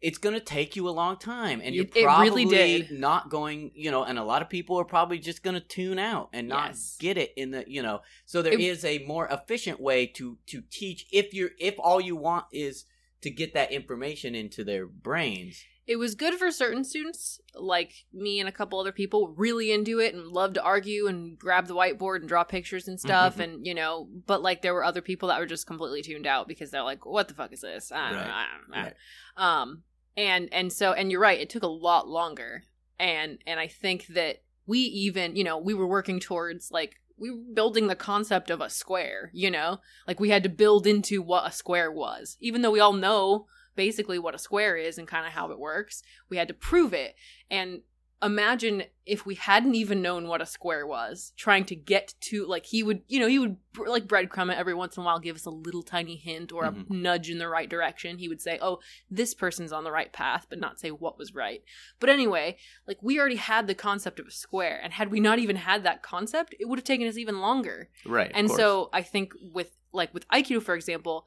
it's 0.00 0.18
going 0.18 0.34
to 0.34 0.40
take 0.40 0.76
you 0.76 0.86
a 0.86 0.90
long 0.90 1.16
time, 1.16 1.62
and 1.64 1.74
you're 1.74 1.84
It- 1.86 1.96
it 1.96 2.04
probably 2.04 2.44
really 2.44 2.82
did. 2.86 2.90
not 3.00 3.30
going. 3.30 3.72
You 3.74 3.90
know, 3.90 4.04
and 4.04 4.18
a 4.18 4.24
lot 4.24 4.42
of 4.42 4.50
people 4.50 4.76
are 4.78 4.84
probably 4.84 5.18
just 5.18 5.42
going 5.42 5.54
to 5.54 5.60
tune 5.66 5.98
out 5.98 6.28
and 6.34 6.46
not 6.46 6.70
Yes. 6.70 6.96
get 7.00 7.16
it 7.16 7.32
in 7.36 7.52
the. 7.52 7.64
You 7.66 7.82
know, 7.82 8.02
so 8.26 8.42
there 8.42 8.52
It- 8.52 8.60
is 8.60 8.84
a 8.84 8.98
more 9.06 9.26
efficient 9.28 9.80
way 9.80 10.06
to 10.08 10.38
to 10.46 10.60
teach 10.70 11.06
if 11.10 11.32
you're 11.32 11.52
if 11.58 11.76
all 11.78 12.00
you 12.02 12.16
want 12.16 12.46
is 12.52 12.84
to 13.22 13.30
get 13.30 13.54
that 13.54 13.72
information 13.72 14.34
into 14.34 14.62
their 14.62 14.86
brains. 14.86 15.64
It 15.86 15.96
was 15.96 16.14
good 16.14 16.34
for 16.34 16.50
certain 16.50 16.82
students, 16.84 17.40
like 17.54 17.92
me 18.12 18.40
and 18.40 18.48
a 18.48 18.52
couple 18.52 18.80
other 18.80 18.92
people, 18.92 19.28
really 19.36 19.70
into 19.70 19.98
it 20.00 20.14
and 20.14 20.28
loved 20.28 20.54
to 20.54 20.62
argue 20.62 21.06
and 21.06 21.38
grab 21.38 21.66
the 21.66 21.74
whiteboard 21.74 22.20
and 22.20 22.28
draw 22.28 22.42
pictures 22.44 22.88
and 22.88 22.98
stuff, 22.98 23.36
Mhm. 23.36 23.40
and 23.44 23.66
you 23.66 23.74
know, 23.74 24.08
but 24.26 24.42
like 24.42 24.62
there 24.62 24.74
were 24.74 24.84
other 24.84 25.02
people 25.02 25.28
that 25.28 25.38
were 25.38 25.46
just 25.46 25.66
completely 25.66 26.02
tuned 26.02 26.26
out 26.26 26.48
because 26.48 26.70
they're 26.70 26.82
like, 26.82 27.04
"What 27.04 27.28
the 27.28 27.34
fuck 27.34 27.52
is 27.52 27.60
this?" 27.60 27.92
I 27.92 28.10
don't 28.10 28.26
know, 28.26 28.32
I 28.34 28.46
don't 28.58 28.70
know. 28.70 28.82
right. 28.82 28.94
Um, 29.36 29.82
and 30.16 30.48
and 30.52 30.72
so 30.72 30.92
and 30.92 31.10
you're 31.10 31.20
right, 31.20 31.40
it 31.40 31.50
took 31.50 31.62
a 31.62 31.66
lot 31.68 32.08
longer, 32.08 32.64
and 32.98 33.38
and 33.46 33.60
I 33.60 33.66
think 33.66 34.06
that 34.08 34.42
we 34.66 34.78
even, 34.78 35.36
you 35.36 35.44
know, 35.44 35.58
we 35.58 35.74
were 35.74 35.86
working 35.86 36.18
towards 36.20 36.70
like 36.70 37.00
we 37.16 37.30
were 37.30 37.42
building 37.52 37.86
the 37.86 37.94
concept 37.94 38.50
of 38.50 38.60
a 38.60 38.68
square, 38.70 39.30
you 39.34 39.50
know, 39.50 39.78
like 40.08 40.18
we 40.18 40.30
had 40.30 40.42
to 40.42 40.48
build 40.48 40.86
into 40.86 41.20
what 41.22 41.46
a 41.46 41.52
square 41.52 41.92
was, 41.92 42.36
even 42.40 42.62
though 42.62 42.70
we 42.72 42.80
all 42.80 42.92
know 42.92 43.46
basically 43.74 44.18
what 44.18 44.34
a 44.34 44.38
square 44.38 44.76
is 44.76 44.98
and 44.98 45.08
kind 45.08 45.26
of 45.26 45.32
how 45.32 45.50
it 45.50 45.58
works. 45.58 46.02
We 46.28 46.36
had 46.36 46.48
to 46.48 46.54
prove 46.54 46.92
it. 46.92 47.14
And 47.50 47.82
imagine 48.24 48.84
if 49.04 49.26
we 49.26 49.34
hadn't 49.34 49.74
even 49.74 50.00
known 50.00 50.26
what 50.26 50.40
a 50.40 50.46
square 50.46 50.86
was, 50.86 51.32
trying 51.36 51.64
to 51.66 51.76
get 51.76 52.14
to 52.20 52.46
like 52.46 52.64
he 52.64 52.82
would, 52.82 53.02
you 53.06 53.20
know, 53.20 53.26
he 53.26 53.38
would 53.38 53.56
like 53.86 54.06
breadcrumb 54.06 54.50
it 54.50 54.58
every 54.58 54.72
once 54.72 54.96
in 54.96 55.02
a 55.02 55.06
while, 55.06 55.18
give 55.18 55.36
us 55.36 55.44
a 55.44 55.50
little 55.50 55.82
tiny 55.82 56.16
hint 56.16 56.50
or 56.50 56.64
a 56.64 56.72
mm-hmm. 56.72 57.02
nudge 57.02 57.28
in 57.28 57.38
the 57.38 57.48
right 57.48 57.68
direction. 57.68 58.18
He 58.18 58.28
would 58.28 58.40
say, 58.40 58.58
"Oh, 58.62 58.78
this 59.10 59.34
person's 59.34 59.72
on 59.72 59.84
the 59.84 59.92
right 59.92 60.12
path," 60.12 60.46
but 60.48 60.58
not 60.58 60.80
say 60.80 60.90
what 60.90 61.18
was 61.18 61.34
right. 61.34 61.62
But 62.00 62.08
anyway, 62.08 62.56
like 62.88 62.98
we 63.02 63.20
already 63.20 63.36
had 63.36 63.66
the 63.66 63.74
concept 63.74 64.18
of 64.18 64.26
a 64.26 64.32
square, 64.32 64.80
and 64.82 64.94
had 64.94 65.10
we 65.10 65.20
not 65.20 65.38
even 65.38 65.56
had 65.56 65.84
that 65.84 66.02
concept, 66.02 66.54
it 66.58 66.66
would 66.66 66.78
have 66.78 66.84
taken 66.84 67.06
us 67.06 67.18
even 67.18 67.40
longer 67.40 67.90
Right. 68.06 68.32
and 68.34 68.50
so 68.50 68.88
I 68.92 69.02
think 69.02 69.34
with 69.52 69.76
like 69.92 70.14
with 70.14 70.26
Aikido, 70.28 70.62
for 70.62 70.74
example, 70.74 71.26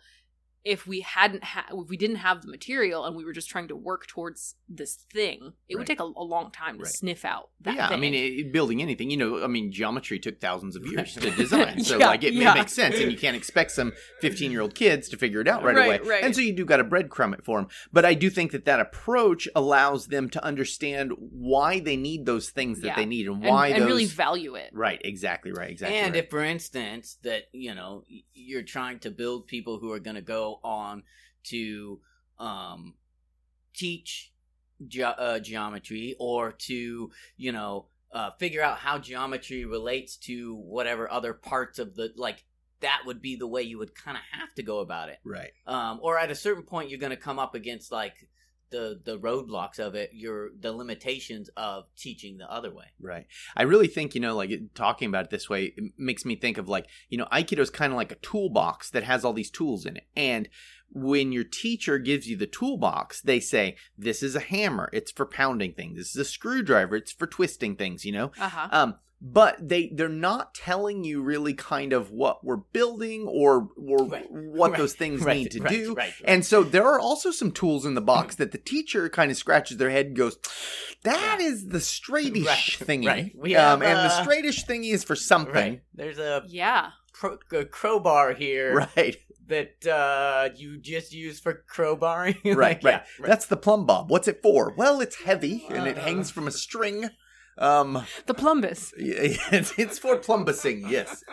if 0.67 0.85
we 0.85 0.99
hadn't 1.01 1.43
ha- 1.43 1.65
if 1.71 1.89
we 1.89 1.97
didn't 1.97 2.17
have 2.17 2.41
the 2.41 2.49
material 2.49 3.05
and 3.05 3.15
we 3.15 3.23
were 3.23 3.33
just 3.33 3.49
trying 3.49 3.67
to 3.69 3.75
work 3.75 4.05
towards 4.07 4.55
this 4.67 4.95
thing, 5.13 5.53
it 5.69 5.77
would 5.77 5.87
take 5.87 5.99
a, 5.99 6.03
a 6.03 6.25
long 6.35 6.51
time 6.51 6.77
to 6.77 6.83
Right. 6.83 6.91
sniff 6.91 7.23
out 7.25 7.49
that 7.61 7.75
yeah, 7.75 7.87
thing. 7.87 7.97
I 7.97 7.99
mean, 7.99 8.13
it, 8.13 8.51
building 8.51 8.81
anything, 8.81 9.09
you 9.09 9.17
know, 9.17 9.43
I 9.43 9.47
mean, 9.47 9.71
geometry 9.71 10.19
took 10.19 10.39
thousands 10.41 10.75
of 10.75 10.85
years 10.85 11.13
to 11.15 11.31
design, 11.43 11.83
so 11.83 11.97
Yeah, 11.97 12.07
like 12.07 12.23
it, 12.23 12.33
yeah. 12.33 12.51
it 12.51 12.55
makes 12.55 12.73
sense, 12.73 12.99
and 12.99 13.11
you 13.11 13.17
can't 13.17 13.35
expect 13.37 13.71
some 13.71 13.93
fifteen-year-old 14.21 14.75
kids 14.75 15.07
to 15.09 15.17
figure 15.17 15.41
it 15.41 15.47
out 15.47 15.63
right, 15.63 15.75
Right, 15.75 16.01
away, 16.01 16.09
right. 16.09 16.23
and 16.23 16.35
so 16.35 16.41
you 16.41 16.53
do 16.53 16.65
got 16.65 16.77
to 16.77 16.83
breadcrumb 16.83 17.33
it 17.33 17.45
for 17.45 17.59
them. 17.59 17.69
But 17.93 18.03
I 18.05 18.13
do 18.13 18.29
think 18.29 18.51
that 18.51 18.65
that 18.65 18.79
approach 18.79 19.47
allows 19.55 20.07
them 20.07 20.29
to 20.31 20.43
understand 20.43 21.13
why 21.17 21.79
they 21.79 21.95
need 21.95 22.25
those 22.25 22.49
things 22.49 22.81
that 22.81 22.87
Yeah. 22.87 22.95
they 22.95 23.05
need 23.05 23.27
and 23.27 23.37
and, 23.37 23.45
why 23.53 23.67
and 23.69 23.83
those. 23.83 23.87
really 23.87 24.05
value 24.05 24.55
it. 24.55 24.69
right, 24.73 25.01
exactly, 25.05 25.51
right, 25.51 25.69
exactly. 25.71 25.97
and 25.97 26.13
right. 26.15 26.23
if, 26.23 26.29
for 26.29 26.43
instance, 26.43 27.17
that 27.23 27.43
you 27.53 27.73
know 27.73 28.03
you're 28.33 28.63
trying 28.63 28.99
to 28.99 29.11
build 29.11 29.47
people 29.47 29.79
who 29.79 29.91
are 29.91 29.99
going 29.99 30.15
to 30.15 30.21
go 30.21 30.56
on 30.63 31.03
to 31.45 31.99
um, 32.39 32.93
teach 33.73 34.31
ge- 34.87 35.01
uh, 35.01 35.39
geometry 35.39 36.15
or 36.19 36.51
to 36.51 37.11
you 37.37 37.51
know 37.51 37.85
uh, 38.11 38.31
figure 38.39 38.61
out 38.61 38.77
how 38.77 38.97
geometry 38.97 39.65
relates 39.65 40.17
to 40.17 40.55
whatever 40.55 41.09
other 41.11 41.33
parts 41.33 41.79
of 41.79 41.95
the 41.95 42.11
like 42.15 42.43
that 42.79 43.01
would 43.05 43.21
be 43.21 43.35
the 43.35 43.47
way 43.47 43.63
you 43.63 43.79
would 43.79 43.95
kind 43.95 44.15
of 44.15 44.23
have 44.39 44.53
to 44.53 44.63
go 44.63 44.79
about 44.79 45.09
it. 45.09 45.17
Right, 45.23 45.51
um, 45.65 45.99
or 46.01 46.17
at 46.17 46.31
a 46.31 46.35
certain 46.35 46.63
point 46.63 46.89
you're 46.89 46.99
going 46.99 47.11
to 47.11 47.17
come 47.17 47.39
up 47.39 47.55
against 47.55 47.91
like 47.91 48.29
the 48.69 48.99
the 49.03 49.17
roadblocks 49.17 49.79
of 49.79 49.95
it 49.95 50.11
your 50.13 50.49
the 50.59 50.71
limitations 50.71 51.49
of 51.55 51.85
teaching 51.95 52.37
the 52.37 52.51
other 52.51 52.73
way 52.73 52.85
Right. 52.99 53.27
I 53.55 53.63
really 53.63 53.87
think, 53.87 54.15
you 54.15 54.21
know, 54.21 54.35
like 54.35 54.51
talking 54.73 55.07
about 55.07 55.25
it 55.25 55.29
this 55.29 55.49
way 55.49 55.73
it 55.77 55.93
makes 55.97 56.25
me 56.25 56.35
think 56.35 56.57
of 56.57 56.67
like, 56.67 56.87
you 57.09 57.17
know, 57.17 57.27
Aikido 57.31 57.59
is 57.59 57.69
kind 57.69 57.93
of 57.93 57.97
like 57.97 58.11
a 58.11 58.15
toolbox 58.15 58.89
that 58.91 59.03
has 59.03 59.23
all 59.23 59.33
these 59.33 59.51
tools 59.51 59.85
in 59.85 59.97
it. 59.97 60.07
And 60.15 60.49
when 60.89 61.31
your 61.31 61.43
teacher 61.43 61.99
gives 61.99 62.27
you 62.27 62.37
the 62.37 62.47
toolbox, 62.47 63.21
they 63.21 63.39
say, 63.39 63.75
this 63.97 64.23
is 64.23 64.35
a 64.35 64.39
hammer. 64.39 64.89
It's 64.93 65.11
for 65.11 65.25
pounding 65.25 65.73
things. 65.73 65.97
This 65.97 66.09
is 66.09 66.15
a 66.15 66.25
screwdriver. 66.25 66.95
It's 66.95 67.11
for 67.11 67.27
twisting 67.27 67.75
things, 67.75 68.05
you 68.05 68.11
know? 68.13 68.31
Uh 68.39 68.49
huh. 68.49 68.67
Um, 68.71 68.95
but 69.19 69.55
they 69.67 69.89
they're 69.95 70.07
not 70.09 70.53
telling 70.53 71.03
you 71.03 71.21
really 71.21 71.53
kind 71.53 71.91
of 71.91 72.11
what 72.11 72.43
we're 72.45 72.55
building 72.57 73.27
or 73.27 73.67
or 73.77 74.05
Right. 74.05 74.25
what 74.31 74.71
Right. 74.71 74.77
things 74.79 74.93
things 74.93 75.21
Right, 75.23 75.37
need 75.37 75.51
to 75.51 75.59
right, 75.61 75.69
do. 75.73 75.87
right, 75.95 75.97
right. 76.05 76.13
And 76.23 76.45
so 76.45 76.63
there 76.63 76.85
are 76.85 76.99
also 76.99 77.31
some 77.31 77.51
tools 77.51 77.85
in 77.85 77.95
the 77.95 78.01
box 78.01 78.35
that 78.35 78.51
the 78.51 78.57
teacher 78.59 79.09
kind 79.09 79.31
of 79.31 79.37
scratches 79.37 79.77
their 79.77 79.89
head 79.89 80.07
and 80.07 80.15
goes, 80.15 80.37
"That 81.03 81.39
is 81.41 81.67
the 81.69 81.79
straightish 81.79 82.45
Right, 82.45 82.87
thingy." 82.87 83.07
right. 83.07 83.31
We 83.35 83.55
um, 83.55 83.81
have, 83.81 83.89
and 83.89 84.09
the 84.09 84.13
straightish 84.23 84.65
thingy 84.65 84.93
is 84.93 85.03
for 85.03 85.15
something, 85.15 85.53
right 85.53 85.81
there's 85.95 86.19
a 86.19 86.43
Yeah. 86.47 86.91
cro- 87.13 87.39
a 87.51 87.65
crowbar 87.65 88.33
here 88.33 88.87
right? 88.95 89.17
that 89.47 89.87
uh, 89.87 90.49
you 90.55 90.77
just 90.77 91.11
use 91.13 91.39
for 91.39 91.63
crowbarring. 91.73 92.35
Right, 92.55 92.55
Like, 92.83 92.83
right. 92.83 93.03
yeah, 93.19 93.25
That's 93.25 93.45
the 93.47 93.57
plumb 93.57 93.85
bob. 93.85 94.11
What's 94.11 94.27
it 94.27 94.41
for? 94.43 94.73
Well, 94.77 95.01
it's 95.01 95.23
heavy 95.23 95.65
and 95.69 95.87
it 95.87 95.97
Uh. 95.97 96.01
hangs 96.01 96.29
from 96.29 96.47
a 96.47 96.51
string. 96.51 97.09
Um, 97.57 98.05
The 98.25 98.33
plumbus. 98.33 98.93
it's, 98.97 99.73
it's 99.77 99.99
for 99.99 100.17
plumbusing, 100.17 100.89
yes. 100.89 101.23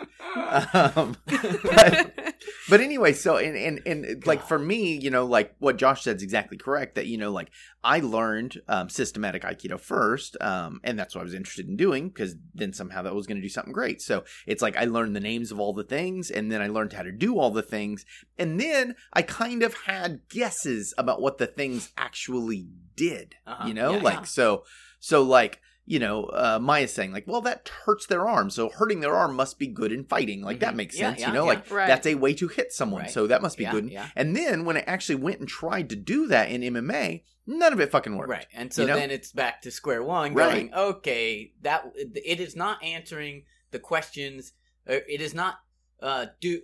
Um, 0.73 1.17
but, 1.25 2.35
but 2.69 2.81
anyway, 2.81 3.13
so 3.13 3.37
and 3.37 3.55
and 3.55 3.81
and 3.85 4.25
like 4.25 4.43
for 4.45 4.59
me, 4.59 4.97
you 4.97 5.09
know, 5.09 5.25
like 5.25 5.55
what 5.59 5.77
Josh 5.77 6.03
said 6.03 6.17
is 6.17 6.23
exactly 6.23 6.57
correct. 6.57 6.95
That 6.95 7.07
you 7.07 7.17
know, 7.17 7.31
like 7.31 7.49
I 7.83 7.99
learned 7.99 8.59
um, 8.67 8.89
systematic 8.89 9.43
Aikido 9.43 9.79
first, 9.79 10.35
um, 10.41 10.81
and 10.83 10.97
that's 10.97 11.15
what 11.15 11.21
I 11.21 11.25
was 11.25 11.33
interested 11.33 11.67
in 11.67 11.77
doing 11.77 12.09
because 12.09 12.35
then 12.53 12.73
somehow 12.73 13.01
that 13.03 13.15
was 13.15 13.27
going 13.27 13.37
to 13.37 13.41
do 13.41 13.49
something 13.49 13.73
great. 13.73 14.01
So 14.01 14.23
it's 14.45 14.61
like 14.61 14.75
I 14.77 14.85
learned 14.85 15.15
the 15.15 15.19
names 15.21 15.51
of 15.51 15.59
all 15.59 15.73
the 15.73 15.83
things, 15.83 16.29
and 16.31 16.51
then 16.51 16.61
I 16.61 16.67
learned 16.67 16.93
how 16.93 17.03
to 17.03 17.11
do 17.11 17.39
all 17.39 17.51
the 17.51 17.61
things, 17.61 18.05
and 18.37 18.59
then 18.59 18.95
I 19.13 19.21
kind 19.21 19.63
of 19.63 19.73
had 19.85 20.21
guesses 20.29 20.93
about 20.97 21.21
what 21.21 21.37
the 21.37 21.47
things 21.47 21.91
actually 21.97 22.67
did. 22.95 23.35
Uh-huh. 23.45 23.67
You 23.67 23.73
know, 23.73 23.93
Yeah, 23.95 24.01
like 24.01 24.15
yeah. 24.19 24.23
so 24.23 24.63
so 24.99 25.21
like 25.21 25.61
you 25.87 25.99
know, 25.99 26.23
uh, 26.25 26.57
Maya's 26.59 26.93
saying 26.93 27.11
like, 27.11 27.27
well, 27.27 27.41
that 27.41 27.69
hurts 27.85 28.07
their 28.07 28.27
arm, 28.27 28.49
so 28.49 28.69
hurting 28.69 29.01
their 29.01 29.15
arm 29.15 29.35
must 29.35 29.59
be 29.59 29.67
good 29.67 29.91
in 29.91 30.03
fighting. 30.03 30.41
Like 30.41 30.59
that 30.59 30.73
Mhm. 30.73 30.77
makes 30.77 30.97
Yeah, 30.97 31.09
sense, 31.09 31.21
yeah, 31.21 31.27
you 31.27 31.33
know, 31.33 31.43
yeah. 31.43 31.49
like 31.49 31.69
Right. 31.71 31.87
that's 31.87 32.07
a 32.07 32.15
way 32.15 32.33
to 32.33 32.47
hit 32.47 32.71
someone, 32.73 33.03
Right. 33.03 33.11
so 33.11 33.27
that 33.27 33.41
must 33.41 33.57
be 33.57 33.65
good. 33.65 33.95
And 34.15 34.35
then 34.35 34.65
when 34.65 34.77
I 34.77 34.81
actually 34.81 35.15
went 35.15 35.39
and 35.39 35.47
tried 35.47 35.89
to 35.91 35.95
do 35.95 36.27
that 36.27 36.49
in 36.49 36.61
MMA, 36.63 37.23
none 37.45 37.71
of 37.71 37.79
it 37.79 37.91
fucking 37.91 38.17
worked. 38.17 38.29
Right, 38.31 38.47
and 38.53 38.73
so 38.73 38.81
You 38.81 38.87
know? 38.87 38.95
then 38.95 39.11
it's 39.11 39.31
back 39.31 39.61
to 39.61 39.69
square 39.71 40.01
one, 40.03 40.33
Right. 40.33 40.71
okay, 40.73 41.53
that 41.61 41.85
it 41.95 42.39
is 42.39 42.55
not 42.55 42.83
answering 42.83 43.43
the 43.71 43.79
questions. 43.79 44.53
uh, 44.87 44.99
It 45.07 45.21
is 45.21 45.33
not 45.33 45.59
uh, 46.01 46.27
do 46.41 46.61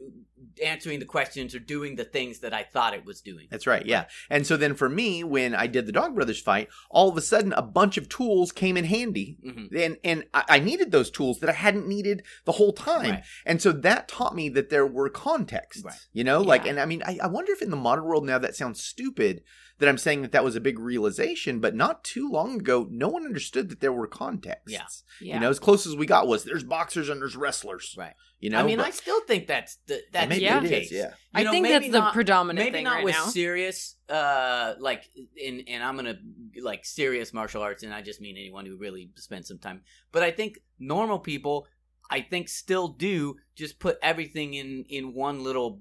answering 0.63 0.99
the 0.99 1.05
questions 1.05 1.53
or 1.53 1.59
doing 1.59 1.95
the 1.95 2.03
things 2.03 2.39
that 2.39 2.53
I 2.53 2.63
thought 2.63 2.93
it 2.95 3.05
was 3.05 3.21
doing. 3.21 3.47
That's 3.51 3.67
right, 3.67 3.85
yeah. 3.85 4.05
And 4.29 4.45
so 4.45 4.57
then 4.57 4.73
for 4.73 4.89
me, 4.89 5.23
when 5.23 5.53
I 5.53 5.67
did 5.67 5.85
the 5.85 5.91
Dog 5.91 6.15
Brothers 6.15 6.41
fight, 6.41 6.67
all 6.89 7.09
of 7.09 7.15
a 7.17 7.21
sudden 7.21 7.53
a 7.53 7.61
bunch 7.61 7.97
of 7.97 8.09
tools 8.09 8.51
came 8.51 8.75
in 8.75 8.85
handy. 8.85 9.37
hmm 9.43 9.65
And 9.75 9.97
and 10.03 10.25
I 10.33 10.43
I 10.49 10.59
needed 10.59 10.91
those 10.91 11.09
tools 11.11 11.39
that 11.39 11.49
I 11.49 11.53
hadn't 11.53 11.87
needed 11.87 12.23
the 12.45 12.53
whole 12.53 12.73
time. 12.73 13.11
Right. 13.11 13.23
And 13.45 13.61
so 13.61 13.71
that 13.71 14.07
taught 14.07 14.35
me 14.35 14.49
that 14.49 14.69
there 14.69 14.85
were 14.87 15.09
contexts. 15.09 15.83
Right. 15.83 15.95
You 16.11 16.23
know, 16.23 16.41
like 16.41 16.63
Yeah. 16.65 16.71
and 16.71 16.79
I 16.79 16.85
mean 16.85 17.03
I, 17.05 17.19
I 17.23 17.27
wonder 17.27 17.51
if 17.53 17.61
in 17.61 17.69
the 17.69 17.77
modern 17.77 18.05
world 18.05 18.25
now 18.25 18.39
that 18.39 18.55
sounds 18.55 18.83
stupid 18.83 19.43
that 19.81 19.89
I'm 19.89 19.97
saying 19.97 20.21
that 20.21 20.31
that 20.31 20.43
was 20.45 20.55
a 20.55 20.61
big 20.61 20.79
realization, 20.79 21.59
but 21.59 21.75
not 21.75 22.03
too 22.05 22.29
long 22.29 22.59
ago 22.61 22.87
no 22.89 23.09
one 23.09 23.25
understood 23.25 23.67
that 23.69 23.81
there 23.81 23.91
were 23.91 24.07
contexts. 24.07 24.71
Yeah. 24.71 24.85
Yeah. 25.19 25.33
You 25.35 25.39
know, 25.41 25.49
as 25.49 25.59
close 25.59 25.85
as 25.85 25.95
we 25.95 26.05
got 26.05 26.27
was 26.27 26.43
there's 26.45 26.63
boxers 26.63 27.09
and 27.09 27.19
there's 27.21 27.35
wrestlers. 27.35 27.93
Right. 27.97 28.13
You 28.39 28.49
know, 28.51 28.59
I 28.59 28.63
mean, 28.63 28.77
but- 28.77 28.87
I 28.87 28.91
still 28.91 29.21
think 29.21 29.45
that's 29.47 29.77
the 29.87 30.01
that's 30.13 30.29
maybe 30.29 30.43
Yeah. 30.43 30.59
it 30.59 30.63
is, 30.63 30.69
case. 30.69 30.91
yeah. 30.91 31.07
You 31.09 31.13
I 31.33 31.43
know, 31.43 31.51
think 31.51 31.63
maybe 31.63 31.73
that's 31.89 31.91
the 31.91 31.99
not- 31.99 32.13
predominant 32.13 32.63
maybe 32.65 32.77
thing 32.77 32.83
not 32.85 32.95
right 32.95 33.03
with 33.05 33.13
now. 33.15 33.25
serious 33.25 33.95
uh 34.09 34.73
like 34.79 35.03
in 35.37 35.61
and 35.67 35.81
i'm 35.83 35.95
gonna 35.95 36.15
like 36.61 36.83
serious 36.85 37.33
martial 37.33 37.61
arts 37.61 37.83
and 37.83 37.93
i 37.93 38.01
just 38.01 38.19
mean 38.19 38.35
anyone 38.37 38.65
who 38.65 38.75
really 38.77 39.09
spends 39.15 39.47
some 39.47 39.57
time 39.57 39.81
but 40.11 40.21
i 40.21 40.29
think 40.31 40.59
normal 40.79 41.17
people 41.17 41.65
i 42.09 42.19
think 42.19 42.49
still 42.49 42.89
do 42.89 43.37
just 43.55 43.79
put 43.79 43.97
everything 44.03 44.53
in 44.53 44.83
in 44.89 45.13
one 45.13 45.43
little 45.43 45.79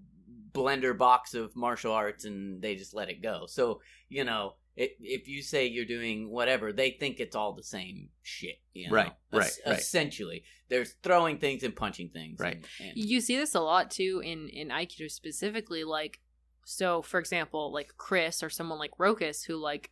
blender 0.53 0.97
box 0.97 1.35
of 1.35 1.55
martial 1.57 1.93
arts 1.93 2.25
and 2.25 2.61
they 2.63 2.75
just 2.75 2.95
let 2.95 3.09
it 3.09 3.23
go 3.23 3.45
so 3.47 3.81
you 4.09 4.25
know 4.25 4.55
it, 4.77 4.93
if 5.01 5.29
you 5.29 5.43
say 5.43 5.67
you're 5.67 5.85
doing 5.85 6.31
whatever 6.31 6.73
they 6.73 6.91
think 6.93 7.21
it's 7.21 7.37
all 7.37 7.53
the 7.53 7.63
same 7.63 8.09
shit 8.23 8.57
you 8.73 8.89
know? 8.89 8.95
Right, 8.95 9.13
right, 9.33 9.47
Es- 9.47 9.61
right. 9.67 9.79
essentially 9.79 10.45
there's 10.69 10.95
throwing 11.03 11.39
things 11.39 11.63
and 11.63 11.75
punching 11.75 12.11
things 12.11 12.39
Right. 12.41 12.57
and- 12.57 12.67
and- 12.89 12.97
You 12.97 13.21
see 13.21 13.37
this 13.37 13.55
a 13.55 13.61
lot 13.61 13.91
too 13.91 14.23
in 14.25 14.49
in 14.49 14.69
Aikido 14.69 15.11
specifically. 15.11 15.83
Like, 15.85 16.21
so 16.65 17.03
for 17.03 17.19
example, 17.19 17.73
like 17.73 17.97
Chris 17.97 18.43
or 18.43 18.49
someone 18.51 18.79
like 18.79 18.93
Rokus, 18.99 19.45
who 19.47 19.57
like 19.57 19.91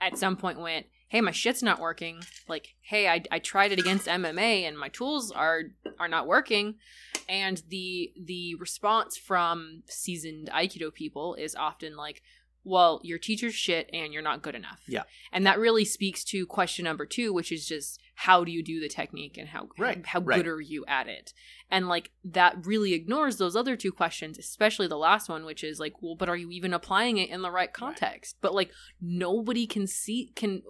at 0.00 0.18
some 0.18 0.36
point 0.36 0.60
went, 0.60 0.86
"Hey, 1.08 1.20
my 1.20 1.30
shit's 1.30 1.62
not 1.62 1.80
working." 1.80 2.20
Like, 2.48 2.74
"Hey, 2.80 3.08
I, 3.08 3.22
I 3.30 3.38
tried 3.38 3.72
it 3.72 3.78
against 3.78 4.06
MMA 4.06 4.66
and 4.66 4.78
my 4.78 4.88
tools 4.88 5.30
are 5.30 5.62
are 5.98 6.08
not 6.08 6.26
working." 6.26 6.76
And 7.28 7.62
the 7.68 8.12
the 8.22 8.54
response 8.56 9.16
from 9.16 9.82
seasoned 9.86 10.48
Aikido 10.52 10.92
people 10.92 11.34
is 11.34 11.54
often 11.54 11.96
like, 11.96 12.22
"Well, 12.64 13.00
your 13.02 13.18
teacher's 13.18 13.54
shit 13.54 13.90
and 13.92 14.12
you're 14.12 14.22
not 14.22 14.42
good 14.42 14.54
enough." 14.54 14.80
Yeah. 14.86 15.02
And 15.32 15.46
that 15.46 15.58
really 15.58 15.84
speaks 15.84 16.24
to 16.24 16.46
question 16.46 16.84
number 16.84 17.06
two, 17.06 17.32
which 17.32 17.52
is 17.52 17.66
just 17.66 18.00
how 18.14 18.42
do 18.42 18.50
you 18.50 18.64
do 18.64 18.80
the 18.80 18.88
technique 18.88 19.38
and 19.38 19.48
how 19.48 19.68
Right, 19.78 20.04
how 20.04 20.20
right. 20.20 20.38
good 20.38 20.48
are 20.48 20.60
you 20.60 20.84
at 20.86 21.06
it? 21.06 21.32
And 21.70 21.86
like 21.86 22.10
that 22.24 22.66
really 22.66 22.92
ignores 22.92 23.36
those 23.36 23.54
other 23.54 23.76
two 23.76 23.92
questions, 23.92 24.38
especially 24.38 24.88
the 24.88 24.96
last 24.96 25.28
one, 25.28 25.44
which 25.44 25.62
is 25.62 25.78
like, 25.78 26.02
well, 26.02 26.16
but 26.16 26.28
are 26.28 26.36
you 26.36 26.50
even 26.50 26.74
applying 26.74 27.18
it 27.18 27.30
in 27.30 27.42
the 27.42 27.50
right 27.50 27.72
context? 27.72 28.38
But 28.40 28.54
like 28.54 28.72
nobody 29.00 29.66
can 29.68 29.86
see 29.86 30.32
can 30.34 30.62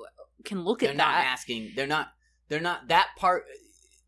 can 0.45 0.63
look 0.65 0.81
they're 0.81 0.91
at 0.91 0.97
that. 0.97 1.05
They're 1.05 1.07
not 1.07 1.19
that. 1.23 1.27
asking 1.33 1.73
they're 1.75 1.87
not 1.87 2.09
they're 2.49 2.61
not 2.61 2.89
that 2.89 3.09
part 3.17 3.45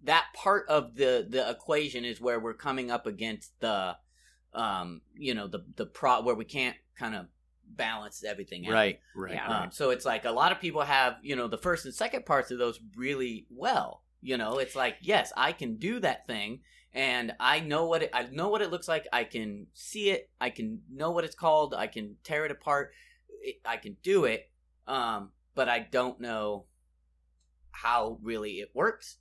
that 0.04 0.26
part 0.34 0.66
of 0.68 0.94
the 0.96 1.26
the 1.28 1.48
equation 1.50 2.04
is 2.04 2.20
where 2.20 2.40
we're 2.40 2.54
coming 2.54 2.90
up 2.90 3.06
against 3.06 3.58
the 3.60 3.96
um 4.54 5.00
you 5.14 5.34
know 5.34 5.46
the 5.46 5.64
the 5.76 5.86
pro 5.86 6.20
where 6.22 6.34
we 6.34 6.44
can't 6.44 6.76
kind 6.98 7.14
of 7.14 7.26
balance 7.66 8.24
everything 8.24 8.66
out 8.66 8.72
Right, 8.72 8.98
right, 9.14 9.34
Yeah. 9.34 9.46
right. 9.46 9.62
um, 9.64 9.70
so 9.70 9.90
it's 9.90 10.04
like 10.04 10.24
a 10.24 10.32
lot 10.32 10.50
of 10.52 10.60
people 10.60 10.80
have 10.82 11.16
you 11.22 11.36
know 11.36 11.46
the 11.48 11.58
first 11.58 11.84
and 11.84 11.94
second 11.94 12.26
parts 12.26 12.50
of 12.50 12.58
those 12.58 12.80
really 12.96 13.46
well 13.50 14.02
you 14.20 14.36
know 14.36 14.58
it's 14.58 14.74
like 14.74 14.96
yes 15.00 15.32
i 15.36 15.52
can 15.52 15.76
do 15.76 16.00
that 16.00 16.26
thing 16.26 16.60
and 16.92 17.32
i 17.38 17.60
know 17.60 17.86
what 17.86 18.02
it 18.02 18.10
i 18.12 18.24
know 18.24 18.48
what 18.48 18.60
it 18.60 18.70
looks 18.72 18.88
like 18.88 19.06
i 19.12 19.22
can 19.22 19.66
see 19.72 20.10
it 20.10 20.28
i 20.40 20.50
can 20.50 20.80
know 20.92 21.12
what 21.12 21.24
it's 21.24 21.36
called 21.36 21.72
i 21.74 21.86
can 21.86 22.16
tear 22.24 22.44
it 22.44 22.50
apart 22.50 22.90
it, 23.42 23.56
i 23.64 23.76
can 23.76 23.96
do 24.02 24.24
it 24.24 24.50
um 24.88 25.30
but 25.54 25.68
i 25.68 25.78
don't 25.78 26.20
know 26.20 26.64
how 27.70 28.18
really 28.22 28.60
it 28.60 28.70
works 28.74 29.16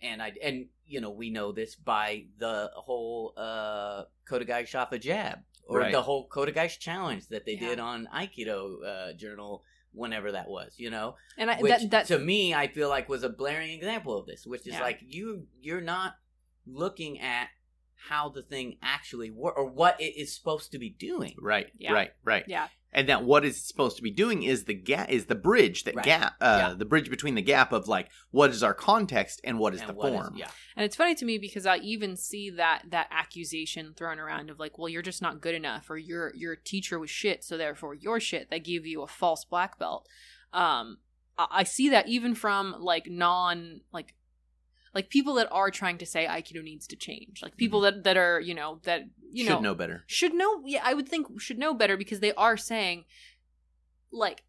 and 0.00 0.22
i 0.22 0.32
and 0.42 0.66
you 0.86 1.00
know 1.00 1.10
we 1.10 1.30
know 1.30 1.52
this 1.52 1.74
by 1.74 2.24
the 2.38 2.70
whole 2.74 3.34
uh 3.36 4.04
kodagai 4.28 4.62
shafa 4.68 5.00
jab 5.00 5.40
or 5.64 5.80
Right. 5.80 5.92
the 5.92 6.02
whole 6.02 6.28
kodagai 6.28 6.78
challenge 6.78 7.28
that 7.28 7.44
they 7.44 7.54
Yeah. 7.54 7.68
did 7.70 7.80
on 7.80 8.08
aikido 8.14 8.84
uh 8.84 9.12
journal 9.14 9.64
whenever 9.92 10.32
that 10.32 10.48
was 10.48 10.74
you 10.78 10.90
know 10.90 11.16
and 11.36 11.50
I, 11.50 11.58
which 11.58 11.70
that 11.70 11.90
that 11.90 12.06
to 12.06 12.18
me 12.18 12.54
i 12.54 12.68
feel 12.68 12.88
like 12.88 13.08
was 13.08 13.22
a 13.24 13.28
blaring 13.28 13.70
example 13.70 14.16
of 14.18 14.26
this 14.26 14.46
which 14.46 14.66
is 14.66 14.74
Yeah. 14.74 14.82
like 14.82 15.00
you 15.02 15.46
you're 15.60 15.80
not 15.80 16.14
looking 16.66 17.20
at 17.20 17.48
how 18.08 18.28
the 18.28 18.42
thing 18.42 18.78
actually 18.80 19.30
works 19.30 19.56
or 19.58 19.66
what 19.68 20.00
it 20.00 20.14
is 20.16 20.32
supposed 20.32 20.70
to 20.70 20.78
be 20.78 20.88
doing. 20.88 21.34
Right. 21.40 21.66
Yeah. 21.76 21.92
Right. 21.92 22.12
Right. 22.22 22.44
Yeah. 22.46 22.68
And 22.92 23.08
that 23.10 23.22
what 23.22 23.44
it's 23.44 23.58
supposed 23.58 23.96
to 23.98 24.02
be 24.02 24.10
doing 24.10 24.42
is 24.42 24.64
the 24.64 24.72
gap 24.74 25.10
is 25.10 25.26
the 25.26 25.34
bridge 25.34 25.84
that 25.84 25.94
Right. 25.94 26.04
gap 26.04 26.36
uh 26.40 26.68
Yeah. 26.70 26.74
the 26.74 26.84
bridge 26.86 27.10
between 27.10 27.34
the 27.34 27.42
gap 27.42 27.70
of 27.72 27.86
like 27.86 28.08
what 28.30 28.48
is 28.50 28.62
our 28.62 28.72
context 28.72 29.40
and 29.44 29.58
what 29.58 29.74
is 29.74 29.80
And 29.80 29.90
the 29.90 29.94
what 29.94 30.08
is- 30.12 30.18
form. 30.18 30.36
yeah. 30.36 30.50
And 30.74 30.84
it's 30.86 30.96
funny 30.96 31.14
to 31.16 31.24
me 31.26 31.36
because 31.38 31.66
I 31.66 31.76
even 31.78 32.16
see 32.16 32.48
that 32.50 32.84
that 32.90 33.08
accusation 33.10 33.92
thrown 33.94 34.18
around 34.18 34.48
of 34.50 34.58
like, 34.58 34.78
well, 34.78 34.88
you're 34.88 35.02
just 35.02 35.20
not 35.20 35.40
good 35.42 35.54
enough, 35.54 35.90
or 35.90 35.98
your 35.98 36.32
your 36.34 36.56
teacher 36.56 36.98
was 36.98 37.10
shit, 37.10 37.44
so 37.44 37.56
therefore 37.58 37.94
you're 37.94 38.20
shit. 38.20 38.48
They 38.50 38.60
give 38.60 38.86
you 38.86 39.02
a 39.02 39.06
false 39.06 39.44
black 39.44 39.78
belt. 39.78 40.08
Um, 40.52 40.98
I 41.38 41.62
see 41.64 41.90
that 41.90 42.08
even 42.08 42.34
from 42.34 42.74
like 42.80 43.06
non 43.08 43.82
like 43.92 44.14
like 44.94 45.10
people 45.10 45.34
that 45.34 45.48
are 45.50 45.70
trying 45.70 45.98
to 45.98 46.06
say 46.06 46.26
Aikido 46.26 46.62
needs 46.62 46.86
to 46.88 46.96
change, 46.96 47.40
like 47.42 47.56
people 47.56 47.80
mm-hmm. 47.80 47.96
that 47.96 48.04
that 48.04 48.16
are 48.16 48.40
you 48.40 48.54
know 48.54 48.80
that 48.84 49.02
you 49.30 49.44
Should 49.44 49.52
know 49.54 49.60
know 49.60 49.74
better. 49.74 50.04
should 50.06 50.32
know 50.34 50.62
yeah 50.64 50.80
i 50.84 50.94
would 50.94 51.06
think 51.08 51.38
should 51.40 51.58
know 51.58 51.74
better 51.74 51.96
because 51.98 52.20
they 52.20 52.32
are 52.32 52.56
saying 52.56 53.04
like 54.10 54.42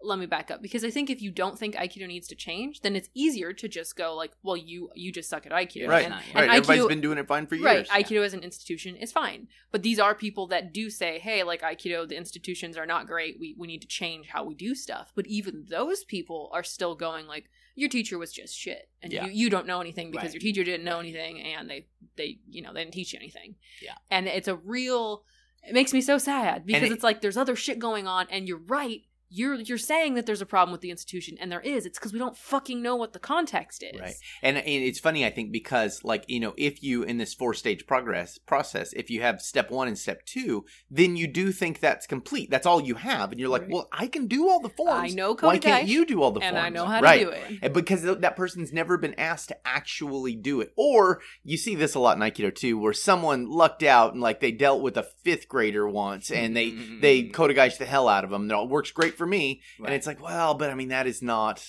let 0.00 0.18
me 0.18 0.26
back 0.26 0.50
up 0.50 0.62
because 0.62 0.84
i 0.84 0.90
think 0.90 1.10
if 1.10 1.20
you 1.20 1.30
don't 1.30 1.58
think 1.58 1.74
aikido 1.74 2.06
needs 2.06 2.28
to 2.28 2.34
change 2.36 2.80
then 2.82 2.94
it's 2.94 3.08
easier 3.14 3.52
to 3.52 3.66
just 3.68 3.96
go 3.96 4.14
like 4.14 4.32
well 4.44 4.56
you 4.56 4.90
you 4.94 5.10
just 5.12 5.28
suck 5.28 5.44
at 5.46 5.52
aikido 5.52 5.88
Right. 5.88 6.04
and, 6.04 6.14
Right. 6.14 6.24
and 6.34 6.50
Everybody's 6.50 6.82
Aikido- 6.84 6.88
been 6.88 7.00
doing 7.00 7.18
it 7.18 7.26
fine 7.26 7.46
for 7.46 7.56
years. 7.56 7.64
right 7.64 7.88
aikido 7.88 8.24
as 8.24 8.32
an 8.34 8.42
institution 8.44 8.94
is 8.96 9.10
fine 9.12 9.48
but 9.72 9.82
these 9.82 9.98
are 9.98 10.14
people 10.14 10.46
that 10.48 10.72
do 10.72 10.88
say 10.90 11.18
hey 11.18 11.42
like 11.42 11.62
aikido 11.62 12.08
the 12.08 12.16
institutions 12.16 12.76
are 12.76 12.86
not 12.86 13.06
great 13.06 13.38
we, 13.40 13.54
we 13.58 13.66
need 13.66 13.82
to 13.82 13.88
change 13.88 14.28
how 14.28 14.44
we 14.44 14.54
do 14.54 14.74
stuff 14.74 15.12
but 15.16 15.26
even 15.26 15.64
those 15.68 16.04
people 16.04 16.48
are 16.52 16.62
still 16.64 16.94
going 16.94 17.26
like 17.26 17.50
your 17.78 17.88
teacher 17.88 18.18
was 18.18 18.32
just 18.32 18.56
shit 18.56 18.88
and 19.02 19.12
Yeah. 19.12 19.26
you, 19.26 19.30
you 19.32 19.50
don't 19.50 19.66
know 19.66 19.80
anything 19.80 20.10
because 20.10 20.26
Right. 20.26 20.34
your 20.34 20.40
teacher 20.40 20.64
didn't 20.64 20.84
know 20.84 20.98
anything 21.00 21.40
and 21.40 21.68
they 21.70 21.86
they 22.16 22.38
you 22.48 22.60
know 22.62 22.72
they 22.72 22.80
didn't 22.82 22.94
teach 22.94 23.12
you 23.12 23.18
anything 23.18 23.54
Yeah. 23.82 23.94
and 24.10 24.26
it's 24.26 24.48
a 24.48 24.56
real 24.56 25.24
it 25.66 25.74
makes 25.74 25.92
me 25.92 26.00
so 26.00 26.18
sad 26.18 26.66
because 26.66 26.82
it- 26.84 26.92
it's 26.92 27.02
like 27.04 27.20
there's 27.20 27.36
other 27.36 27.56
shit 27.56 27.78
going 27.78 28.06
on 28.06 28.26
and 28.30 28.46
you're 28.48 28.58
right 28.66 29.02
you're 29.30 29.54
you're 29.56 29.78
saying 29.78 30.14
that 30.14 30.26
there's 30.26 30.40
a 30.40 30.46
problem 30.46 30.72
with 30.72 30.80
the 30.80 30.90
institution 30.90 31.36
and 31.40 31.50
there 31.52 31.60
is 31.60 31.84
it's 31.84 31.98
because 31.98 32.12
we 32.12 32.18
don't 32.18 32.36
fucking 32.36 32.80
know 32.82 32.96
what 32.96 33.12
the 33.12 33.18
context 33.18 33.82
is 33.82 34.00
Right. 34.00 34.14
And, 34.42 34.56
and 34.56 34.66
it's 34.66 35.00
funny, 35.00 35.26
I 35.26 35.30
think, 35.30 35.52
because 35.52 36.04
like 36.04 36.24
you 36.28 36.40
know, 36.40 36.54
if 36.56 36.82
you 36.82 37.02
in 37.02 37.18
this 37.18 37.34
four 37.34 37.52
stage 37.54 37.86
progress 37.86 38.38
process, 38.38 38.92
if 38.92 39.10
you 39.10 39.22
have 39.22 39.40
step 39.42 39.70
one 39.70 39.88
and 39.88 39.98
step 39.98 40.24
two, 40.24 40.64
then 40.90 41.16
you 41.16 41.26
do 41.26 41.52
think 41.52 41.80
that's 41.80 42.06
complete. 42.06 42.50
That's 42.50 42.66
all 42.66 42.80
you 42.80 42.94
have, 42.94 43.30
and 43.32 43.40
you're 43.40 43.48
like, 43.48 43.62
Right. 43.62 43.70
well, 43.70 43.88
I 43.92 44.06
can 44.06 44.26
do 44.28 44.48
all 44.48 44.60
the 44.60 44.68
forms. 44.68 45.12
I 45.12 45.14
know 45.14 45.34
Why 45.34 45.58
can't 45.58 45.88
you 45.88 46.06
do 46.06 46.22
all 46.22 46.30
the 46.30 46.40
and 46.40 46.54
forms? 46.54 46.66
i 46.66 46.68
know 46.68 46.86
how 46.86 47.00
to 47.00 47.04
right. 47.04 47.20
do 47.20 47.30
it 47.30 47.58
And 47.62 47.74
because 47.74 48.02
that 48.02 48.36
person's 48.36 48.72
never 48.72 48.96
been 48.96 49.14
asked 49.14 49.48
to 49.48 49.56
actually 49.66 50.36
do 50.36 50.60
it. 50.60 50.72
Or 50.76 51.20
you 51.44 51.56
see 51.56 51.74
this 51.74 51.94
a 51.94 51.98
lot 51.98 52.16
in 52.16 52.22
Aikido 52.22 52.54
too, 52.54 52.78
where 52.78 52.92
someone 52.92 53.50
lucked 53.50 53.82
out 53.82 54.12
and 54.12 54.22
like 54.22 54.40
they 54.40 54.52
dealt 54.52 54.80
with 54.80 54.96
a 54.96 55.02
fifth 55.02 55.48
grader 55.48 55.88
once 55.88 56.30
and 56.30 56.56
they 56.56 56.68
Mm-hmm. 56.68 57.00
they 57.00 57.24
Kodagai's 57.24 57.78
the 57.78 57.86
hell 57.86 58.08
out 58.08 58.24
of 58.24 58.30
them. 58.30 58.50
It 58.50 58.68
works 58.68 58.90
great 58.90 59.16
for 59.18 59.26
me. 59.26 59.60
Right. 59.78 59.88
And 59.88 59.94
it's 59.94 60.06
like, 60.06 60.22
well, 60.22 60.54
but 60.54 60.70
I 60.70 60.74
mean, 60.74 60.88
that 60.88 61.06
is 61.06 61.20
not 61.20 61.62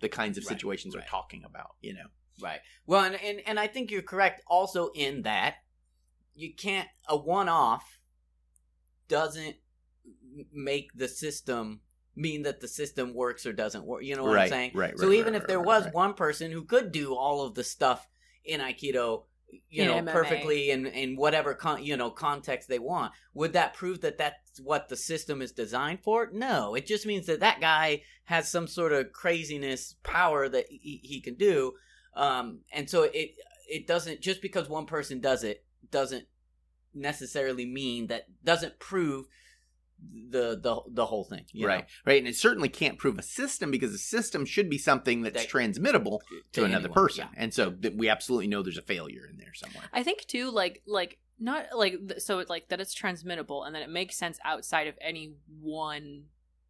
the 0.00 0.08
kinds 0.08 0.36
of 0.36 0.44
situations 0.44 0.94
right. 0.94 1.02
we're 1.02 1.08
talking 1.08 1.44
about, 1.44 1.70
you 1.80 1.94
know? 1.94 2.08
Right. 2.40 2.60
Well, 2.86 3.04
and, 3.04 3.16
and 3.16 3.40
and 3.46 3.58
I 3.58 3.66
think 3.66 3.90
you're 3.90 4.02
correct 4.02 4.42
also 4.46 4.90
in 4.94 5.22
that 5.22 5.56
you 6.34 6.54
can't 6.54 6.88
a 7.08 7.16
one 7.16 7.48
off 7.48 7.98
doesn't 9.08 9.56
make 10.52 10.90
the 10.94 11.08
system 11.08 11.80
mean 12.14 12.42
that 12.42 12.60
the 12.60 12.68
system 12.68 13.14
works 13.14 13.44
or 13.46 13.52
doesn't 13.52 13.84
work. 13.84 14.04
You 14.04 14.16
know 14.16 14.24
what 14.24 14.34
right, 14.34 14.42
I'm 14.44 14.48
saying? 14.50 14.70
right, 14.74 14.90
right. 14.90 14.98
so 14.98 15.08
right, 15.08 15.18
even 15.18 15.34
if 15.34 15.46
there 15.46 15.60
was 15.60 15.86
one 15.92 16.14
person 16.14 16.52
who 16.52 16.64
could 16.64 16.92
do 16.92 17.14
all 17.14 17.44
of 17.44 17.54
the 17.54 17.64
stuff 17.64 18.06
in 18.44 18.60
Aikido, 18.60 19.24
you 19.70 19.82
In 19.82 19.88
know, 19.88 20.12
MMA. 20.12 20.12
perfectly 20.12 20.70
in 20.70 20.86
in 20.86 21.16
whatever 21.16 21.54
con- 21.54 21.82
you 21.82 21.96
know 21.96 22.10
context 22.10 22.68
they 22.68 22.78
want, 22.78 23.12
would 23.34 23.52
that 23.52 23.74
prove 23.74 24.00
that 24.00 24.18
that's 24.18 24.60
what 24.60 24.88
the 24.88 24.96
system 24.96 25.40
is 25.42 25.52
designed 25.52 26.00
for? 26.02 26.28
No, 26.32 26.74
it 26.74 26.86
just 26.86 27.06
means 27.06 27.26
that 27.26 27.40
that 27.40 27.60
guy 27.60 28.02
has 28.24 28.50
some 28.50 28.66
sort 28.66 28.92
of 28.92 29.12
craziness 29.12 29.94
power 30.02 30.48
that 30.48 30.66
he, 30.68 31.00
he 31.02 31.20
can 31.20 31.34
do, 31.34 31.74
um, 32.14 32.60
and 32.72 32.88
so 32.88 33.04
it 33.04 33.32
it 33.68 33.86
doesn't 33.86 34.20
just 34.20 34.42
because 34.42 34.68
one 34.68 34.86
person 34.86 35.20
does 35.20 35.44
it 35.44 35.64
doesn't 35.90 36.26
necessarily 36.94 37.66
mean 37.66 38.06
that 38.08 38.24
doesn't 38.44 38.78
prove 38.78 39.26
the 40.30 40.58
the 40.60 40.80
the 40.88 41.06
whole 41.06 41.24
thing, 41.24 41.44
you 41.52 41.66
right, 41.66 41.80
know? 41.80 41.86
right, 42.06 42.18
and 42.18 42.28
it 42.28 42.36
certainly 42.36 42.68
can't 42.68 42.98
prove 42.98 43.18
a 43.18 43.22
system 43.22 43.70
because 43.70 43.92
a 43.94 43.98
system 43.98 44.44
should 44.44 44.68
be 44.70 44.78
something 44.78 45.22
that's 45.22 45.42
That- 45.42 45.48
transmittable 45.48 46.20
to, 46.52 46.64
another 46.64 46.86
anyone, 46.86 46.94
person, 46.94 47.28
yeah. 47.32 47.42
and 47.42 47.52
so 47.54 47.70
th- 47.72 47.94
we 47.96 48.08
absolutely 48.08 48.46
know 48.46 48.62
there's 48.62 48.78
a 48.78 48.82
failure 48.82 49.26
in 49.28 49.38
there 49.38 49.54
somewhere. 49.54 49.84
I 49.92 50.02
think 50.02 50.26
too, 50.26 50.50
like 50.50 50.82
like 50.86 51.18
not 51.38 51.66
like 51.76 51.94
th- 52.08 52.20
so 52.20 52.38
it 52.40 52.48
like 52.48 52.68
that 52.68 52.80
it's 52.80 52.94
transmittable 52.94 53.64
and 53.64 53.74
that 53.74 53.82
it 53.82 53.90
makes 53.90 54.16
sense 54.16 54.38
outside 54.44 54.86
of 54.86 54.96
any 55.00 55.34
one 55.60 56.24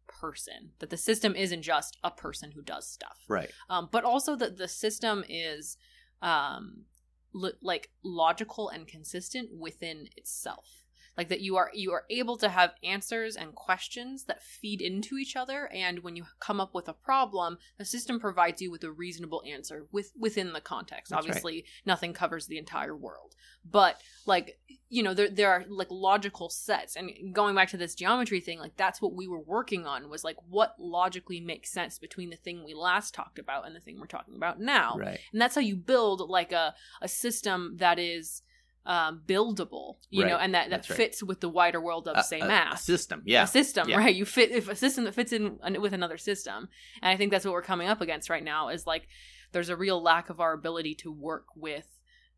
person. 0.07 0.71
That 0.79 0.89
the 0.89 0.97
system 0.97 1.35
isn't 1.35 1.61
just 1.61 1.97
a 2.03 2.11
person 2.11 2.51
who 2.51 2.61
does 2.61 2.87
stuff, 2.87 3.19
Right, 3.27 3.51
um, 3.69 3.89
but 3.91 4.03
also 4.03 4.35
that 4.37 4.57
the 4.57 4.67
system 4.67 5.23
is 5.29 5.77
um, 6.21 6.85
lo- 7.33 7.51
like 7.61 7.89
logical 8.03 8.69
and 8.69 8.87
consistent 8.87 9.49
within 9.57 10.09
itself. 10.17 10.83
Like 11.19 11.27
that 11.27 11.41
you 11.41 11.57
are 11.57 11.69
you 11.73 11.91
are 11.91 12.05
able 12.09 12.37
to 12.37 12.47
have 12.47 12.75
answers 12.81 13.35
and 13.35 13.53
questions 13.53 14.23
that 14.27 14.41
feed 14.41 14.81
into 14.81 15.17
each 15.17 15.35
other, 15.35 15.67
and 15.67 15.99
when 15.99 16.15
you 16.15 16.23
come 16.39 16.61
up 16.61 16.73
with 16.73 16.87
a 16.87 16.93
problem, 16.93 17.57
the 17.77 17.83
system 17.83 18.21
provides 18.21 18.61
you 18.61 18.71
with 18.71 18.85
a 18.85 18.91
reasonable 18.93 19.43
answer 19.45 19.85
with 19.91 20.13
within 20.17 20.53
the 20.53 20.61
context. 20.61 21.11
That's 21.11 21.25
right. 21.25 21.31
Obviously, 21.31 21.65
nothing 21.85 22.13
covers 22.13 22.47
the 22.47 22.57
entire 22.57 22.95
world, 22.95 23.35
but 23.69 23.99
like 24.25 24.59
you 24.87 25.03
know, 25.03 25.13
there 25.13 25.29
there 25.29 25.51
are 25.51 25.65
like 25.67 25.89
logical 25.91 26.47
sets, 26.47 26.95
and 26.95 27.11
going 27.33 27.53
back 27.53 27.67
to 27.71 27.77
this 27.77 27.95
geometry 27.95 28.39
thing, 28.39 28.59
like 28.59 28.77
that's 28.77 29.01
what 29.01 29.13
we 29.13 29.27
were 29.27 29.41
working 29.41 29.85
on 29.85 30.09
was 30.09 30.23
like 30.23 30.37
what 30.47 30.75
logically 30.79 31.41
makes 31.41 31.69
sense 31.69 31.99
between 31.99 32.29
the 32.29 32.37
thing 32.37 32.63
we 32.63 32.73
last 32.73 33.13
talked 33.13 33.39
about 33.39 33.67
and 33.67 33.75
the 33.75 33.81
thing 33.81 33.99
we're 33.99 34.07
talking 34.07 34.37
about 34.37 34.61
now 34.61 34.95
right, 34.97 35.19
and 35.33 35.41
that's 35.41 35.55
how 35.55 35.59
you 35.59 35.75
build 35.75 36.21
like 36.29 36.53
a, 36.53 36.73
a 37.01 37.09
system 37.09 37.75
that 37.75 37.99
is 37.99 38.41
um, 38.85 39.21
buildable 39.27 39.97
you 40.09 40.25
know 40.25 40.37
and 40.37 40.53
that, 40.55 40.69
that 40.69 40.77
That's 40.77 40.89
right. 40.89 40.97
fits 40.97 41.21
with 41.21 41.41
the 41.41 41.49
wider 41.49 41.79
world 41.81 42.07
of 42.07 42.23
say 42.25 42.39
a- 42.39 42.71
a 42.73 42.77
system, 42.77 43.21
yeah, 43.25 43.43
a 43.43 43.47
system 43.47 43.89
Yeah. 43.89 43.97
right 43.97 44.15
you 44.15 44.25
fit 44.25 44.51
if 44.51 44.67
a 44.69 44.75
system 44.75 45.03
that 45.03 45.13
fits 45.13 45.31
in 45.31 45.59
with 45.81 45.93
another 45.93 46.17
system 46.17 46.69
and 47.01 47.11
i 47.11 47.17
think 47.17 47.31
that's 47.31 47.45
what 47.45 47.53
we're 47.53 47.61
coming 47.61 47.87
up 47.87 48.01
against 48.01 48.29
right 48.29 48.43
now 48.43 48.69
is 48.69 48.87
like 48.87 49.07
there's 49.51 49.69
a 49.69 49.75
real 49.75 50.01
lack 50.01 50.29
of 50.29 50.39
our 50.39 50.53
ability 50.53 50.95
to 50.95 51.11
work 51.11 51.45
with 51.55 51.87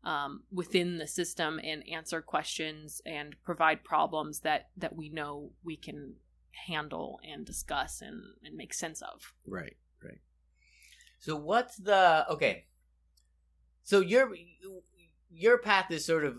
um, 0.04 0.42
within 0.50 0.98
the 0.98 1.06
system 1.06 1.60
and 1.62 1.84
answer 1.88 2.20
questions 2.20 3.00
and 3.06 3.36
provide 3.44 3.84
problems 3.84 4.40
that 4.40 4.68
that 4.76 4.96
we 4.96 5.08
know 5.08 5.52
we 5.62 5.76
can 5.76 6.14
handle 6.66 7.20
and 7.22 7.46
discuss 7.46 8.02
and, 8.02 8.20
and 8.44 8.56
make 8.56 8.74
sense 8.74 9.00
of 9.00 9.32
right, 9.46 9.76
right. 10.02 10.18
So 11.20 11.36
what's 11.36 11.76
the 11.76 12.26
okay? 12.30 12.64
So 13.84 14.00
your 14.00 14.28
your 15.34 15.58
path 15.58 15.90
is 15.90 16.04
sort 16.04 16.24
of 16.24 16.36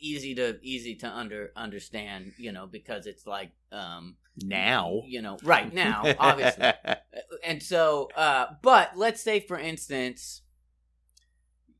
easy 0.00 0.34
to 0.34 0.58
easy 0.62 0.94
to 0.96 1.08
under 1.08 1.50
understand, 1.56 2.32
you 2.36 2.52
know, 2.52 2.66
because 2.66 3.06
it's 3.06 3.26
like 3.26 3.52
um 3.72 4.16
Now, 4.42 5.02
you 5.06 5.22
know, 5.22 5.38
right 5.42 5.72
now, 5.72 6.02
obviously. 6.18 6.72
and 7.44 7.62
so 7.62 8.10
uh 8.16 8.46
but 8.62 8.96
let's 8.96 9.22
say 9.22 9.40
for 9.40 9.58
instance 9.58 10.42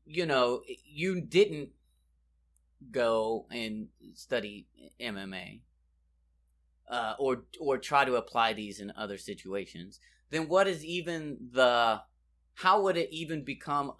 you 0.07 0.25
know, 0.25 0.61
you 0.85 1.19
didn't 1.19 1.69
go 2.91 3.47
and 3.49 3.87
study 4.13 4.67
MMA 5.01 5.61
uh 6.89 7.15
or 7.17 7.45
or 7.59 7.77
try 7.79 8.05
to 8.05 8.15
apply 8.15 8.53
these 8.53 8.79
in 8.79 8.91
other 8.95 9.17
situations, 9.17 9.99
then 10.29 10.47
what 10.47 10.67
is 10.67 10.85
even 10.85 11.37
the 11.51 12.01
how 12.55 12.81
would 12.83 12.97
it 12.97 13.09
even 13.11 13.43
become 13.43 13.91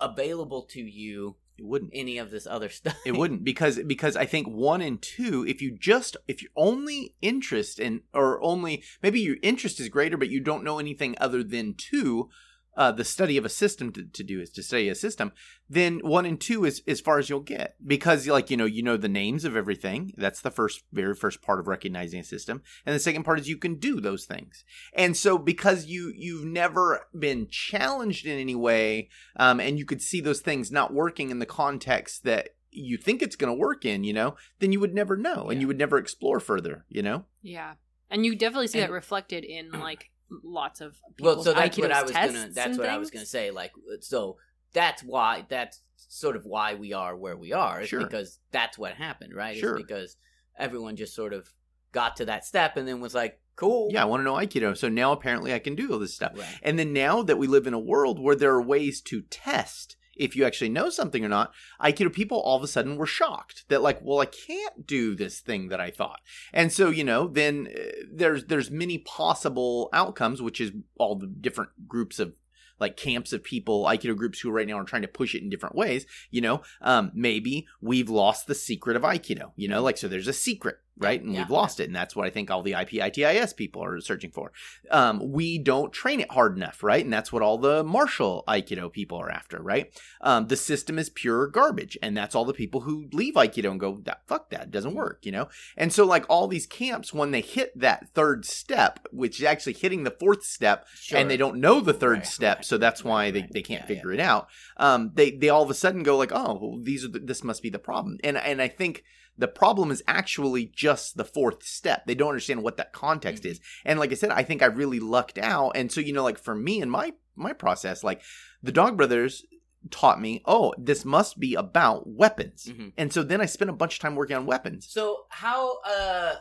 available 0.00 0.62
to 0.62 0.80
you 0.80 1.36
it 1.58 1.64
wouldn't. 1.64 1.90
any 1.92 2.18
of 2.18 2.30
this 2.30 2.46
other 2.46 2.68
stuff? 2.68 2.96
It 3.04 3.16
wouldn't 3.16 3.44
because 3.44 3.80
because 3.86 4.16
I 4.16 4.26
think 4.26 4.46
one 4.46 4.80
and 4.80 5.00
two, 5.00 5.44
if 5.46 5.60
you 5.60 5.70
just 5.70 6.16
if 6.26 6.42
your 6.42 6.50
only 6.56 7.14
interest 7.20 7.78
in 7.78 8.02
or 8.14 8.40
only 8.42 8.82
maybe 9.02 9.20
your 9.20 9.36
interest 9.42 9.80
is 9.80 9.88
greater, 9.88 10.16
but 10.16 10.30
you 10.30 10.40
don't 10.40 10.64
know 10.64 10.78
anything 10.78 11.16
other 11.20 11.42
than 11.42 11.74
two, 11.74 12.30
uh, 12.78 12.92
the 12.92 13.04
study 13.04 13.36
of 13.36 13.44
a 13.44 13.48
system 13.48 13.92
to, 13.92 14.04
to 14.04 14.22
do 14.22 14.40
is 14.40 14.50
to 14.50 14.62
study 14.62 14.88
a 14.88 14.94
system, 14.94 15.32
then 15.68 15.98
one 15.98 16.24
and 16.24 16.40
two 16.40 16.64
is 16.64 16.80
as 16.86 17.00
far 17.00 17.18
as 17.18 17.28
you'll 17.28 17.40
get 17.40 17.74
because 17.84 18.28
like 18.28 18.50
you 18.50 18.56
know 18.56 18.64
you 18.64 18.84
know 18.84 18.96
the 18.96 19.08
names 19.08 19.44
of 19.44 19.56
everything. 19.56 20.12
That's 20.16 20.40
the 20.40 20.52
first 20.52 20.84
very 20.92 21.14
first 21.16 21.42
part 21.42 21.58
of 21.58 21.66
recognizing 21.66 22.20
a 22.20 22.24
system, 22.24 22.62
and 22.86 22.94
the 22.94 23.00
second 23.00 23.24
part 23.24 23.40
is 23.40 23.48
you 23.48 23.56
can 23.58 23.74
do 23.74 24.00
those 24.00 24.26
things. 24.26 24.64
And 24.92 25.16
so 25.16 25.36
because 25.36 25.86
you 25.86 26.12
you've 26.16 26.44
never 26.44 27.06
been 27.18 27.48
challenged 27.50 28.24
in 28.26 28.38
any 28.38 28.54
way 28.54 29.08
um, 29.34 29.58
and 29.58 29.76
you 29.76 29.84
could 29.84 30.00
see 30.00 30.20
those 30.20 30.40
things 30.40 30.70
not 30.70 30.94
working 30.94 31.30
in 31.32 31.40
the 31.40 31.46
context 31.46 32.22
that 32.22 32.50
you 32.70 32.96
think 32.96 33.22
it's 33.22 33.34
going 33.34 33.52
to 33.52 33.58
work 33.58 33.84
in, 33.84 34.04
you 34.04 34.12
know, 34.12 34.36
then 34.60 34.70
you 34.70 34.78
would 34.78 34.94
never 34.94 35.16
know 35.16 35.48
and 35.50 35.60
you 35.60 35.66
would 35.66 35.78
never 35.78 35.98
explore 35.98 36.38
further, 36.38 36.84
you 36.88 37.02
know? 37.02 37.24
Yeah, 37.42 37.74
and 38.08 38.24
you 38.24 38.36
definitely 38.36 38.68
see 38.68 38.78
And- 38.78 38.90
that 38.90 38.94
reflected 38.94 39.42
in 39.42 39.70
like 39.72 40.10
lots 40.30 40.80
of 40.80 41.00
well, 41.20 41.42
so 41.42 41.52
that's 41.52 41.78
what 41.78 41.92
I 41.92 42.02
was 42.02 42.12
gonna. 42.12 42.48
That's 42.52 42.70
and 42.70 42.78
what 42.78 42.88
I 42.88 42.98
was 42.98 43.10
gonna 43.10 43.26
say. 43.26 43.50
Like, 43.50 43.72
uh, 43.90 43.96
so 44.00 44.36
that's 44.72 45.02
why 45.02 45.46
that's 45.48 45.80
sort 45.96 46.36
of 46.36 46.44
why 46.44 46.74
we 46.74 46.92
are 46.92 47.16
where 47.16 47.36
we 47.36 47.52
are. 47.52 47.82
Is 47.82 47.88
Sure. 47.88 48.00
because 48.00 48.38
that's 48.50 48.78
what 48.78 48.94
happened, 48.94 49.34
right? 49.34 49.56
Sure. 49.56 49.76
It's 49.76 49.86
because 49.86 50.16
everyone 50.58 50.96
just 50.96 51.14
sort 51.14 51.32
of 51.32 51.52
got 51.92 52.16
to 52.16 52.24
that 52.26 52.44
step 52.44 52.76
and 52.76 52.86
then 52.86 53.00
was 53.00 53.14
like, 53.14 53.40
cool. 53.56 53.88
Yeah, 53.90 54.02
I 54.02 54.06
want 54.06 54.20
to 54.20 54.24
know 54.24 54.34
Aikido. 54.34 54.76
So 54.76 54.88
now 54.88 55.12
apparently 55.12 55.52
I 55.52 55.58
can 55.58 55.74
do 55.74 55.92
all 55.92 55.98
this 55.98 56.14
stuff. 56.14 56.32
Right. 56.36 56.46
And 56.62 56.78
then 56.78 56.92
now 56.92 57.22
that 57.22 57.38
we 57.38 57.46
live 57.46 57.66
in 57.66 57.74
a 57.74 57.78
world 57.78 58.18
where 58.18 58.36
there 58.36 58.52
are 58.52 58.62
ways 58.62 59.00
to 59.02 59.22
test 59.22 59.96
if 60.18 60.36
you 60.36 60.44
actually 60.44 60.68
know 60.68 60.90
something 60.90 61.24
or 61.24 61.28
not, 61.28 61.52
Aikido 61.80 62.12
people 62.12 62.38
all 62.40 62.56
of 62.56 62.62
a 62.62 62.68
sudden 62.68 62.96
were 62.96 63.06
shocked 63.06 63.64
that 63.68 63.82
like, 63.82 64.00
well, 64.02 64.20
I 64.20 64.26
can't 64.26 64.86
do 64.86 65.14
this 65.14 65.40
thing 65.40 65.68
that 65.68 65.80
I 65.80 65.90
thought. 65.90 66.20
And 66.52 66.72
so, 66.72 66.90
you 66.90 67.04
know, 67.04 67.28
then 67.28 67.68
uh, 67.74 67.82
there's 68.12 68.46
there's 68.46 68.70
many 68.70 68.98
possible 68.98 69.88
outcomes, 69.92 70.42
which 70.42 70.60
is 70.60 70.72
all 70.98 71.14
the 71.14 71.26
different 71.26 71.88
groups 71.88 72.18
of 72.18 72.34
like 72.80 72.96
camps 72.96 73.32
of 73.32 73.42
people, 73.42 73.84
Aikido 73.84 74.16
groups 74.16 74.40
who 74.40 74.50
right 74.50 74.66
now 74.66 74.78
are 74.78 74.84
trying 74.84 75.02
to 75.02 75.08
push 75.08 75.34
it 75.34 75.42
in 75.42 75.50
different 75.50 75.74
ways. 75.74 76.06
You 76.30 76.40
know, 76.40 76.62
um, 76.80 77.10
maybe 77.14 77.66
we've 77.80 78.08
lost 78.08 78.46
the 78.46 78.54
secret 78.54 78.96
of 78.96 79.02
Aikido. 79.02 79.52
You 79.56 79.68
know, 79.68 79.82
like 79.82 79.98
so 79.98 80.08
there's 80.08 80.28
a 80.28 80.32
secret, 80.32 80.78
right? 80.98 81.22
And 81.22 81.32
Yeah. 81.32 81.40
we've 81.40 81.50
lost 81.50 81.80
it, 81.80 81.84
and 81.84 81.96
that's 81.96 82.14
what 82.16 82.26
I 82.26 82.30
think 82.30 82.50
all 82.50 82.62
the 82.62 82.72
IPITIS 82.72 83.56
people 83.56 83.82
are 83.84 84.00
searching 84.00 84.30
for. 84.30 84.52
Um, 84.90 85.32
we 85.32 85.58
don't 85.58 85.92
train 85.92 86.20
it 86.20 86.30
hard 86.30 86.56
enough, 86.56 86.82
right? 86.82 87.04
And 87.04 87.12
that's 87.12 87.32
what 87.32 87.42
all 87.42 87.58
the 87.58 87.82
martial 87.84 88.44
Aikido 88.48 88.92
people 88.92 89.18
are 89.18 89.30
after, 89.30 89.60
right? 89.62 89.90
Um, 90.20 90.46
the 90.48 90.56
system 90.56 90.98
is 90.98 91.08
pure 91.10 91.46
garbage, 91.46 91.96
and 92.02 92.16
that's 92.16 92.34
all 92.34 92.44
the 92.44 92.52
people 92.52 92.82
who 92.82 93.08
leave 93.12 93.34
Aikido 93.34 93.70
and 93.70 93.80
go, 93.80 94.00
"That 94.04 94.26
fuck 94.26 94.50
that 94.50 94.62
it 94.64 94.70
doesn't 94.70 94.94
work," 94.94 95.24
you 95.24 95.32
know. 95.32 95.48
And 95.76 95.92
so, 95.92 96.04
like 96.04 96.24
all 96.28 96.48
these 96.48 96.66
camps, 96.66 97.14
when 97.14 97.30
they 97.30 97.40
hit 97.40 97.78
that 97.78 98.08
third 98.14 98.44
step, 98.44 99.06
which 99.12 99.38
is 99.38 99.44
actually 99.44 99.74
hitting 99.74 100.04
the 100.04 100.10
fourth 100.10 100.44
step, 100.44 100.86
Sure. 100.94 101.18
and 101.18 101.30
they 101.30 101.36
don't 101.36 101.60
know 101.60 101.80
the 101.80 101.92
third 101.94 102.18
Right, 102.18 102.26
step, 102.26 102.58
right, 102.58 102.64
so 102.64 102.78
that's 102.78 103.04
right, 103.04 103.10
why 103.10 103.30
they, 103.30 103.40
right. 103.40 103.52
they 103.52 103.62
can't 103.62 103.82
Yeah, 103.82 103.86
figure 103.86 104.12
it 104.12 104.20
out. 104.20 104.48
Um, 104.76 105.12
they 105.14 105.30
they 105.30 105.48
all 105.48 105.62
of 105.62 105.70
a 105.70 105.74
sudden 105.74 106.02
go 106.02 106.16
like, 106.16 106.32
oh, 106.32 106.58
well, 106.60 106.78
these 106.82 107.04
are 107.04 107.08
the, 107.08 107.18
this 107.20 107.44
must 107.44 107.62
be 107.62 107.70
the 107.70 107.78
problem, 107.78 108.18
and 108.24 108.36
and 108.36 108.60
I 108.62 108.68
think 108.68 109.04
the 109.38 109.48
problem 109.48 109.90
is 109.90 110.02
actually 110.06 110.66
just 110.66 111.16
the 111.16 111.24
fourth 111.24 111.62
step. 111.62 112.04
They 112.06 112.14
don't 112.14 112.28
understand 112.30 112.62
what 112.62 112.76
that 112.76 112.92
context 112.92 113.44
Mhm. 113.44 113.50
is, 113.52 113.60
and 113.84 113.98
like 113.98 114.10
I 114.10 114.14
said, 114.16 114.30
I 114.30 114.42
think 114.42 114.62
I 114.62 114.66
really 114.66 115.00
lucked 115.00 115.38
out, 115.38 115.72
and 115.76 115.90
so 115.90 116.00
you 116.00 116.12
know, 116.12 116.24
like 116.24 116.38
for 116.38 116.54
me 116.54 116.82
and 116.82 116.90
my 116.90 117.12
my 117.36 117.52
process, 117.52 118.02
like 118.04 118.20
the 118.62 118.72
Dog 118.72 118.96
Brothers 118.96 119.44
taught 119.92 120.20
me, 120.20 120.42
oh, 120.44 120.74
this 120.76 121.04
must 121.04 121.38
be 121.38 121.54
about 121.54 122.02
weapons, 122.08 122.66
Mhm. 122.66 122.92
and 122.98 123.12
so 123.12 123.22
then 123.22 123.40
I 123.40 123.46
spent 123.46 123.70
a 123.70 123.74
bunch 123.74 123.94
of 123.94 124.00
time 124.00 124.16
working 124.16 124.36
on 124.36 124.44
weapons. 124.44 124.88
So 124.90 125.26
how 125.30 125.78
uh 125.82 126.34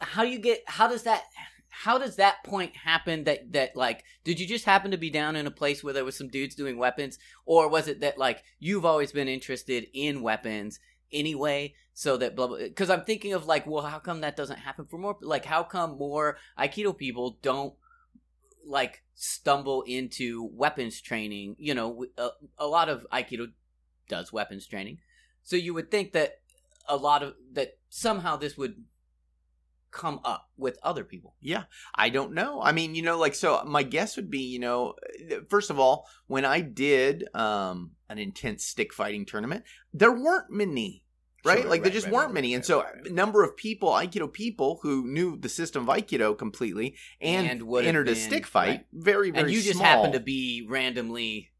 how 0.00 0.22
do 0.24 0.30
you 0.30 0.38
get 0.38 0.62
how 0.66 0.88
does 0.88 1.02
that 1.04 1.24
how 1.68 1.98
does 1.98 2.16
that 2.16 2.42
point 2.44 2.76
happen 2.76 3.24
that 3.24 3.52
that 3.52 3.74
like 3.76 4.04
did 4.24 4.38
you 4.40 4.46
just 4.46 4.64
happen 4.64 4.90
to 4.90 4.96
be 4.96 5.10
down 5.10 5.34
in 5.36 5.46
a 5.46 5.50
place 5.50 5.82
where 5.82 5.92
there 5.92 6.04
was 6.04 6.16
some 6.16 6.28
dudes 6.28 6.54
doing 6.54 6.78
weapons 6.78 7.18
or 7.46 7.68
was 7.68 7.88
it 7.88 8.00
that 8.00 8.16
like 8.18 8.42
you've 8.60 8.84
always 8.84 9.12
been 9.12 9.28
interested 9.28 9.86
in 9.92 10.22
weapons 10.22 10.78
anyway 11.14 11.72
so 11.94 12.16
that 12.16 12.36
blah 12.36 12.46
blah 12.46 12.58
because 12.58 12.90
i'm 12.90 13.04
thinking 13.04 13.32
of 13.32 13.46
like 13.46 13.66
well 13.66 13.84
how 13.84 13.98
come 13.98 14.20
that 14.20 14.36
doesn't 14.36 14.58
happen 14.58 14.84
for 14.84 14.98
more 14.98 15.16
like 15.22 15.44
how 15.44 15.62
come 15.62 15.96
more 15.96 16.36
aikido 16.58 16.96
people 16.96 17.38
don't 17.40 17.74
like 18.66 19.02
stumble 19.14 19.82
into 19.82 20.50
weapons 20.52 21.00
training 21.00 21.54
you 21.58 21.74
know 21.74 22.04
a, 22.18 22.28
a 22.58 22.66
lot 22.66 22.88
of 22.88 23.06
aikido 23.12 23.46
does 24.08 24.32
weapons 24.32 24.66
training 24.66 24.98
so 25.42 25.56
you 25.56 25.72
would 25.72 25.90
think 25.90 26.12
that 26.12 26.40
a 26.88 26.96
lot 26.96 27.22
of 27.22 27.34
that 27.52 27.78
somehow 27.88 28.36
this 28.36 28.58
would 28.58 28.74
come 29.94 30.20
up 30.24 30.50
with 30.58 30.76
other 30.82 31.04
people 31.04 31.34
Yeah, 31.40 31.64
I 31.94 32.10
don't 32.10 32.32
know. 32.34 32.60
I 32.60 32.72
mean, 32.72 32.94
you 32.94 33.02
know, 33.02 33.16
like 33.16 33.34
so 33.34 33.62
my 33.64 33.84
guess 33.84 34.16
would 34.16 34.28
be, 34.28 34.40
you 34.40 34.58
know, 34.58 34.94
first 35.48 35.70
of 35.70 35.78
all, 35.78 36.06
when 36.26 36.44
I 36.44 36.60
did 36.60 37.24
um 37.32 37.92
an 38.10 38.18
intense 38.18 38.64
stick 38.64 38.92
fighting 38.92 39.24
tournament, 39.24 39.64
there 39.94 40.12
weren't 40.12 40.50
many, 40.50 41.03
right? 41.44 41.60
Sure, 41.60 41.70
like 41.70 41.82
there 41.82 41.92
just 41.92 42.06
right, 42.06 42.14
weren't 42.14 42.26
right, 42.26 42.34
many. 42.34 42.54
and 42.54 42.64
so 42.64 42.84
a 43.04 43.08
number 43.10 43.42
of 43.44 43.56
people, 43.56 43.90
Aikido 43.90 44.32
people 44.32 44.80
who 44.82 45.06
knew 45.06 45.36
the 45.36 45.48
system 45.48 45.88
of 45.88 45.94
Aikido 45.94 46.36
completely 46.36 46.96
and, 47.20 47.62
And 47.62 47.86
entered 47.86 48.08
a 48.08 48.14
stick 48.16 48.46
fight, 48.46 48.86
very 48.92 49.30
very 49.30 49.42
and 49.44 49.50
you 49.52 49.62
just 49.62 49.78
small. 49.78 49.86
happened 49.86 50.14
to 50.14 50.20
be 50.20 50.66
randomly 50.68 51.50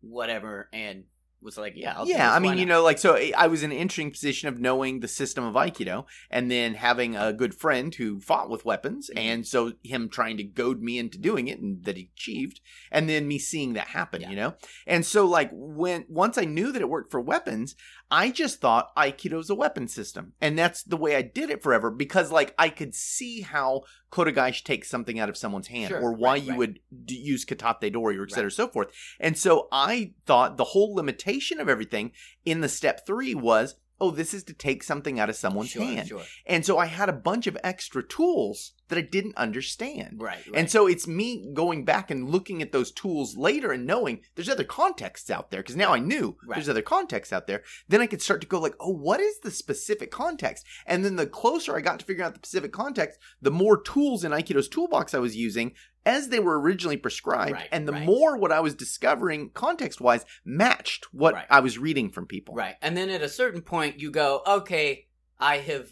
whatever 0.00 0.68
and 0.72 1.04
was 1.44 1.56
like 1.58 1.74
yeah 1.76 1.94
I'll 1.96 2.08
yeah, 2.08 2.32
I 2.34 2.38
mean, 2.38 2.58
you 2.58 2.66
know, 2.66 2.82
like 2.82 2.98
so 2.98 3.16
I 3.36 3.46
was 3.46 3.62
in 3.62 3.70
an 3.70 3.76
interesting 3.78 4.10
position 4.10 4.48
of 4.48 4.58
knowing 4.58 5.00
the 5.00 5.08
system 5.08 5.44
of 5.44 5.54
Aikido 5.54 6.06
and 6.30 6.50
then 6.50 6.74
having 6.74 7.14
a 7.16 7.32
good 7.32 7.54
friend 7.54 7.94
who 7.94 8.18
fought 8.20 8.48
with 8.50 8.64
weapons 8.64 9.10
Mhm. 9.14 9.18
and 9.20 9.46
so 9.46 9.74
him 9.82 10.08
trying 10.08 10.36
to 10.38 10.42
goad 10.44 10.80
me 10.82 10.98
into 10.98 11.18
doing 11.18 11.46
it 11.48 11.60
and 11.60 11.84
that 11.84 11.96
he 11.96 12.10
achieved 12.16 12.60
and 12.90 13.08
then 13.08 13.28
me 13.28 13.38
seeing 13.38 13.74
that 13.74 13.88
happen, 13.88 14.22
Yeah. 14.22 14.30
you 14.30 14.36
know? 14.36 14.54
And 14.86 15.04
so 15.04 15.26
like 15.26 15.50
when 15.52 16.06
once 16.08 16.38
I 16.38 16.44
knew 16.44 16.72
that 16.72 16.82
it 16.82 16.88
worked 16.88 17.10
for 17.10 17.20
weapons, 17.20 17.76
I 18.10 18.30
just 18.30 18.60
thought 18.60 18.94
Aikido's 18.96 19.50
a 19.50 19.54
weapon 19.54 19.86
system. 19.88 20.32
And 20.40 20.58
that's 20.58 20.82
the 20.82 20.96
way 20.96 21.14
I 21.16 21.22
did 21.22 21.50
it 21.50 21.62
forever 21.62 21.90
because 21.90 22.30
like 22.32 22.54
I 22.58 22.68
could 22.70 22.94
see 22.94 23.42
how 23.42 23.82
Kodagai 24.12 24.62
takes 24.62 24.88
something 24.88 25.18
out 25.18 25.28
of 25.28 25.36
someone's 25.36 25.66
hand 25.66 25.88
Sure, 25.88 26.00
or 26.00 26.12
why 26.12 26.34
right, 26.34 26.42
you 26.44 26.50
right. 26.50 26.58
would 26.58 26.78
d- 27.04 27.16
use 27.16 27.44
Katate 27.44 27.92
Dori 27.92 28.16
or 28.16 28.22
et 28.22 28.30
cetera, 28.30 28.44
Right. 28.44 28.52
so 28.52 28.68
forth. 28.68 28.88
And 29.18 29.36
so 29.36 29.66
I 29.72 30.12
thought 30.24 30.56
the 30.56 30.62
whole 30.64 30.94
limitation 30.94 31.33
of 31.60 31.68
everything 31.68 32.12
in 32.44 32.60
the 32.60 32.68
step 32.68 33.06
three 33.06 33.34
was, 33.34 33.76
oh, 34.00 34.10
this 34.10 34.34
is 34.34 34.44
to 34.44 34.52
take 34.52 34.82
something 34.82 35.20
out 35.20 35.30
of 35.30 35.36
someone's 35.36 35.70
sure, 35.70 35.84
hand. 35.84 36.08
sure. 36.08 36.22
And 36.46 36.64
so 36.64 36.78
I 36.78 36.86
had 36.86 37.08
a 37.08 37.12
bunch 37.12 37.46
of 37.46 37.56
extra 37.62 38.02
tools 38.02 38.72
that 38.88 38.98
I 38.98 39.02
didn't 39.02 39.36
understand. 39.36 40.16
right, 40.20 40.36
right. 40.46 40.54
And 40.54 40.70
so 40.70 40.86
it's 40.86 41.06
me 41.06 41.50
going 41.54 41.84
back 41.84 42.10
and 42.10 42.28
looking 42.28 42.60
at 42.60 42.70
those 42.72 42.92
tools 42.92 43.36
later 43.36 43.72
and 43.72 43.86
knowing 43.86 44.20
there's 44.34 44.48
other 44.48 44.64
contexts 44.64 45.30
out 45.30 45.50
there 45.50 45.60
because 45.62 45.76
now 45.76 45.92
I 45.94 45.98
knew 45.98 46.36
Right. 46.46 46.56
there's 46.56 46.68
other 46.68 46.82
contexts 46.82 47.32
out 47.32 47.46
there. 47.46 47.62
Then 47.88 48.00
I 48.02 48.06
could 48.06 48.20
start 48.20 48.40
to 48.42 48.46
go 48.46 48.58
like, 48.60 48.74
oh, 48.80 48.90
what 48.92 49.20
is 49.20 49.38
the 49.40 49.50
specific 49.50 50.10
context? 50.10 50.66
And 50.86 51.04
then 51.04 51.16
the 51.16 51.26
closer 51.26 51.76
I 51.76 51.80
got 51.80 51.98
to 52.00 52.04
figuring 52.04 52.26
out 52.26 52.34
the 52.34 52.46
specific 52.46 52.72
context, 52.72 53.18
the 53.40 53.50
more 53.50 53.80
tools 53.80 54.22
in 54.24 54.32
Aikido's 54.32 54.68
toolbox 54.68 55.14
I 55.14 55.18
was 55.18 55.34
using 55.36 55.72
as 56.06 56.28
they 56.28 56.38
were 56.38 56.60
originally 56.60 56.98
prescribed, 56.98 57.52
Right, 57.52 57.68
and 57.72 57.88
the 57.88 57.92
right. 57.92 58.04
more 58.04 58.36
what 58.36 58.52
I 58.52 58.60
was 58.60 58.74
discovering 58.74 59.48
context 59.54 60.02
wise 60.02 60.26
matched 60.44 61.06
what 61.14 61.32
Right. 61.32 61.46
I 61.48 61.60
was 61.60 61.78
reading 61.78 62.10
from 62.10 62.26
people. 62.26 62.54
Right. 62.54 62.74
And 62.82 62.94
then 62.94 63.08
at 63.08 63.22
a 63.22 63.28
certain 63.30 63.62
point, 63.62 63.98
you 64.00 64.10
go, 64.10 64.42
okay, 64.46 65.06
I 65.40 65.56
have 65.58 65.88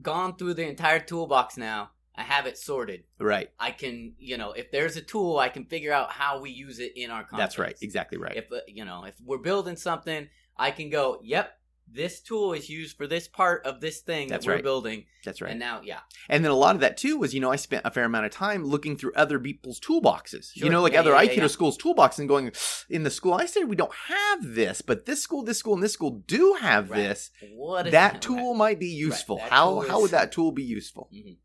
gone 0.00 0.36
through 0.36 0.54
the 0.54 0.66
entire 0.66 0.98
toolbox 0.98 1.56
now. 1.58 1.90
I 2.16 2.22
have 2.22 2.46
it 2.46 2.56
sorted. 2.56 3.04
Right. 3.18 3.50
I 3.58 3.70
can, 3.72 4.14
you 4.18 4.36
know, 4.36 4.52
if 4.52 4.70
there's 4.70 4.96
a 4.96 5.02
tool, 5.02 5.38
I 5.38 5.48
can 5.48 5.64
figure 5.64 5.92
out 5.92 6.10
how 6.12 6.40
we 6.40 6.50
use 6.50 6.78
it 6.78 6.92
in 6.96 7.10
our 7.10 7.22
context. 7.24 7.38
That's 7.38 7.58
right. 7.58 7.76
Exactly 7.82 8.18
right. 8.18 8.36
If, 8.36 8.52
uh, 8.52 8.58
you 8.68 8.84
know, 8.84 9.04
if 9.04 9.14
we're 9.24 9.38
building 9.38 9.76
something, 9.76 10.28
I 10.56 10.70
can 10.70 10.90
go, 10.90 11.18
yep, 11.24 11.58
this 11.92 12.20
tool 12.20 12.54
is 12.54 12.70
used 12.70 12.96
for 12.96 13.06
this 13.06 13.28
part 13.28 13.66
of 13.66 13.80
this 13.80 14.00
thing 14.00 14.28
That's 14.28 14.46
that 14.46 14.48
we're 14.50 14.54
right. 14.54 14.62
building. 14.64 15.04
That's 15.24 15.42
right. 15.42 15.50
And 15.50 15.60
now, 15.60 15.80
yeah. 15.84 15.98
And 16.30 16.42
then 16.44 16.50
a 16.50 16.54
lot 16.56 16.74
of 16.76 16.80
that 16.80 16.96
too 16.96 17.18
was, 17.18 17.34
you 17.34 17.40
know, 17.40 17.50
I 17.52 17.56
spent 17.56 17.82
a 17.84 17.90
fair 17.90 18.04
amount 18.04 18.24
of 18.26 18.32
time 18.32 18.64
looking 18.64 18.96
through 18.96 19.12
other 19.16 19.38
people's 19.38 19.80
toolboxes. 19.80 20.52
Sure. 20.54 20.64
You 20.66 20.70
know, 20.70 20.82
like 20.82 20.94
Yeah, 20.94 21.00
other 21.00 21.10
yeah, 21.10 21.24
Aikido 21.24 21.36
yeah. 21.38 21.46
schools' 21.48 21.76
toolboxes 21.76 22.20
and 22.20 22.28
going, 22.28 22.52
in 22.88 23.02
the 23.02 23.10
school 23.10 23.34
I 23.34 23.44
studied, 23.46 23.68
we 23.68 23.76
don't 23.76 23.92
have 24.08 24.54
this, 24.54 24.80
but 24.82 25.04
this 25.04 25.20
school, 25.22 25.42
this 25.42 25.58
school, 25.58 25.74
and 25.74 25.82
this 25.82 25.92
school 25.92 26.22
do 26.26 26.56
have 26.60 26.90
Right. 26.90 26.96
this. 27.02 27.30
What 27.54 27.86
is 27.88 27.92
That 27.92 28.22
tool 28.22 28.54
might 28.54 28.78
be 28.78 28.86
useful. 28.88 29.38
how 29.38 29.82
tool 29.82 30.02
would 30.02 30.10
that 30.12 30.32
tool 30.32 30.52
be 30.52 30.62
useful? 30.64 31.10
Mhm. 31.12 31.36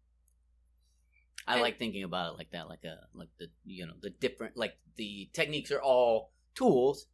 I 1.50 1.62
like 1.62 1.80
thinking 1.80 2.04
about 2.04 2.34
it 2.34 2.38
like 2.38 2.52
that, 2.52 2.70
like 2.70 2.84
a 2.84 2.98
like 3.14 3.30
the 3.40 3.48
you 3.66 3.86
know 3.86 3.94
the 4.02 4.10
different 4.10 4.56
like 4.56 4.78
the 4.96 5.30
techniques 5.34 5.72
are 5.72 5.82
all 5.82 6.32
tools, 6.56 7.08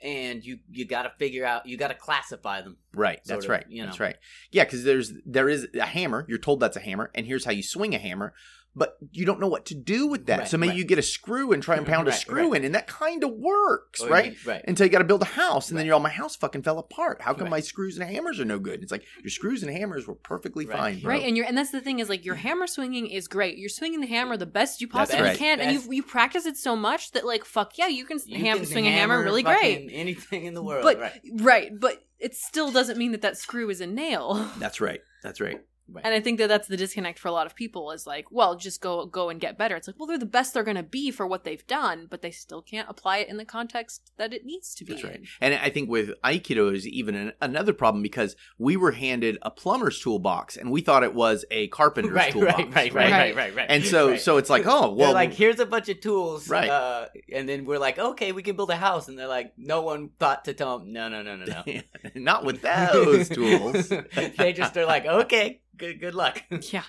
and 0.00 0.44
you 0.44 0.58
you 0.70 0.84
got 0.84 1.02
to 1.02 1.12
figure 1.18 1.44
out 1.44 1.66
you 1.66 1.76
got 1.76 1.88
to 1.88 1.94
classify 1.94 2.62
them. 2.62 2.76
Right. 2.94 3.20
That's 3.24 3.44
of, 3.44 3.50
right. 3.50 3.64
you 3.68 3.84
That's 3.84 4.00
right. 4.00 4.16
Yeah, 4.50 4.64
because 4.64 4.84
there's 4.84 5.12
there 5.26 5.48
is 5.48 5.68
a 5.74 5.86
hammer. 5.86 6.24
You're 6.28 6.38
told 6.38 6.60
that's 6.60 6.76
a 6.76 6.80
hammer, 6.80 7.10
and 7.14 7.26
here's 7.26 7.44
how 7.44 7.52
you 7.52 7.62
swing 7.62 7.94
a 7.94 7.98
hammer. 7.98 8.34
But 8.74 8.96
you 9.10 9.26
don't 9.26 9.38
know 9.38 9.48
what 9.48 9.66
to 9.66 9.74
do 9.74 10.06
with 10.06 10.24
that. 10.26 10.38
Right, 10.38 10.48
so 10.48 10.56
maybe 10.56 10.70
right. 10.70 10.78
you 10.78 10.84
get 10.84 10.98
a 10.98 11.02
screw 11.02 11.52
and 11.52 11.62
try 11.62 11.76
and 11.76 11.86
pound 11.92 12.08
a 12.08 12.12
screw 12.12 12.52
right. 12.52 12.56
in, 12.60 12.64
and 12.64 12.74
that 12.74 12.86
kind 12.86 13.22
of 13.22 13.32
works, 13.32 14.00
oh, 14.00 14.06
Or 14.06 14.10
right? 14.10 14.36
right. 14.46 14.64
until 14.66 14.86
you 14.86 14.90
got 14.90 15.00
to 15.00 15.04
build 15.04 15.20
a 15.20 15.26
house, 15.26 15.68
and 15.68 15.76
then 15.76 15.82
Right. 15.82 15.88
you're 15.88 15.94
all 15.94 16.00
my 16.00 16.08
house 16.08 16.36
fucking 16.36 16.62
fell 16.62 16.78
apart. 16.78 17.20
How 17.20 17.34
come 17.34 17.44
Right. 17.44 17.50
my 17.50 17.60
screws 17.60 17.98
and 17.98 18.08
hammers 18.10 18.40
are 18.40 18.46
no 18.46 18.58
good? 18.58 18.82
It's 18.82 18.90
like 18.90 19.04
your 19.22 19.28
screws 19.30 19.62
and 19.62 19.70
hammers 19.70 20.06
were 20.06 20.14
perfectly 20.14 20.64
Right. 20.64 20.78
fine, 20.78 21.00
bro. 21.00 21.10
Right, 21.10 21.22
and 21.24 21.36
you're 21.36 21.44
and 21.44 21.58
that's 21.58 21.70
the 21.70 21.82
thing 21.82 21.98
is 21.98 22.08
like 22.08 22.24
your 22.24 22.36
hammer 22.36 22.66
swinging 22.66 23.08
is 23.08 23.28
great. 23.28 23.58
You're 23.58 23.68
swinging 23.68 24.00
the 24.00 24.06
hammer 24.06 24.38
the 24.38 24.46
best 24.46 24.80
you 24.80 24.88
possibly 24.88 25.22
right. 25.22 25.36
can, 25.38 25.60
and 25.60 25.72
you 25.72 25.92
you 25.92 26.02
practice 26.02 26.46
it 26.46 26.56
so 26.56 26.74
much 26.74 27.12
that 27.12 27.26
like 27.26 27.44
fuck 27.44 27.76
yeah, 27.76 27.88
you 27.88 28.06
can, 28.06 28.18
You 28.24 28.38
ham- 28.38 28.56
can 28.56 28.66
swing 28.66 28.86
a 28.86 28.90
hammer 28.90 29.22
really 29.22 29.42
great. 29.42 29.90
Anything 29.92 30.46
in 30.46 30.54
the 30.54 30.62
world, 30.62 30.82
But 30.82 30.98
right? 30.98 31.20
right, 31.34 31.70
but 31.78 32.02
it 32.18 32.34
still 32.34 32.70
doesn't 32.70 32.96
mean 32.96 33.12
that 33.12 33.20
that 33.22 33.36
screw 33.36 33.68
is 33.68 33.82
a 33.82 33.86
nail. 33.86 34.48
That's 34.58 34.80
right. 34.80 35.00
That's 35.22 35.40
right. 35.42 35.60
Right. 35.92 36.04
And 36.04 36.14
I 36.14 36.20
think 36.20 36.38
that 36.38 36.48
that's 36.48 36.68
the 36.68 36.76
disconnect 36.76 37.18
for 37.18 37.28
a 37.28 37.32
lot 37.32 37.46
of 37.46 37.54
people 37.54 37.90
is 37.90 38.06
like, 38.06 38.26
well, 38.30 38.56
just 38.56 38.80
go 38.80 39.06
go 39.06 39.28
and 39.28 39.40
get 39.40 39.58
better. 39.58 39.76
It's 39.76 39.86
like, 39.86 39.98
well, 39.98 40.06
they're 40.06 40.18
the 40.18 40.26
best 40.26 40.54
they're 40.54 40.62
going 40.62 40.76
to 40.76 40.82
be 40.82 41.10
for 41.10 41.26
what 41.26 41.44
they've 41.44 41.66
done, 41.66 42.06
but 42.10 42.22
they 42.22 42.30
still 42.30 42.62
can't 42.62 42.88
apply 42.88 43.18
it 43.18 43.28
in 43.28 43.36
the 43.36 43.44
context 43.44 44.12
that 44.16 44.32
it 44.32 44.44
needs 44.44 44.74
to 44.76 44.84
be. 44.84 44.92
That's 44.92 45.04
right. 45.04 45.16
in. 45.16 45.26
And 45.40 45.54
I 45.54 45.70
think 45.70 45.88
with 45.90 46.10
Aikido 46.24 46.74
is 46.74 46.86
even 46.86 47.14
an, 47.14 47.32
another 47.40 47.72
problem 47.72 48.02
because 48.02 48.36
we 48.58 48.76
were 48.76 48.92
handed 48.92 49.38
a 49.42 49.50
plumber's 49.50 50.00
toolbox 50.00 50.56
and 50.56 50.70
we 50.70 50.80
thought 50.80 51.02
it 51.02 51.14
was 51.14 51.44
a 51.50 51.68
carpenter's 51.68 52.12
right, 52.14 52.32
toolbox. 52.32 52.58
right, 52.58 52.72
right, 52.74 52.94
right, 52.94 52.94
right? 52.94 53.12
right, 53.12 53.36
right, 53.36 53.56
right. 53.56 53.66
And 53.68 53.84
so, 53.84 54.10
Right. 54.10 54.20
so 54.20 54.36
it's 54.38 54.50
like, 54.50 54.64
oh, 54.66 54.88
They're 54.96 55.06
well, 55.06 55.12
like, 55.14 55.32
here's 55.32 55.60
a 55.60 55.66
bunch 55.66 55.88
of 55.88 56.00
tools, 56.00 56.48
Right. 56.48 56.68
Uh, 56.68 57.06
and 57.32 57.48
then 57.48 57.64
we're 57.64 57.78
like, 57.78 57.98
okay, 57.98 58.32
we 58.32 58.42
can 58.42 58.56
build 58.56 58.70
a 58.70 58.76
house, 58.76 59.08
and 59.08 59.18
they're 59.18 59.26
like, 59.28 59.52
no 59.56 59.82
one 59.82 60.10
thought 60.18 60.44
to 60.46 60.54
tell 60.54 60.78
them, 60.78 60.92
no, 60.92 61.08
no, 61.08 61.22
no, 61.22 61.36
no, 61.36 61.44
no. 61.44 61.80
not 62.14 62.44
with 62.44 62.62
those 62.62 63.28
tools. 63.28 63.88
they 64.38 64.52
just 64.52 64.76
are 64.76 64.86
like, 64.86 65.06
okay, 65.06 65.60
good, 65.82 66.00
good 66.00 66.14
luck. 66.14 66.42
Yeah. 66.72 66.84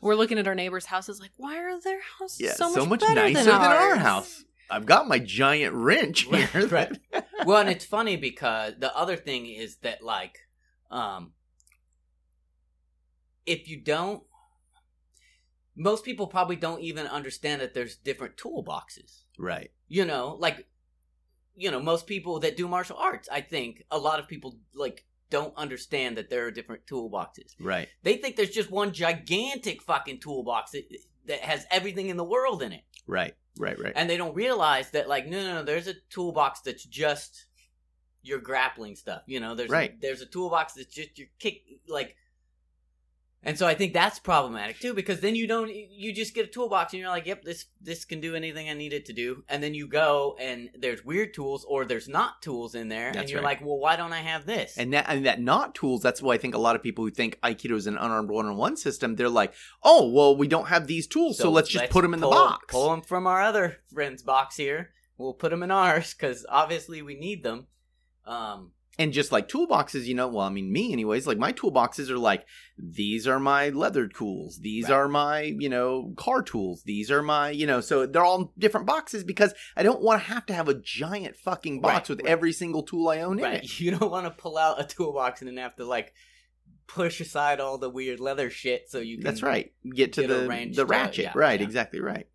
We're 0.00 0.14
looking 0.14 0.38
at 0.38 0.46
our 0.46 0.54
neighbors' 0.54 0.86
houses 0.86 1.18
like, 1.18 1.32
why 1.36 1.58
are 1.58 1.80
their 1.80 2.00
houses 2.20 2.40
Yeah, 2.40 2.52
so 2.52 2.72
so, 2.72 2.80
much, 2.80 2.88
much, 2.88 3.00
better 3.00 3.14
nicer 3.14 3.34
than, 3.34 3.46
than, 3.46 3.72
our 3.72 3.96
house. 3.96 4.44
I've 4.70 4.86
got 4.86 5.08
my 5.08 5.18
giant 5.18 5.74
wrench 5.74 6.20
here. 6.20 6.48
Right, 6.54 6.70
right. 6.70 7.24
well, 7.44 7.58
and 7.58 7.68
it's 7.68 7.84
funny 7.84 8.16
because 8.16 8.74
the 8.78 8.96
other 8.96 9.16
thing 9.16 9.46
is 9.46 9.78
that 9.78 10.00
like, 10.00 10.38
um, 10.92 11.32
if 13.44 13.68
you 13.68 13.80
don't, 13.80 14.22
most 15.74 16.04
people 16.04 16.28
probably 16.28 16.56
don't 16.56 16.82
even 16.82 17.08
understand 17.08 17.60
that 17.60 17.74
there's 17.74 17.96
different 17.96 18.36
toolboxes. 18.36 19.22
Right. 19.36 19.72
You 19.88 20.04
know, 20.04 20.36
like, 20.38 20.68
you 21.56 21.72
know, 21.72 21.80
most 21.80 22.06
people 22.06 22.38
that 22.40 22.56
do 22.56 22.68
martial 22.68 22.98
arts, 22.98 23.28
I 23.32 23.40
think 23.40 23.82
a 23.90 23.98
lot 23.98 24.20
of 24.20 24.28
people 24.28 24.60
like 24.74 25.06
don't 25.30 25.56
understand 25.56 26.16
that 26.16 26.30
there 26.30 26.46
are 26.46 26.50
different 26.50 26.86
toolboxes. 26.86 27.54
Right. 27.60 27.88
They 28.02 28.16
think 28.16 28.36
there's 28.36 28.50
just 28.50 28.70
one 28.70 28.92
gigantic 28.92 29.82
fucking 29.82 30.20
toolbox 30.20 30.72
that, 30.72 30.84
that 31.26 31.40
has 31.40 31.66
everything 31.70 32.08
in 32.08 32.16
the 32.16 32.24
world 32.24 32.62
in 32.62 32.72
it. 32.72 32.82
Right. 33.06 33.34
Right. 33.58 33.78
Right. 33.78 33.92
And 33.96 34.08
they 34.08 34.16
don't 34.16 34.34
realize 34.34 34.90
that, 34.90 35.08
like, 35.08 35.26
no, 35.26 35.42
no, 35.42 35.54
no, 35.56 35.62
there's 35.62 35.88
a 35.88 35.94
toolbox 36.10 36.60
that's 36.60 36.84
just 36.84 37.46
your 38.22 38.38
grappling 38.38 38.96
stuff. 38.96 39.22
You 39.26 39.40
know, 39.40 39.54
there's 39.54 39.70
Right. 39.70 40.00
there's 40.00 40.20
a 40.22 40.26
toolbox 40.26 40.74
that's 40.74 40.92
just 40.94 41.18
your 41.18 41.28
kick, 41.38 41.62
like. 41.88 42.16
And 43.44 43.56
so 43.56 43.68
I 43.68 43.74
think 43.74 43.92
that's 43.92 44.18
problematic 44.18 44.80
too, 44.80 44.94
because 44.94 45.20
then 45.20 45.36
you 45.36 45.46
don't, 45.46 45.72
you 45.72 46.12
just 46.12 46.34
get 46.34 46.46
a 46.46 46.48
toolbox 46.48 46.92
and 46.92 47.00
you're 47.00 47.08
like, 47.08 47.26
yep, 47.26 47.44
this 47.44 47.66
this 47.80 48.04
can 48.04 48.20
do 48.20 48.34
anything 48.34 48.68
I 48.68 48.74
need 48.74 48.92
it 48.92 49.06
to 49.06 49.12
do, 49.12 49.44
and 49.48 49.62
then 49.62 49.74
you 49.74 49.86
go 49.86 50.36
and 50.40 50.70
there's 50.76 51.04
weird 51.04 51.34
tools 51.34 51.64
or 51.68 51.84
there's 51.84 52.08
not 52.08 52.42
tools 52.42 52.74
in 52.74 52.88
there, 52.88 53.12
and 53.14 53.30
you're 53.30 53.40
right. 53.40 53.58
like, 53.58 53.64
well, 53.64 53.78
why 53.78 53.94
don't 53.94 54.12
I 54.12 54.20
have 54.20 54.44
this? 54.44 54.76
And 54.76 54.92
that 54.92 55.06
and 55.08 55.24
that 55.24 55.40
not 55.40 55.74
tools, 55.74 56.02
that's 56.02 56.20
why 56.20 56.34
I 56.34 56.38
think 56.38 56.54
a 56.54 56.58
lot 56.58 56.74
of 56.74 56.82
people 56.82 57.04
who 57.04 57.10
think 57.10 57.38
Aikido 57.42 57.76
is 57.76 57.86
an 57.86 57.96
unarmed 57.96 58.28
one 58.28 58.46
on 58.46 58.56
one 58.56 58.76
system, 58.76 59.14
they're 59.14 59.28
like, 59.28 59.54
oh, 59.84 60.10
well, 60.10 60.36
we 60.36 60.48
don't 60.48 60.68
have 60.68 60.88
these 60.88 61.06
tools, 61.06 61.38
so, 61.38 61.50
let's 61.50 61.68
just 61.68 61.90
put 61.90 62.02
them 62.02 62.14
in 62.14 62.20
pull, 62.20 62.30
the 62.30 62.36
box. 62.36 62.66
Pull 62.68 62.90
them 62.90 63.02
from 63.02 63.26
our 63.26 63.40
other 63.40 63.78
friend's 63.94 64.22
box 64.22 64.56
here. 64.56 64.90
We'll 65.16 65.34
put 65.34 65.50
them 65.50 65.62
in 65.62 65.70
ours 65.70 66.12
because 66.12 66.44
obviously 66.48 67.02
we 67.02 67.14
need 67.14 67.44
them. 67.44 67.68
Um, 68.26 68.72
And 69.00 69.12
just 69.12 69.30
like 69.30 69.48
toolboxes, 69.48 70.06
you 70.06 70.14
know, 70.14 70.26
well, 70.26 70.44
I 70.44 70.50
mean, 70.50 70.72
me, 70.72 70.92
anyways, 70.92 71.24
like 71.24 71.38
my 71.38 71.52
toolboxes 71.52 72.10
are 72.10 72.18
like, 72.18 72.44
these 72.76 73.28
are 73.28 73.38
my 73.38 73.68
leather 73.68 74.08
tools. 74.08 74.58
These 74.60 74.88
Right. 74.88 74.94
are 74.96 75.06
my, 75.08 75.40
you 75.42 75.68
know, 75.68 76.12
car 76.16 76.42
tools. 76.42 76.82
These 76.84 77.08
are 77.12 77.22
my, 77.22 77.50
you 77.50 77.64
know, 77.64 77.80
so 77.80 78.06
they're 78.06 78.24
all 78.24 78.52
different 78.58 78.88
boxes 78.88 79.22
because 79.22 79.54
I 79.76 79.84
don't 79.84 80.02
want 80.02 80.20
to 80.22 80.28
have 80.28 80.46
to 80.46 80.52
have 80.54 80.68
a 80.68 80.74
giant 80.74 81.36
fucking 81.36 81.80
box 81.80 81.94
Right, 81.94 82.16
with 82.16 82.22
right. 82.24 82.30
every 82.30 82.52
single 82.52 82.82
tool 82.82 83.08
I 83.08 83.20
own 83.20 83.38
in 83.38 83.44
it. 83.44 83.78
You 83.80 83.92
don't 83.96 84.10
want 84.10 84.26
to 84.26 84.32
pull 84.32 84.58
out 84.58 84.80
a 84.80 84.84
toolbox 84.84 85.42
and 85.42 85.48
then 85.48 85.58
have 85.58 85.76
to 85.76 85.84
like 85.84 86.12
push 86.88 87.20
aside 87.20 87.60
all 87.60 87.78
the 87.78 87.90
weird 87.90 88.18
leather 88.18 88.50
shit 88.50 88.90
so 88.90 88.98
you 88.98 89.18
can. 89.18 89.24
That's 89.24 89.42
right. 89.44 89.72
Get 89.94 90.14
to 90.14 90.22
get 90.22 90.28
the 90.28 90.70
the 90.74 90.86
ratchet. 90.86 91.24
yeah, 91.26 91.32
right, 91.36 91.60
yeah. 91.60 91.66
exactly 91.66 92.00
right. 92.00 92.26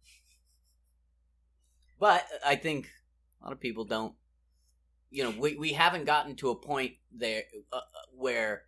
But 1.99 2.23
I 2.45 2.55
think 2.55 2.87
a 3.41 3.45
lot 3.45 3.51
of 3.53 3.59
people 3.59 3.83
don't. 3.83 4.13
You 5.13 5.23
know, 5.25 5.33
we 5.39 5.55
we 5.55 5.73
haven't 5.73 6.05
gotten 6.05 6.35
to 6.37 6.49
a 6.49 6.55
point 6.55 6.93
there 7.11 7.43
uh, 7.71 7.79
where, 8.17 8.63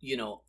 you 0.00 0.16
know, 0.16 0.42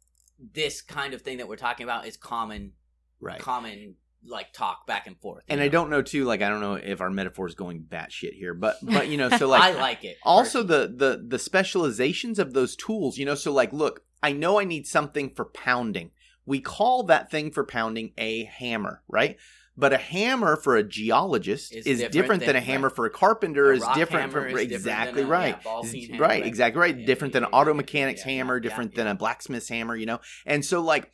this 0.53 0.81
kind 0.81 1.13
of 1.13 1.21
thing 1.21 1.38
that 1.38 1.47
we're 1.47 1.55
talking 1.55 1.83
about 1.83 2.07
is 2.07 2.17
common, 2.17 2.73
Right. 3.19 3.39
common 3.39 3.95
like 4.25 4.51
talk 4.53 4.88
back 4.88 5.05
and 5.07 5.15
forth. 5.21 5.43
and 5.47 5.62
I 5.62 5.67
don't 5.67 5.89
know 5.91 6.01
too, 6.01 6.25
like 6.25 6.41
I 6.41 6.49
don't 6.49 6.62
know 6.62 6.73
if 6.73 6.99
our 6.99 7.12
metaphor 7.12 7.47
is 7.47 7.53
going 7.55 7.81
batshit 7.83 8.33
here, 8.33 8.53
but 8.55 8.77
but 8.81 9.07
you 9.07 9.17
know, 9.17 9.29
so 9.29 9.47
like 9.55 9.62
I 9.62 9.79
like 9.79 10.03
it. 10.03 10.17
also 10.23 10.63
the 10.63 10.91
the 10.93 11.23
the 11.25 11.39
specializations 11.39 12.39
of 12.39 12.53
those 12.53 12.75
tools 12.75 13.17
you 13.19 13.25
know 13.25 13.36
so 13.36 13.53
like 13.53 13.71
look 13.71 14.01
i 14.23 14.31
know 14.31 14.60
i 14.60 14.63
need 14.63 14.88
something 14.88 15.29
for 15.29 15.45
pounding 15.45 16.10
we 16.45 16.60
call 16.60 17.03
that 17.03 17.29
thing 17.29 17.51
for 17.51 17.63
pounding 17.63 18.12
a 18.17 18.45
hammer 18.45 19.03
right 19.07 19.38
but 19.77 19.93
a 19.93 19.97
hammer 19.97 20.55
for 20.55 20.75
a 20.75 20.83
geologist 20.83 21.73
Is 21.73 21.85
is, 21.85 21.99
different 21.99 22.13
different, 22.13 22.45
than, 22.45 22.55
a 22.55 22.61
hammer 22.61 22.87
right. 22.87 22.95
for 22.95 23.05
a 23.05 23.09
carpenter 23.09 23.71
A 23.71 23.75
is 23.75 23.83
different 23.95 24.31
from 24.31 24.45
is 24.45 24.51
different 24.51 24.71
exactly 24.71 25.21
than 25.21 25.29
a- 25.29 25.31
right. 25.31 25.55
hammer, 25.63 26.17
right 26.19 26.45
exactly 26.45 26.79
right. 26.79 26.97
Yeah, 26.97 27.05
different 27.05 27.33
yeah, 27.33 27.41
than 27.41 27.47
an 27.49 27.53
auto 27.53 27.73
mechanic's 27.73 28.23
hammer 28.23 28.59
different 28.59 28.95
than 28.95 29.07
a 29.07 29.15
blacksmith's 29.15 29.69
hammer 29.69 29.95
you 29.95 30.05
know? 30.05 30.19
And 30.45 30.65
so 30.65 30.81
like 30.81 31.11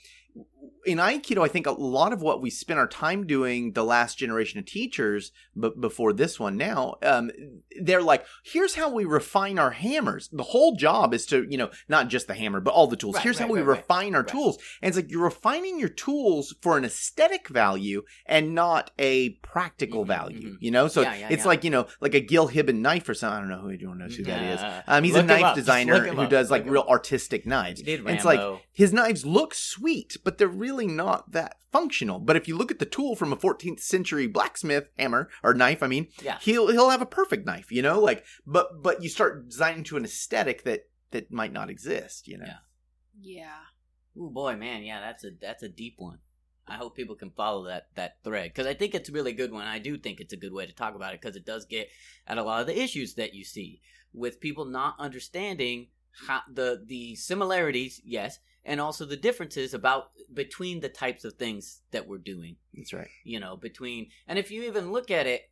in 0.86 0.98
aikido 0.98 1.44
i 1.44 1.48
think 1.48 1.66
a 1.66 1.72
lot 1.72 2.12
of 2.14 2.22
what 2.22 2.42
we 2.42 2.50
spend 2.50 2.80
our 2.80 2.88
time 2.88 3.26
doing 3.26 3.72
the 3.74 3.84
last 3.84 4.18
generation 4.18 4.60
of 4.60 4.66
teachers 4.66 5.32
but 5.56 5.80
before 5.80 6.12
this 6.14 6.40
one 6.40 6.58
now 6.58 6.96
um, 7.04 7.32
they're 7.82 8.02
like 8.02 8.26
here's 8.44 8.76
how 8.76 8.90
we 8.92 9.06
refine 9.06 9.58
our 9.60 9.72
hammers. 9.72 10.30
The 10.32 10.44
whole 10.44 10.76
job 10.76 11.14
is 11.14 11.26
to 11.28 11.46
you 11.50 11.58
know 11.58 11.70
not 11.88 12.08
just 12.08 12.28
the 12.28 12.34
hammer 12.34 12.60
but 12.60 12.74
all 12.74 12.88
the 12.88 12.96
tools. 12.96 13.16
Right, 13.16 13.24
here's 13.24 13.40
right, 13.40 13.48
how 13.48 13.54
we 13.54 13.60
right, 13.62 13.78
refine 13.80 14.14
our 14.16 14.24
tools. 14.24 14.58
And 14.82 14.88
it's 14.90 14.98
like 14.98 15.10
you're 15.12 15.24
refining 15.24 15.80
your 15.80 15.90
tools 15.90 16.56
for 16.62 16.78
an 16.78 16.86
aesthetic 16.86 17.48
value 17.50 18.04
and 18.26 18.54
not 18.56 18.92
a 19.00 19.32
practical 19.42 20.04
Mhm, 20.04 20.08
value 20.08 20.50
mhm. 20.54 20.58
you 20.60 20.72
know? 20.72 20.88
So 20.88 21.02
Yeah, 21.02 21.16
yeah, 21.16 21.28
it's 21.32 21.44
yeah. 21.44 21.48
like 21.48 21.64
you 21.64 21.70
know 21.70 21.88
like 22.02 22.14
a 22.14 22.20
gil 22.20 22.50
hibben 22.50 22.80
knife 22.80 23.08
or 23.10 23.14
something. 23.14 23.38
I 23.38 23.40
don't 23.42 23.50
know 23.50 23.60
who 23.60 23.70
anyone 23.70 23.98
knows 24.00 24.16
who 24.16 24.24
that 24.24 24.42
is. 24.42 24.84
Um, 24.88 25.04
he's 25.04 25.14
Look 25.14 25.24
a 25.26 25.28
knife 25.28 25.56
designer 25.56 26.00
who 26.08 26.22
up. 26.22 26.30
does 26.30 26.52
like 26.52 26.64
him 26.66 26.74
real 26.74 26.82
up. 26.84 26.90
artistic 26.90 27.46
knives. 27.46 27.80
He 27.80 27.86
did 27.86 28.00
And 28.02 28.10
it's 28.12 28.26
like 28.26 28.42
his 28.72 28.92
knives 28.94 29.26
look 29.26 29.54
sweet, 29.54 30.18
but 30.24 30.38
they're 30.38 30.48
really 30.48 30.73
not 30.82 31.32
that 31.32 31.58
functional. 31.72 32.20
But 32.20 32.36
if 32.36 32.48
you 32.48 32.58
look 32.58 32.72
at 32.72 32.80
the 32.80 32.86
tool 32.86 33.16
from 33.16 33.32
a 33.32 33.38
14th 33.38 33.80
century 33.80 34.28
blacksmith 34.28 34.90
hammer 34.98 35.30
or 35.44 35.54
knife, 35.54 35.82
I 35.84 35.88
mean, 35.88 36.08
Yeah. 36.22 36.40
he'll 36.42 36.68
he'll 36.72 36.90
have 36.90 37.02
a 37.02 37.06
perfect 37.06 37.46
knife, 37.46 37.72
you 37.72 37.82
know, 37.82 38.00
like 38.00 38.26
but 38.46 38.82
but 38.82 39.04
you 39.04 39.10
start 39.10 39.50
designing 39.50 39.84
to 39.86 39.98
an 39.98 40.06
aesthetic 40.06 40.64
that 40.64 40.88
that 41.12 41.32
might 41.32 41.54
not 41.54 41.70
exist, 41.70 42.28
you 42.28 42.38
know. 42.38 42.46
Yeah. 42.46 42.58
Yeah. 43.22 43.60
Oh 44.20 44.30
boy, 44.30 44.56
man, 44.56 44.84
yeah, 44.84 45.00
that's 45.00 45.24
a 45.24 45.32
that's 45.40 45.64
a 45.64 45.70
deep 45.70 45.96
one. 45.98 46.20
I 46.68 46.76
hope 46.76 46.96
people 46.96 47.16
can 47.16 47.32
follow 47.32 47.66
that 47.68 47.88
that 47.96 48.18
thread 48.24 48.52
because 48.54 48.68
I 48.68 48.74
think 48.74 48.96
it's 48.96 49.10
a 49.10 49.14
really 49.14 49.34
good 49.34 49.52
one. 49.52 49.66
I 49.68 49.80
do 49.80 49.98
think 49.98 50.20
it's 50.20 50.34
a 50.34 50.38
good 50.38 50.54
way 50.54 50.66
to 50.66 50.74
talk 50.74 50.96
about 50.96 51.14
it 51.14 51.22
because 51.22 51.36
it 51.36 51.46
does 51.46 51.66
get 51.66 51.90
at 52.28 52.38
a 52.38 52.44
lot 52.44 52.62
of 52.62 52.68
the 52.68 52.80
issues 52.82 53.16
that 53.16 53.34
you 53.34 53.44
see 53.44 53.82
with 54.14 54.40
people 54.40 54.66
not 54.66 54.96
understanding 55.00 55.88
how 56.28 56.42
the 56.52 56.84
the 56.86 57.16
similarities, 57.16 58.00
yes, 58.06 58.40
and 58.66 58.80
also 58.80 59.06
the 59.06 59.18
differences 59.18 59.74
about 59.74 60.12
between 60.34 60.80
the 60.80 60.90
types 60.90 61.26
of 61.26 61.34
things 61.34 61.82
that 61.92 62.08
we're 62.08 62.18
doing. 62.18 62.56
That's 62.74 62.94
right. 62.94 63.10
You 63.24 63.40
know, 63.40 63.58
between 63.58 64.10
and 64.28 64.40
if 64.40 64.52
you 64.52 64.64
even 64.64 64.92
look 64.92 65.12
at 65.12 65.28
it, 65.28 65.50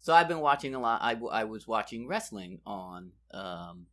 so 0.00 0.12
I've 0.12 0.28
been 0.28 0.40
watching 0.40 0.74
a 0.74 0.80
lot. 0.80 1.00
I, 1.02 1.14
w- 1.14 1.32
I 1.32 1.44
was 1.44 1.66
watching 1.66 2.06
wrestling 2.06 2.60
on 2.66 3.12
um, 3.32 3.86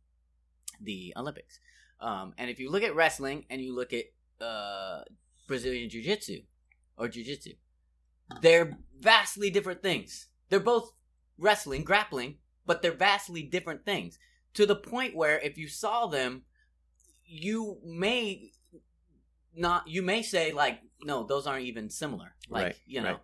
the 0.80 1.14
Olympics. 1.16 1.58
Um, 2.00 2.34
and 2.36 2.50
if 2.50 2.58
you 2.58 2.70
look 2.70 2.82
at 2.82 2.94
wrestling 2.94 3.46
and 3.48 3.62
you 3.62 3.74
look 3.74 3.92
at 3.94 4.04
uh, 4.44 5.04
Brazilian 5.46 5.88
Jiu 5.88 6.02
Jitsu 6.02 6.42
or 6.98 7.08
Jiu 7.08 7.24
Jitsu, 7.24 7.52
they're 8.42 8.76
vastly 9.00 9.48
different 9.48 9.82
things. 9.82 10.28
They're 10.50 10.60
both 10.60 10.92
wrestling, 11.38 11.82
grappling, 11.82 12.36
but 12.66 12.82
they're 12.82 12.92
vastly 12.92 13.42
different 13.42 13.84
things. 13.84 14.18
To 14.54 14.66
the 14.66 14.76
point 14.76 15.16
where 15.16 15.38
if 15.38 15.56
you 15.56 15.66
saw 15.66 16.06
them, 16.08 16.42
you 17.32 17.78
may 17.84 18.50
not, 19.54 19.88
you 19.88 20.02
may 20.02 20.22
say, 20.22 20.52
like, 20.52 20.80
no, 21.02 21.24
those 21.24 21.46
aren't 21.46 21.64
even 21.64 21.90
similar. 21.90 22.34
Like, 22.48 22.64
Right, 22.64 22.76
you 22.86 23.00
know, 23.00 23.12
right. 23.12 23.20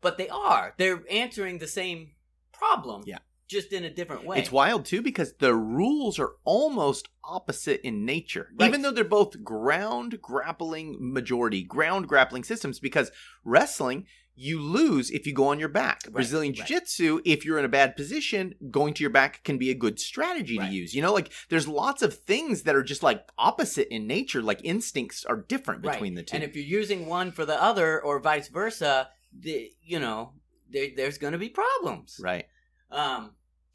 but 0.00 0.18
they 0.18 0.28
are. 0.28 0.74
They're 0.76 1.02
answering 1.10 1.58
the 1.58 1.66
same 1.66 2.12
problem. 2.52 3.02
Yeah. 3.06 3.18
Just 3.48 3.72
in 3.72 3.84
a 3.84 3.90
different 3.90 4.24
way. 4.24 4.38
It's 4.38 4.50
wild 4.50 4.84
too 4.84 5.02
because 5.02 5.34
the 5.34 5.54
rules 5.54 6.18
are 6.18 6.32
almost 6.44 7.08
opposite 7.22 7.80
in 7.82 8.04
nature. 8.04 8.48
Right. 8.58 8.66
Even 8.66 8.82
though 8.82 8.90
they're 8.90 9.04
both 9.04 9.44
ground 9.44 10.20
grappling 10.20 10.96
majority, 10.98 11.62
ground 11.62 12.08
grappling 12.08 12.42
systems 12.42 12.80
because 12.80 13.12
wrestling 13.44 14.06
you 14.38 14.60
lose 14.60 15.10
if 15.10 15.26
you 15.26 15.32
go 15.32 15.48
on 15.48 15.58
your 15.58 15.68
back. 15.70 16.02
Brazilian 16.12 16.52
jiu-jitsu 16.52 17.20
if 17.24 17.44
you're 17.44 17.58
in 17.58 17.64
a 17.64 17.68
bad 17.68 17.96
position, 17.96 18.54
going 18.70 18.92
to 18.94 19.02
your 19.02 19.10
back 19.10 19.42
can 19.44 19.56
be 19.56 19.70
a 19.70 19.74
good 19.74 19.98
strategy 19.98 20.58
Right. 20.58 20.68
to 20.68 20.74
use. 20.74 20.94
You 20.94 21.00
know, 21.02 21.12
like 21.14 21.32
there's 21.48 21.66
lots 21.66 22.02
of 22.02 22.12
things 22.14 22.62
that 22.62 22.76
are 22.76 22.82
just 22.82 23.02
like 23.02 23.26
opposite 23.38 23.88
in 23.92 24.06
nature, 24.06 24.42
like 24.42 24.60
instincts 24.62 25.24
are 25.24 25.36
different 25.36 25.80
between 25.82 26.14
the 26.14 26.22
two. 26.22 26.34
And 26.36 26.44
if 26.44 26.54
you're 26.54 26.64
using 26.64 27.06
one 27.06 27.32
for 27.32 27.46
the 27.46 27.60
other, 27.60 28.00
or 28.00 28.20
vice 28.20 28.48
versa, 28.48 29.08
the, 29.32 29.70
you 29.82 29.98
know, 29.98 30.34
there, 30.70 30.88
there's 30.94 31.16
going 31.18 31.32
to 31.32 31.38
be 31.38 31.48
problems. 31.48 32.20
right. 32.22 32.46
Um, 32.90 33.32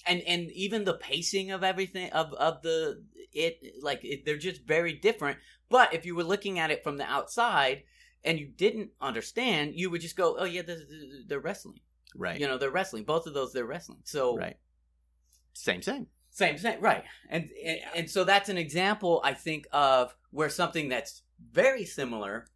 and 0.08 0.22
and 0.22 0.52
even 0.52 0.84
the 0.86 0.94
pacing 0.96 1.52
of 1.52 1.64
everything 1.64 2.12
of 2.12 2.34
of 2.34 2.62
the 2.64 3.04
it 3.34 3.62
like 3.82 4.04
it, 4.04 4.26
they're 4.26 4.38
just 4.38 4.62
very 4.66 4.94
different. 4.94 5.38
But 5.70 5.94
if 5.94 6.06
you 6.06 6.16
were 6.16 6.24
looking 6.24 6.60
at 6.60 6.72
it 6.72 6.84
from 6.84 6.98
the 6.98 7.06
outside 7.06 7.84
and 8.24 8.40
you 8.40 8.48
didn't 8.48 8.92
understand, 9.02 9.74
you 9.76 9.90
would 9.90 10.02
just 10.02 10.16
go, 10.16 10.36
"Oh 10.38 10.46
yeah, 10.46 10.62
they're, 10.62 10.78
they're 11.28 11.40
wrestling." 11.40 11.80
Right. 12.16 12.40
You 12.40 12.48
know, 12.48 12.58
they're 12.58 12.72
wrestling. 12.72 13.04
Both 13.06 13.26
of 13.28 13.34
those, 13.34 13.54
they're 13.54 13.66
wrestling. 13.66 14.00
So 14.04 14.38
Right. 14.38 14.58
Same, 15.54 15.82
same. 15.82 16.08
same, 16.30 16.58
same, 16.58 16.82
right? 16.82 17.04
And, 17.30 17.50
and 17.66 17.80
and 17.96 18.10
so 18.10 18.24
that's 18.24 18.50
an 18.50 18.58
example, 18.58 19.22
I 19.24 19.34
think, 19.34 19.66
of 19.72 20.16
where 20.32 20.50
something 20.50 20.90
that's 20.90 21.24
very 21.52 21.86
similar 21.86 22.48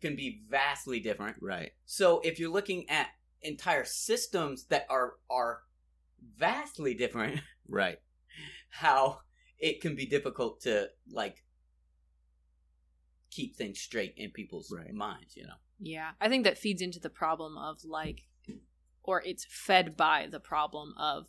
can 0.00 0.16
be 0.16 0.42
vastly 0.48 1.00
different. 1.00 1.36
Right. 1.40 1.72
So 1.86 2.20
if 2.20 2.38
you're 2.38 2.50
looking 2.52 2.88
at 2.90 3.08
entire 3.42 3.84
systems 3.84 4.64
that 4.66 4.86
are 4.90 5.14
are 5.30 5.60
vastly 6.36 6.94
different, 6.94 7.40
Right. 7.68 7.98
how 8.68 9.20
it 9.58 9.80
can 9.80 9.94
be 9.94 10.06
difficult 10.06 10.60
to 10.62 10.88
like 11.10 11.43
keep 13.34 13.56
things 13.56 13.80
straight 13.80 14.14
in 14.16 14.30
people's 14.30 14.70
Right. 14.70 14.92
minds, 14.94 15.36
you 15.36 15.44
know. 15.44 15.54
Yeah, 15.80 16.12
I 16.20 16.28
think 16.28 16.44
that 16.44 16.58
feeds 16.58 16.80
into 16.80 17.00
the 17.00 17.10
problem 17.10 17.58
of 17.58 17.84
like, 17.84 18.28
or 19.02 19.22
it's 19.22 19.44
fed 19.48 19.96
by 19.96 20.28
the 20.30 20.40
problem 20.40 20.94
of 20.98 21.26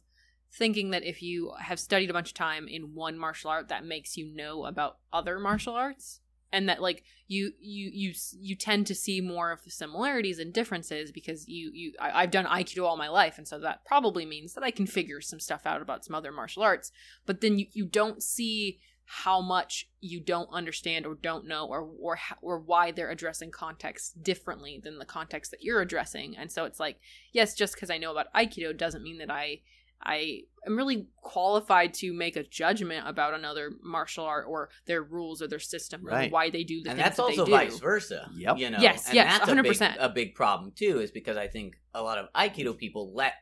thinking 0.51 0.91
that 0.91 1.03
if 1.03 1.21
you 1.21 1.51
have 1.59 1.79
studied 1.79 2.09
a 2.09 2.13
bunch 2.13 2.29
of 2.29 2.35
time 2.35 2.67
in 2.67 2.93
one 2.93 3.17
martial 3.17 3.49
art, 3.49 3.67
that 3.69 3.85
makes 3.85 4.15
you 4.15 4.33
know 4.33 4.65
about 4.65 4.99
other 5.11 5.39
martial 5.39 5.73
arts, 5.73 6.21
and 6.53 6.69
that 6.69 6.81
like 6.81 7.03
you 7.27 7.53
you 7.59 7.89
you 7.91 8.13
you 8.39 8.55
tend 8.55 8.87
to 8.87 8.95
see 8.95 9.19
more 9.19 9.51
of 9.51 9.63
the 9.63 9.71
similarities 9.71 10.39
and 10.39 10.53
differences 10.53 11.11
because 11.11 11.47
you 11.49 11.71
you 11.73 11.93
I, 11.99 12.21
I've 12.21 12.31
done 12.31 12.45
aikido 12.45 12.85
all 12.85 12.97
my 12.97 13.09
life, 13.09 13.37
and 13.37 13.47
so 13.47 13.59
that 13.59 13.83
probably 13.83 14.25
means 14.25 14.53
that 14.53 14.63
I 14.63 14.71
can 14.71 14.85
figure 14.85 15.21
some 15.21 15.39
stuff 15.39 15.65
out 15.65 15.81
about 15.81 16.05
some 16.05 16.15
other 16.15 16.31
martial 16.31 16.63
arts, 16.63 16.91
but 17.25 17.41
then 17.41 17.59
you 17.59 17.65
you 17.73 17.85
don't 17.85 18.23
see 18.23 18.79
how 19.07 19.39
much 19.41 19.87
you 20.01 20.19
don't 20.19 20.49
understand 20.51 21.05
or 21.05 21.15
don't 21.15 21.47
know 21.47 21.67
or 21.67 21.87
or 22.01 22.17
or 22.41 22.59
why 22.59 22.91
they're 22.91 23.11
addressing 23.11 23.51
context 23.51 24.21
differently 24.23 24.81
than 24.83 24.97
the 24.97 25.05
context 25.05 25.51
that 25.51 25.61
you're 25.61 25.81
addressing 25.81 26.35
and 26.35 26.51
so 26.51 26.65
it's 26.65 26.79
like 26.79 26.97
yes 27.31 27.53
just 27.53 27.75
because 27.75 27.89
i 27.91 27.97
know 27.99 28.11
about 28.11 28.33
aikido 28.35 28.75
doesn't 28.75 29.03
mean 29.03 29.19
that 29.19 29.29
i 29.29 29.59
i 30.01 30.39
am 30.65 30.75
really 30.75 31.07
qualified 31.21 31.93
to 31.93 32.11
make 32.13 32.35
a 32.35 32.43
judgment 32.43 33.07
about 33.07 33.33
another 33.35 33.71
martial 33.83 34.25
art 34.25 34.45
or 34.49 34.69
their 34.87 35.03
rules 35.03 35.39
or 35.41 35.47
their 35.47 35.59
system 35.59 36.01
Right. 36.03 36.27
or 36.29 36.33
why 36.33 36.49
they 36.49 36.63
do 36.63 36.81
the 36.81 36.89
and 36.89 36.97
things 36.97 37.05
that's 37.05 37.17
that 37.17 37.23
also 37.23 37.45
they 37.45 37.51
do. 37.51 37.57
vice 37.57 37.79
versa. 37.79 38.29
Yep. 38.35 38.57
You 38.57 38.69
know, 38.71 38.77
Yes, 38.81 39.05
and 39.05 39.15
yes, 39.15 39.37
that's 39.39 39.51
a 39.51 39.55
big, 39.55 39.71
100%. 39.73 39.95
a 39.99 40.09
big 40.09 40.35
problem 40.35 40.71
too, 40.75 40.99
is 40.99 41.11
because 41.11 41.37
I 41.37 41.47
think 41.47 41.75
a 41.93 42.01
lot 42.01 42.17
of 42.17 42.25
Aikido 42.35 42.75
people 42.77 43.13
let 43.13 43.33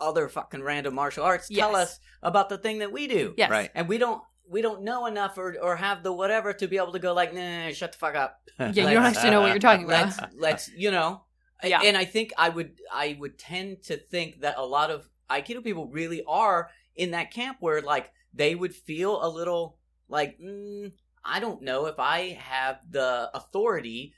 other 0.00 0.28
fucking 0.28 0.62
random 0.62 0.94
martial 0.94 1.24
arts 1.24 1.48
tell 1.48 1.74
us 1.74 1.98
about 2.22 2.48
the 2.50 2.58
thing 2.58 2.78
that 2.78 2.92
we 2.92 3.06
do. 3.08 3.32
yes 3.38 3.50
Right. 3.50 3.70
And 3.74 3.88
we 3.88 3.96
don't 3.98 4.22
we 4.48 4.62
don't 4.62 4.82
know 4.82 5.06
enough 5.06 5.38
or 5.38 5.56
or 5.60 5.76
have 5.76 6.02
the 6.02 6.12
whatever 6.12 6.52
to 6.52 6.66
be 6.66 6.76
able 6.76 6.92
to 6.92 6.98
go 6.98 7.12
like, 7.12 7.34
nah, 7.34 7.70
shut 7.70 7.92
the 7.92 7.98
fuck 7.98 8.14
up. 8.14 8.40
yeah 8.58 8.68
you 8.68 8.82
don't 8.94 9.04
actually 9.04 9.30
know 9.30 9.40
what 9.40 9.50
you're 9.50 9.58
talking 9.58 9.84
about 9.84 10.06
Let's 10.06 10.34
let's 10.36 10.70
you 10.76 10.90
know. 10.90 11.22
Yeah. 11.64 11.80
And 11.82 11.96
I 11.96 12.04
think 12.04 12.32
I 12.36 12.48
would 12.48 12.80
I 12.92 13.16
would 13.18 13.38
tend 13.38 13.82
to 13.84 13.96
think 13.96 14.40
that 14.40 14.56
a 14.58 14.64
lot 14.64 14.90
of 14.90 15.08
Aikido 15.30 15.64
people 15.64 15.88
really 15.88 16.22
are 16.26 16.70
in 16.94 17.12
that 17.12 17.30
camp 17.30 17.58
where 17.60 17.80
like 17.80 18.12
they 18.34 18.54
would 18.54 18.74
feel 18.74 19.24
a 19.24 19.28
little 19.28 19.78
like 20.08 20.38
mm, 20.38 20.92
I 21.24 21.40
don't 21.40 21.62
know 21.62 21.86
if 21.86 21.98
I 21.98 22.38
have 22.40 22.80
the 22.88 23.30
authority 23.34 24.14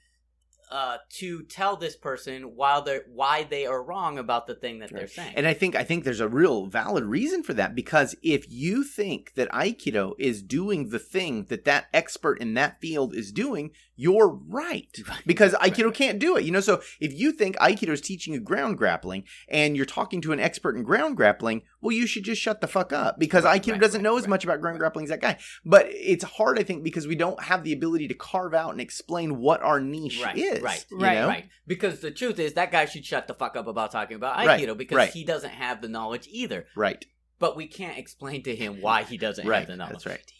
uh, 0.70 0.98
to 1.10 1.42
tell 1.44 1.76
this 1.76 1.96
person 1.96 2.56
while 2.56 2.82
they're 2.82 3.04
why 3.12 3.44
they 3.44 3.66
are 3.66 3.82
wrong 3.82 4.18
about 4.18 4.46
the 4.46 4.54
thing 4.54 4.80
that 4.80 4.90
they're 4.90 5.06
saying. 5.06 5.32
And 5.36 5.46
I 5.46 5.54
think 5.54 5.74
I 5.74 5.84
think 5.84 6.04
there's 6.04 6.20
a 6.20 6.28
real 6.28 6.66
valid 6.66 7.04
reason 7.04 7.42
for 7.42 7.54
that 7.54 7.74
because 7.74 8.14
if 8.22 8.50
you 8.50 8.84
think 8.84 9.34
that 9.34 9.50
Aikido 9.50 10.14
is 10.18 10.42
doing 10.42 10.90
the 10.90 10.98
thing 10.98 11.44
that 11.44 11.64
that 11.64 11.86
expert 11.92 12.40
in 12.40 12.54
that 12.54 12.80
field 12.80 13.14
is 13.14 13.32
doing, 13.32 13.70
you're 14.00 14.28
right. 14.28 14.96
Because 15.26 15.54
Aikido 15.54 15.92
can't 15.92 16.20
do 16.20 16.36
it. 16.36 16.44
You 16.44 16.52
know, 16.52 16.60
so 16.60 16.80
if 17.00 17.12
you 17.12 17.32
think 17.32 17.56
Aikido 17.56 17.88
is 17.88 18.00
teaching 18.00 18.32
you 18.32 18.38
ground 18.38 18.78
grappling 18.78 19.24
and 19.48 19.76
you're 19.76 19.84
talking 19.84 20.20
to 20.20 20.30
an 20.30 20.38
expert 20.38 20.76
in 20.76 20.84
ground 20.84 21.16
grappling, 21.16 21.62
well, 21.80 21.90
you 21.90 22.06
should 22.06 22.22
just 22.22 22.40
shut 22.40 22.60
the 22.60 22.68
fuck 22.68 22.92
up 22.92 23.18
because 23.18 23.42
Right, 23.42 23.60
Aikido 23.60 23.72
right, 23.72 23.80
doesn't 23.80 23.98
right, 23.98 24.04
know 24.04 24.16
as 24.16 24.28
much 24.28 24.44
about 24.44 24.60
ground 24.60 24.78
grappling 24.78 25.02
as 25.02 25.10
that 25.10 25.20
guy. 25.20 25.38
But 25.64 25.86
it's 25.90 26.22
hard, 26.22 26.60
I 26.60 26.62
think, 26.62 26.84
because 26.84 27.08
we 27.08 27.16
don't 27.16 27.42
have 27.42 27.64
the 27.64 27.72
ability 27.72 28.06
to 28.06 28.14
carve 28.14 28.54
out 28.54 28.70
and 28.70 28.80
explain 28.80 29.38
what 29.40 29.62
our 29.62 29.80
niche 29.80 30.22
is. 30.36 30.62
right, 30.62 30.86
right, 30.92 31.14
know? 31.14 31.26
Right. 31.26 31.48
Because 31.66 31.98
the 31.98 32.12
truth 32.12 32.38
is 32.38 32.52
that 32.52 32.70
guy 32.70 32.84
should 32.84 33.04
shut 33.04 33.26
the 33.26 33.34
fuck 33.34 33.56
up 33.56 33.66
about 33.66 33.90
talking 33.90 34.14
about 34.16 34.38
Aikido 34.38 34.76
because 34.76 35.12
he 35.12 35.24
doesn't 35.24 35.50
have 35.50 35.82
the 35.82 35.88
knowledge 35.88 36.28
either. 36.30 36.66
Right. 36.76 37.04
But 37.40 37.56
we 37.56 37.66
can't 37.66 37.98
explain 37.98 38.44
to 38.44 38.54
him 38.54 38.80
why 38.80 39.02
he 39.02 39.18
doesn't 39.18 39.44
have 39.44 39.66
the 39.66 39.74
knowledge. 39.74 40.04
That's 40.04 40.06
right. 40.06 40.32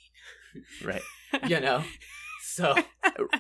Right. 0.85 1.03
You 1.47 1.61
know? 1.61 1.85
So. 2.59 2.75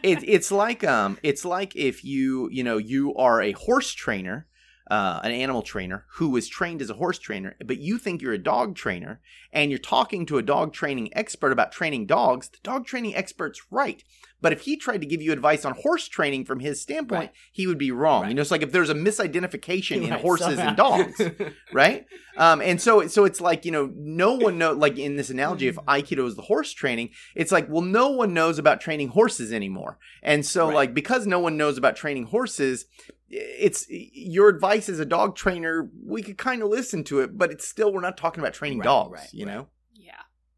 It, 0.02 0.24
it's 0.26 0.50
like 0.50 0.82
um 0.82 1.18
it's 1.22 1.44
like 1.44 1.76
if 1.76 2.04
you 2.04 2.48
you 2.50 2.64
know 2.64 2.78
you 2.78 3.14
are 3.14 3.40
a 3.40 3.52
horse 3.52 3.92
trainer 3.92 4.46
uh, 4.90 5.20
an 5.22 5.32
animal 5.32 5.62
trainer 5.62 6.04
who 6.14 6.30
was 6.30 6.48
trained 6.48 6.80
as 6.80 6.88
a 6.90 6.94
horse 6.94 7.18
trainer 7.18 7.54
but 7.64 7.78
you 7.78 7.98
think 7.98 8.22
you're 8.22 8.32
a 8.32 8.38
dog 8.38 8.74
trainer 8.74 9.20
and 9.52 9.70
you're 9.70 9.78
talking 9.78 10.24
to 10.26 10.38
a 10.38 10.42
dog 10.42 10.72
training 10.72 11.08
expert 11.16 11.52
about 11.52 11.72
training 11.72 12.06
dogs 12.06 12.48
the 12.48 12.58
dog 12.62 12.86
training 12.86 13.14
expert's 13.14 13.60
right 13.70 14.02
but 14.40 14.52
if 14.52 14.60
he 14.62 14.76
tried 14.76 15.00
to 15.00 15.06
give 15.06 15.20
you 15.20 15.32
advice 15.32 15.64
on 15.64 15.74
horse 15.74 16.06
training 16.08 16.44
from 16.44 16.60
his 16.60 16.80
standpoint 16.80 17.20
Right. 17.20 17.32
he 17.52 17.66
would 17.66 17.78
be 17.78 17.90
wrong 17.90 18.22
Right. 18.22 18.28
you 18.30 18.34
know 18.34 18.40
it's 18.42 18.50
like 18.50 18.62
if 18.62 18.72
there's 18.72 18.88
a 18.90 18.94
misidentification 18.94 20.02
in 20.04 20.10
Right, 20.10 20.20
horses 20.20 20.56
somehow. 20.58 20.68
and 20.68 20.76
dogs 20.76 21.20
right? 21.72 22.06
Um, 22.36 22.60
and 22.62 22.80
so 22.80 23.06
so 23.08 23.24
it's 23.24 23.40
like 23.40 23.64
you 23.64 23.72
know 23.72 23.90
no 23.96 24.34
one 24.34 24.58
know 24.58 24.72
like 24.72 24.96
in 24.98 25.16
this 25.16 25.28
analogy 25.28 25.66
if 25.68 25.74
Aikido 25.86 26.24
is 26.26 26.36
the 26.36 26.42
horse 26.42 26.72
training, 26.72 27.10
it's 27.34 27.50
like 27.52 27.68
well 27.68 27.82
no 27.82 28.08
one 28.10 28.32
knows 28.32 28.58
about 28.60 28.80
training 28.80 29.08
horses 29.08 29.52
anymore, 29.52 29.98
and 30.22 30.46
so 30.46 30.68
like 30.68 30.94
because 30.94 31.26
no 31.26 31.40
one 31.40 31.56
knows 31.56 31.76
about 31.76 31.96
training 31.96 32.26
horses. 32.26 32.86
It's 33.30 33.86
your 33.88 34.48
advice 34.48 34.88
as 34.88 35.00
a 35.00 35.04
dog 35.04 35.36
trainer. 35.36 35.90
We 36.04 36.22
could 36.22 36.38
kind 36.38 36.62
of 36.62 36.68
listen 36.70 37.04
to 37.04 37.20
it, 37.20 37.36
but 37.36 37.50
it's 37.50 37.66
still 37.68 37.92
we're 37.92 38.00
not 38.00 38.16
talking 38.16 38.40
about 38.42 38.54
training 38.54 38.78
Right, 38.78 38.84
dogs. 38.84 39.20
right, 39.20 39.28
you 39.34 39.46
right. 39.46 39.54
know, 39.54 39.68
Yeah, 39.94 40.12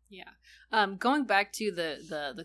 yeah. 0.09 0.25
Um, 0.73 0.97
going 0.97 1.25
back 1.25 1.53
to 1.55 1.73
the 1.73 1.99
the 2.09 2.33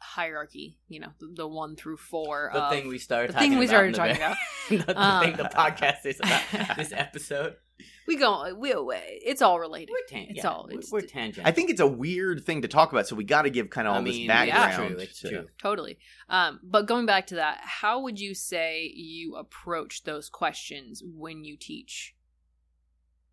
hierarchy, 0.00 0.78
you 0.88 1.00
know, 1.00 1.08
the, 1.18 1.32
the 1.36 1.46
one 1.48 1.76
through 1.76 1.96
four. 1.98 2.50
the 2.52 2.60
of, 2.62 2.72
thing 2.72 2.88
we 2.88 2.98
started 2.98 3.30
the 3.30 3.34
talking 3.34 3.50
thing 3.50 3.58
we 3.58 3.66
started 3.66 3.88
in 3.88 3.94
talking 3.94 4.16
very- 4.16 4.80
about. 4.80 4.86
the 4.96 5.00
Um, 5.00 5.22
thing 5.24 5.36
the 5.36 5.44
podcast 5.44 6.06
is 6.06 6.18
about 6.20 6.76
this 6.76 6.92
episode. 6.96 7.56
We 8.06 8.16
go. 8.16 8.54
We 8.54 8.72
it's 8.72 9.42
all 9.42 9.60
related. 9.60 9.90
We're 9.92 10.06
tan- 10.08 10.26
It's 10.30 10.38
yeah, 10.38 10.48
all- 10.50 10.64
we're- 10.64 10.78
it's- 10.78 10.90
we're 10.90 11.00
tangent. 11.02 11.46
I 11.46 11.52
think 11.52 11.70
it's 11.70 11.80
a 11.80 11.86
weird 11.86 12.44
thing 12.44 12.62
to 12.62 12.68
talk 12.68 12.90
about, 12.92 13.06
so 13.06 13.14
we 13.16 13.24
got 13.24 13.42
to 13.42 13.50
give 13.50 13.70
kind 13.70 13.86
of 13.86 13.94
all 13.94 14.00
I 14.00 14.04
this 14.04 14.16
mean, 14.16 14.26
background. 14.28 14.92
It's 14.92 14.96
true. 14.96 15.02
It's 15.02 15.20
to- 15.20 15.28
true. 15.30 15.48
Totally. 15.60 15.98
Um, 16.28 16.60
but 16.62 16.86
going 16.86 17.06
back 17.06 17.26
to 17.28 17.36
that, 17.36 17.58
how 17.62 18.00
would 18.00 18.18
you 18.18 18.34
say 18.34 18.90
you 18.94 19.36
approach 19.36 20.02
those 20.04 20.28
questions 20.28 21.02
when 21.04 21.44
you 21.44 21.56
teach 21.56 22.14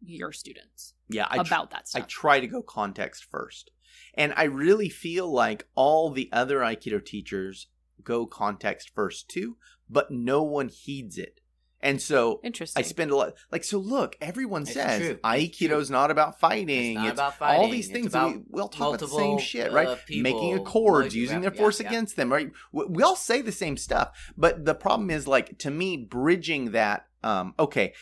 your 0.01 0.31
students 0.31 0.93
Yeah, 1.09 1.25
I 1.29 1.37
tr- 1.37 1.41
about 1.41 1.71
that 1.71 1.87
I 1.95 2.01
try 2.01 2.39
to 2.39 2.47
go 2.47 2.61
context 2.61 3.23
first. 3.23 3.71
And 4.13 4.33
I 4.35 4.43
really 4.43 4.89
feel 4.89 5.31
like 5.31 5.67
all 5.73 6.11
the 6.11 6.29
other 6.31 6.59
Aikido 6.59 7.03
teachers 7.03 7.67
go 8.03 8.25
context 8.27 8.91
first 8.93 9.29
too, 9.29 9.57
but 9.89 10.11
no 10.11 10.43
one 10.43 10.67
heeds 10.69 11.17
it. 11.17 11.41
And 11.85 12.01
so 12.01 12.39
Interesting. 12.43 12.83
I 12.83 12.83
spend 12.83 13.11
a 13.11 13.15
lot 13.15 13.33
like 13.51 13.63
so 13.63 13.77
look, 13.77 14.17
everyone 14.19 14.63
It's 14.63 14.73
says 14.73 14.99
true. 14.99 15.09
It's 15.11 15.21
Aikido's 15.23 15.91
not 15.91 16.09
about 16.09 16.39
fighting. 16.39 16.95
It's 16.97 16.99
not 16.99 17.13
about 17.13 17.37
fighting. 17.37 17.61
all 17.61 17.69
these 17.69 17.85
It's 17.85 17.93
things 17.93 18.07
about 18.07 18.31
we, 18.31 18.41
we 18.49 18.59
all 18.59 18.69
talk 18.69 18.87
about 18.95 18.99
the 19.01 19.07
same 19.07 19.17
multiple, 19.17 19.39
shit, 19.39 19.71
uh, 19.71 19.75
right? 19.75 20.05
people, 20.07 20.23
Making 20.23 20.55
accords, 20.55 21.09
like, 21.09 21.13
using 21.13 21.37
yeah, 21.43 21.49
their 21.49 21.51
force 21.51 21.79
yeah. 21.79 21.87
against 21.87 22.15
them, 22.15 22.33
right? 22.33 22.51
We, 22.71 22.85
we 22.85 23.03
all 23.03 23.15
say 23.15 23.43
the 23.43 23.51
same 23.51 23.77
stuff, 23.77 24.31
but 24.35 24.65
the 24.65 24.73
problem 24.73 25.11
is 25.11 25.27
like 25.27 25.59
to 25.59 25.69
me 25.69 25.95
bridging 25.97 26.71
that 26.71 27.05
um 27.23 27.53
okay, 27.59 27.93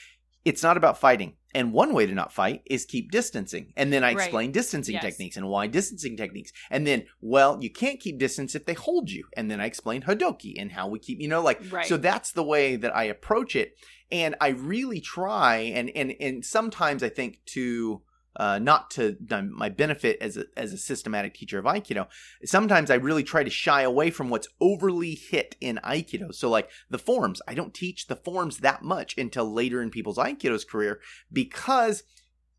it's 0.45 0.63
not 0.63 0.77
about 0.77 0.97
fighting. 0.97 1.34
And 1.56 1.72
one 1.72 1.93
way 1.93 2.06
to 2.06 2.14
not 2.14 2.34
fight 2.34 2.62
is 2.66 2.86
keep 2.86 3.12
distancing. 3.12 3.74
And 3.78 3.93
then 3.93 4.04
I 4.04 4.14
Right. 4.14 4.24
explain 4.24 4.51
distancing 4.51 4.93
Yes. 4.95 5.04
techniques 5.04 5.38
and 5.38 5.47
why 5.47 5.68
distancing 5.68 6.18
techniques. 6.18 6.51
And 6.72 6.86
then, 6.88 7.06
well, 7.22 7.60
you 7.62 7.70
can't 7.70 7.99
keep 7.99 8.18
distance 8.18 8.56
if 8.56 8.66
they 8.66 8.74
hold 8.74 9.12
you. 9.12 9.26
And 9.38 9.49
then 9.51 9.62
I 9.62 9.66
explain 9.66 10.01
Hadoki 10.04 10.56
and 10.58 10.72
how 10.72 10.88
we 10.88 10.99
keep, 10.99 11.20
you 11.22 11.28
know, 11.28 11.41
like, 11.41 11.60
Right. 11.72 11.86
so 11.86 11.97
that's 11.97 12.32
the 12.32 12.43
way 12.43 12.76
that 12.76 12.95
I 12.95 13.04
approach 13.04 13.56
it. 13.56 13.78
And 14.12 14.36
I 14.41 14.49
really 14.49 14.99
try, 15.01 15.58
and 15.58 15.89
and 15.95 16.14
and 16.20 16.45
sometimes 16.45 17.01
I 17.04 17.10
think 17.10 17.39
to 17.47 18.01
uh, 18.36 18.59
not 18.59 18.91
to 18.91 19.17
my 19.51 19.69
benefit 19.69 20.17
as 20.21 20.38
a 20.38 20.45
as 20.57 20.73
a 20.73 20.77
systematic 20.77 21.34
teacher 21.34 21.59
of 21.59 21.65
Aikido, 21.65 22.07
sometimes 22.45 22.89
I 22.89 22.95
really 22.95 23.23
try 23.23 23.43
to 23.43 23.49
shy 23.49 23.81
away 23.81 24.09
from 24.09 24.29
what's 24.29 24.47
overly 24.59 25.15
hit 25.15 25.55
in 25.61 25.79
Aikido. 25.84 26.34
So 26.34 26.49
like 26.49 26.69
the 26.89 26.97
forms, 26.97 27.41
I 27.47 27.53
don't 27.53 27.73
teach 27.73 28.07
the 28.07 28.15
forms 28.15 28.57
that 28.59 28.81
much 28.81 29.17
until 29.17 29.51
later 29.51 29.81
in 29.81 29.89
people's 29.89 30.17
Aikido's 30.17 30.65
career 30.65 30.99
because 31.31 32.03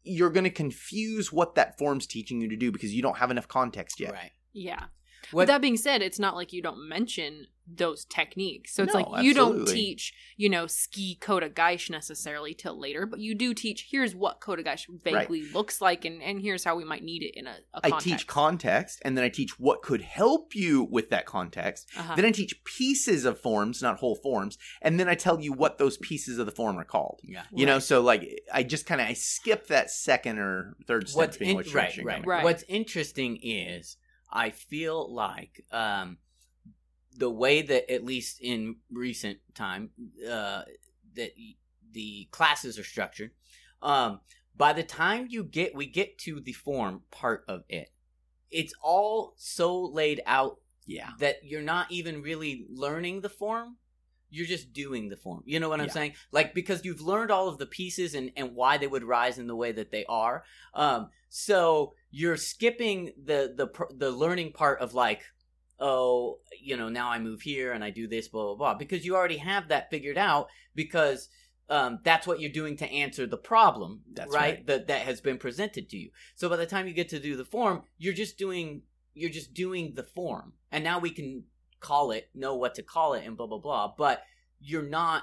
you're 0.04 0.30
going 0.30 0.44
to 0.44 0.50
confuse 0.50 1.32
what 1.32 1.54
that 1.54 1.78
form's 1.78 2.06
teaching 2.06 2.40
you 2.40 2.48
to 2.48 2.56
do 2.56 2.70
because 2.70 2.94
you 2.94 3.02
don't 3.02 3.18
have 3.18 3.30
enough 3.30 3.48
context 3.48 3.98
yet. 3.98 4.12
Right. 4.12 4.32
yeah. 4.52 4.84
But 5.30 5.36
What 5.36 5.46
that 5.48 5.60
being 5.60 5.76
said, 5.76 6.02
it's 6.02 6.18
not 6.18 6.34
like 6.34 6.52
you 6.52 6.62
don't 6.62 6.88
mention 6.88 7.46
those 7.66 8.04
techniques. 8.04 8.74
So 8.74 8.82
it's 8.82 8.92
No, 8.92 9.00
like 9.00 9.24
you 9.24 9.32
don't 9.32 9.66
teach, 9.66 10.12
you 10.36 10.50
know, 10.50 10.66
ski 10.66 11.16
kotegaeshi 11.20 11.90
necessarily 11.90 12.52
till 12.52 12.78
later, 12.78 13.06
but 13.06 13.20
you 13.20 13.34
do 13.34 13.54
teach 13.54 13.88
here's 13.90 14.14
what 14.14 14.40
kotegaeshi 14.40 15.02
vaguely 15.02 15.50
looks 15.50 15.80
like 15.80 16.04
and, 16.04 16.22
and 16.22 16.40
here's 16.40 16.62
how 16.62 16.76
we 16.76 16.84
might 16.84 17.02
need 17.02 17.22
it 17.22 17.34
in 17.38 17.46
a, 17.46 17.56
a 17.72 17.78
I 17.82 17.90
context. 17.90 18.04
teach 18.04 18.26
context, 18.26 19.02
and 19.02 19.16
then 19.16 19.24
I 19.24 19.30
teach 19.30 19.58
what 19.58 19.80
could 19.82 20.02
help 20.02 20.54
you 20.54 20.84
with 20.84 21.08
that 21.10 21.24
context. 21.24 21.88
Uh-huh. 21.96 22.14
Then 22.14 22.26
I 22.26 22.32
teach 22.32 22.62
pieces 22.64 23.24
of 23.24 23.40
forms, 23.40 23.80
not 23.80 23.98
whole 23.98 24.16
forms, 24.16 24.58
and 24.82 25.00
then 25.00 25.08
I 25.08 25.14
tell 25.14 25.40
you 25.40 25.52
what 25.52 25.78
those 25.78 25.96
pieces 25.96 26.38
of 26.38 26.46
the 26.46 26.52
form 26.52 26.78
are 26.78 26.84
called. 26.84 27.20
yeah. 27.22 27.44
You 27.50 27.64
know, 27.64 27.78
so 27.78 28.02
like 28.02 28.42
I 28.52 28.62
just 28.62 28.84
kind 28.84 29.00
of 29.00 29.06
I 29.06 29.14
skip 29.14 29.68
that 29.68 29.90
second 29.90 30.38
or 30.38 30.76
third 30.86 31.08
step. 31.08 31.16
What's 31.16 31.36
depending 31.38 31.52
in, 31.52 31.56
which 31.56 31.74
right, 31.74 31.96
you're 31.96 32.04
right, 32.04 32.16
going. 32.16 32.28
Right. 32.28 32.44
What's 32.44 32.64
interesting 32.68 33.38
is 33.42 33.96
I 34.34 34.50
feel 34.50 35.14
like 35.14 35.64
um, 35.72 36.18
the 37.16 37.30
way 37.30 37.62
that 37.62 37.90
at 37.90 38.04
least 38.04 38.40
in 38.40 38.76
recent 38.90 39.38
time 39.54 39.90
uh, 40.28 40.62
that 41.14 41.30
the 41.92 42.28
classes 42.32 42.78
are 42.78 42.84
structured. 42.84 43.30
Um, 43.82 44.20
by 44.56 44.72
the 44.72 44.82
time 44.82 45.26
you 45.30 45.44
get 45.44 45.74
we 45.74 45.86
get 45.86 46.18
to 46.18 46.40
the 46.40 46.52
form 46.52 47.02
part 47.10 47.44
of 47.48 47.64
it, 47.68 47.90
it's 48.50 48.74
all 48.82 49.34
so 49.36 49.80
laid 49.82 50.22
out 50.26 50.58
Yeah. 50.86 51.10
that 51.20 51.44
you're 51.44 51.62
not 51.62 51.90
even 51.90 52.22
really 52.22 52.66
learning 52.70 53.20
the 53.20 53.28
form 53.28 53.76
you're 54.34 54.46
just 54.56 54.72
doing 54.72 55.08
the 55.08 55.16
form 55.16 55.42
you 55.46 55.58
know 55.60 55.68
what 55.68 55.80
i'm 55.80 55.86
Yeah. 55.86 55.92
saying 55.92 56.12
like 56.32 56.54
because 56.54 56.84
you've 56.84 57.00
learned 57.00 57.30
all 57.30 57.48
of 57.48 57.58
the 57.58 57.66
pieces 57.66 58.14
and 58.14 58.30
and 58.36 58.54
why 58.54 58.78
they 58.78 58.86
would 58.86 59.04
rise 59.04 59.38
in 59.38 59.46
the 59.46 59.56
way 59.56 59.72
that 59.72 59.90
they 59.90 60.04
are 60.06 60.44
um 60.74 61.08
so 61.28 61.94
you're 62.10 62.36
skipping 62.36 63.12
the 63.30 63.54
the 63.60 63.68
the 64.04 64.10
learning 64.10 64.52
part 64.52 64.80
of 64.80 64.94
like 64.94 65.22
oh 65.80 66.38
you 66.60 66.76
know 66.76 66.88
now 66.88 67.08
i 67.10 67.18
move 67.18 67.42
here 67.42 67.72
and 67.72 67.82
i 67.84 67.90
do 67.90 68.06
this 68.06 68.28
blah 68.28 68.44
blah 68.44 68.54
blah 68.54 68.74
because 68.74 69.04
you 69.04 69.14
already 69.16 69.38
have 69.38 69.68
that 69.68 69.90
figured 69.90 70.18
out 70.18 70.48
because 70.74 71.28
um, 71.70 72.00
that's 72.04 72.26
what 72.26 72.40
you're 72.40 72.52
doing 72.52 72.76
to 72.76 72.92
answer 72.92 73.26
the 73.26 73.38
problem, 73.38 74.02
That's 74.12 74.30
right? 74.30 74.56
right. 74.56 74.66
That 74.66 74.86
that 74.88 75.00
has 75.06 75.22
been 75.22 75.38
presented 75.38 75.88
to 75.88 75.96
you. 75.96 76.10
So 76.34 76.50
by 76.50 76.56
the 76.56 76.66
time 76.66 76.86
you 76.86 76.92
get 76.92 77.08
to 77.08 77.18
do 77.18 77.36
the 77.36 77.44
form, 77.46 77.84
you're 77.96 78.12
just 78.12 78.36
doing 78.36 78.82
you're 79.14 79.30
just 79.30 79.54
doing 79.54 79.94
the 79.94 80.02
form, 80.02 80.52
and 80.70 80.84
now 80.84 80.98
we 80.98 81.08
can 81.08 81.44
call 81.88 82.10
it, 82.12 82.28
know 82.34 82.54
what 82.56 82.74
to 82.76 82.82
call 82.82 83.14
it, 83.14 83.26
and 83.26 83.36
blah 83.36 83.46
blah 83.46 83.58
blah. 83.66 83.92
But 83.96 84.22
you're 84.60 84.82
not. 85.00 85.22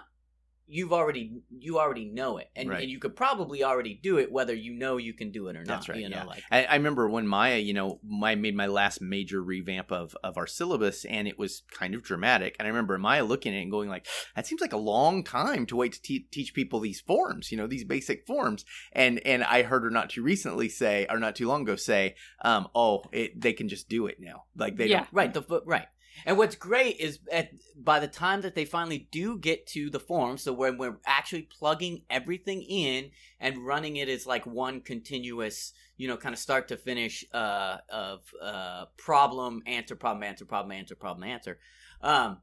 You've 0.73 0.93
already 0.93 1.41
you 1.49 1.79
already 1.79 2.05
know 2.05 2.37
it, 2.37 2.49
and, 2.55 2.69
Right. 2.69 2.81
and 2.83 2.89
you 2.89 2.97
could 2.97 3.13
probably 3.13 3.61
already 3.61 3.93
do 3.93 4.19
it 4.19 4.31
whether 4.31 4.53
you 4.55 4.71
know 4.73 4.95
you 4.95 5.13
can 5.13 5.29
do 5.29 5.49
it 5.49 5.57
or 5.57 5.65
not. 5.65 5.67
That's 5.67 5.89
right, 5.89 5.99
You 5.99 6.07
know, 6.07 6.17
yeah. 6.17 6.23
like 6.23 6.43
I, 6.49 6.63
I 6.63 6.75
remember 6.75 7.09
when 7.09 7.27
Maya, 7.27 7.57
you 7.57 7.73
know, 7.73 7.99
I 8.23 8.35
made 8.35 8.55
my 8.55 8.67
last 8.67 9.01
major 9.01 9.43
revamp 9.43 9.91
of, 9.91 10.15
of 10.23 10.37
our 10.37 10.47
syllabus, 10.47 11.03
and 11.03 11.27
it 11.27 11.37
was 11.37 11.63
kind 11.77 11.93
of 11.93 12.03
dramatic. 12.03 12.55
And 12.57 12.65
I 12.67 12.69
remember 12.69 12.97
Maya 12.97 13.25
looking 13.25 13.53
at 13.53 13.57
it 13.59 13.63
and 13.63 13.71
going 13.71 13.89
like, 13.89 14.05
"That 14.33 14.47
seems 14.47 14.61
like 14.61 14.71
a 14.71 14.77
long 14.77 15.25
time 15.25 15.65
to 15.65 15.75
wait 15.75 15.91
to 15.93 16.01
te- 16.01 16.27
teach 16.31 16.53
people 16.53 16.79
these 16.79 17.01
forms, 17.01 17.51
you 17.51 17.57
know, 17.57 17.67
these 17.67 17.83
basic 17.83 18.25
forms." 18.25 18.63
And 18.93 19.19
and 19.31 19.43
I 19.43 19.63
heard 19.63 19.83
her 19.83 19.89
not 19.89 20.11
too 20.11 20.23
recently 20.23 20.69
say, 20.69 21.05
or 21.09 21.19
not 21.19 21.35
too 21.35 21.49
long 21.49 21.63
ago 21.63 21.75
say, 21.75 22.15
um, 22.45 22.69
"Oh, 22.73 23.03
it, 23.11 23.41
they 23.41 23.51
can 23.51 23.67
just 23.67 23.89
do 23.89 24.07
it 24.07 24.21
now. 24.21 24.43
Like 24.55 24.77
they 24.77 24.87
Yeah. 24.87 24.99
don't." 24.99 25.07
Right, 25.11 25.33
the 25.33 25.43
right. 25.65 25.87
And 26.25 26.37
what's 26.37 26.55
great 26.55 26.97
is 26.99 27.19
at 27.31 27.51
by 27.75 27.99
the 27.99 28.07
time 28.07 28.41
that 28.41 28.55
they 28.55 28.65
finally 28.65 29.07
do 29.11 29.37
get 29.37 29.65
to 29.67 29.89
the 29.89 29.99
form, 29.99 30.37
so 30.37 30.53
when 30.53 30.77
we're 30.77 30.97
actually 31.05 31.43
plugging 31.43 32.03
everything 32.09 32.61
in 32.61 33.11
and 33.39 33.65
running 33.65 33.95
it 33.95 34.09
as 34.09 34.25
like 34.27 34.45
one 34.45 34.81
continuous, 34.81 35.73
you 35.97 36.07
know, 36.07 36.17
kind 36.17 36.33
of 36.33 36.39
start 36.39 36.67
to 36.67 36.77
finish 36.77 37.25
uh, 37.33 37.77
of 37.89 38.21
uh, 38.41 38.85
problem, 38.97 39.63
answer, 39.65 39.95
problem, 39.95 40.23
answer, 40.23 40.45
problem, 40.45 40.71
answer, 40.71 40.95
problem, 40.95 41.27
answer. 41.27 41.59
Um, 42.01 42.37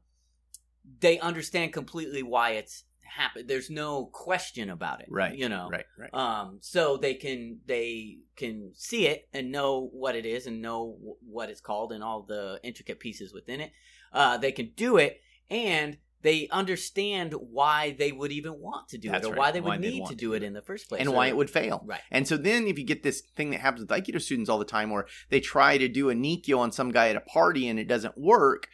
they 0.99 1.19
understand 1.19 1.73
completely 1.73 2.23
why 2.23 2.51
it's 2.51 2.83
happened. 3.09 3.47
There's 3.49 3.69
no 3.69 4.05
question 4.05 4.69
about 4.69 5.01
it, 5.01 5.07
Right. 5.09 5.35
You 5.37 5.49
know, 5.49 5.69
Right. 5.71 5.85
Right. 5.97 6.13
um 6.13 6.59
so 6.61 6.97
they 6.97 7.13
can 7.15 7.59
they 7.65 8.19
can 8.35 8.71
see 8.75 9.07
it 9.07 9.27
and 9.33 9.51
know 9.51 9.89
what 9.91 10.15
it 10.15 10.25
is 10.25 10.47
and 10.47 10.61
know 10.61 10.97
wh- 11.03 11.23
what 11.27 11.49
it's 11.49 11.61
called 11.61 11.91
and 11.91 12.03
all 12.03 12.23
the 12.23 12.59
intricate 12.63 12.99
pieces 12.99 13.33
within 13.33 13.59
it 13.61 13.71
uh 14.13 14.37
they 14.37 14.51
can 14.51 14.71
do 14.75 14.97
it 14.97 15.19
and 15.49 15.97
they 16.21 16.49
understand 16.51 17.33
why 17.33 17.95
they 17.97 18.11
would 18.11 18.31
even 18.33 18.59
want 18.59 18.89
to 18.89 18.97
do 18.97 19.09
That's 19.09 19.25
it 19.25 19.29
or 19.29 19.31
right, 19.33 19.39
why 19.39 19.51
they 19.51 19.61
would 19.61 19.81
they'd 19.81 19.89
need 19.93 20.05
to 20.07 20.15
do 20.15 20.33
it 20.33 20.43
it. 20.43 20.47
in 20.47 20.53
the 20.53 20.61
first 20.61 20.89
place 20.89 20.99
and 21.01 21.13
why 21.13 21.27
it 21.27 21.37
would 21.37 21.49
fail. 21.49 21.81
right 21.85 22.01
And 22.11 22.27
so 22.27 22.35
then 22.35 22.67
if 22.67 22.77
you 22.77 22.85
get 22.85 23.03
this 23.03 23.21
thing 23.21 23.51
that 23.51 23.61
happens 23.61 23.81
with 23.81 23.89
Aikido 23.89 24.21
students 24.21 24.49
all 24.49 24.59
the 24.59 24.65
time 24.65 24.89
where 24.89 25.07
they 25.29 25.39
try 25.39 25.77
to 25.77 25.87
do 25.87 26.09
a 26.09 26.13
Nikyo 26.13 26.57
on 26.59 26.71
some 26.73 26.91
guy 26.91 27.09
at 27.09 27.15
a 27.15 27.21
party 27.21 27.67
and 27.69 27.79
it 27.79 27.87
doesn't 27.87 28.17
work 28.17 28.67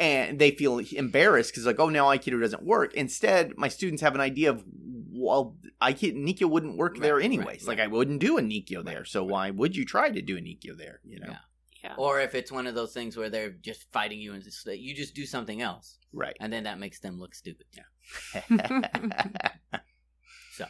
and 0.00 0.38
they 0.38 0.50
feel 0.50 0.78
embarrassed 0.78 1.52
because 1.52 1.66
like, 1.66 1.78
oh, 1.78 1.88
now 1.90 2.06
Aikido 2.06 2.40
doesn't 2.40 2.64
work. 2.64 2.94
Instead, 2.94 3.56
my 3.56 3.68
students 3.68 4.02
have 4.02 4.14
an 4.16 4.20
idea 4.20 4.50
of, 4.50 4.64
well, 5.12 5.56
Aikido, 5.82 6.14
Nikyo 6.16 6.48
wouldn't 6.50 6.76
work 6.78 6.94
Right, 6.94 7.02
there 7.02 7.20
anyways. 7.20 7.46
right. 7.46 7.66
Like 7.66 7.80
I 7.80 7.86
wouldn't 7.86 8.20
do 8.20 8.38
a 8.38 8.40
Nikyo 8.40 8.84
there. 8.84 9.04
So 9.04 9.20
right. 9.20 9.30
why 9.30 9.50
would 9.50 9.76
you 9.76 9.84
try 9.84 10.10
to 10.10 10.22
do 10.22 10.36
a 10.36 10.40
Nikyo 10.40 10.76
there? 10.76 11.00
You 11.04 11.20
know? 11.20 11.26
Yeah. 11.28 11.38
Yeah. 11.82 11.94
or 11.96 12.20
if 12.20 12.34
it's 12.34 12.52
one 12.52 12.66
of 12.66 12.74
those 12.74 12.92
things 12.92 13.16
where 13.16 13.30
they're 13.30 13.48
just 13.52 13.90
fighting 13.90 14.20
you 14.20 14.34
and 14.34 14.44
just, 14.44 14.66
you 14.66 14.94
just 14.94 15.14
do 15.14 15.24
something 15.24 15.62
else 15.62 15.96
Right. 16.12 16.36
and 16.38 16.52
then 16.52 16.64
that 16.64 16.78
makes 16.78 17.00
them 17.00 17.18
look 17.18 17.34
stupid 17.34 17.64
Yeah. 17.74 18.42
so 20.56 20.66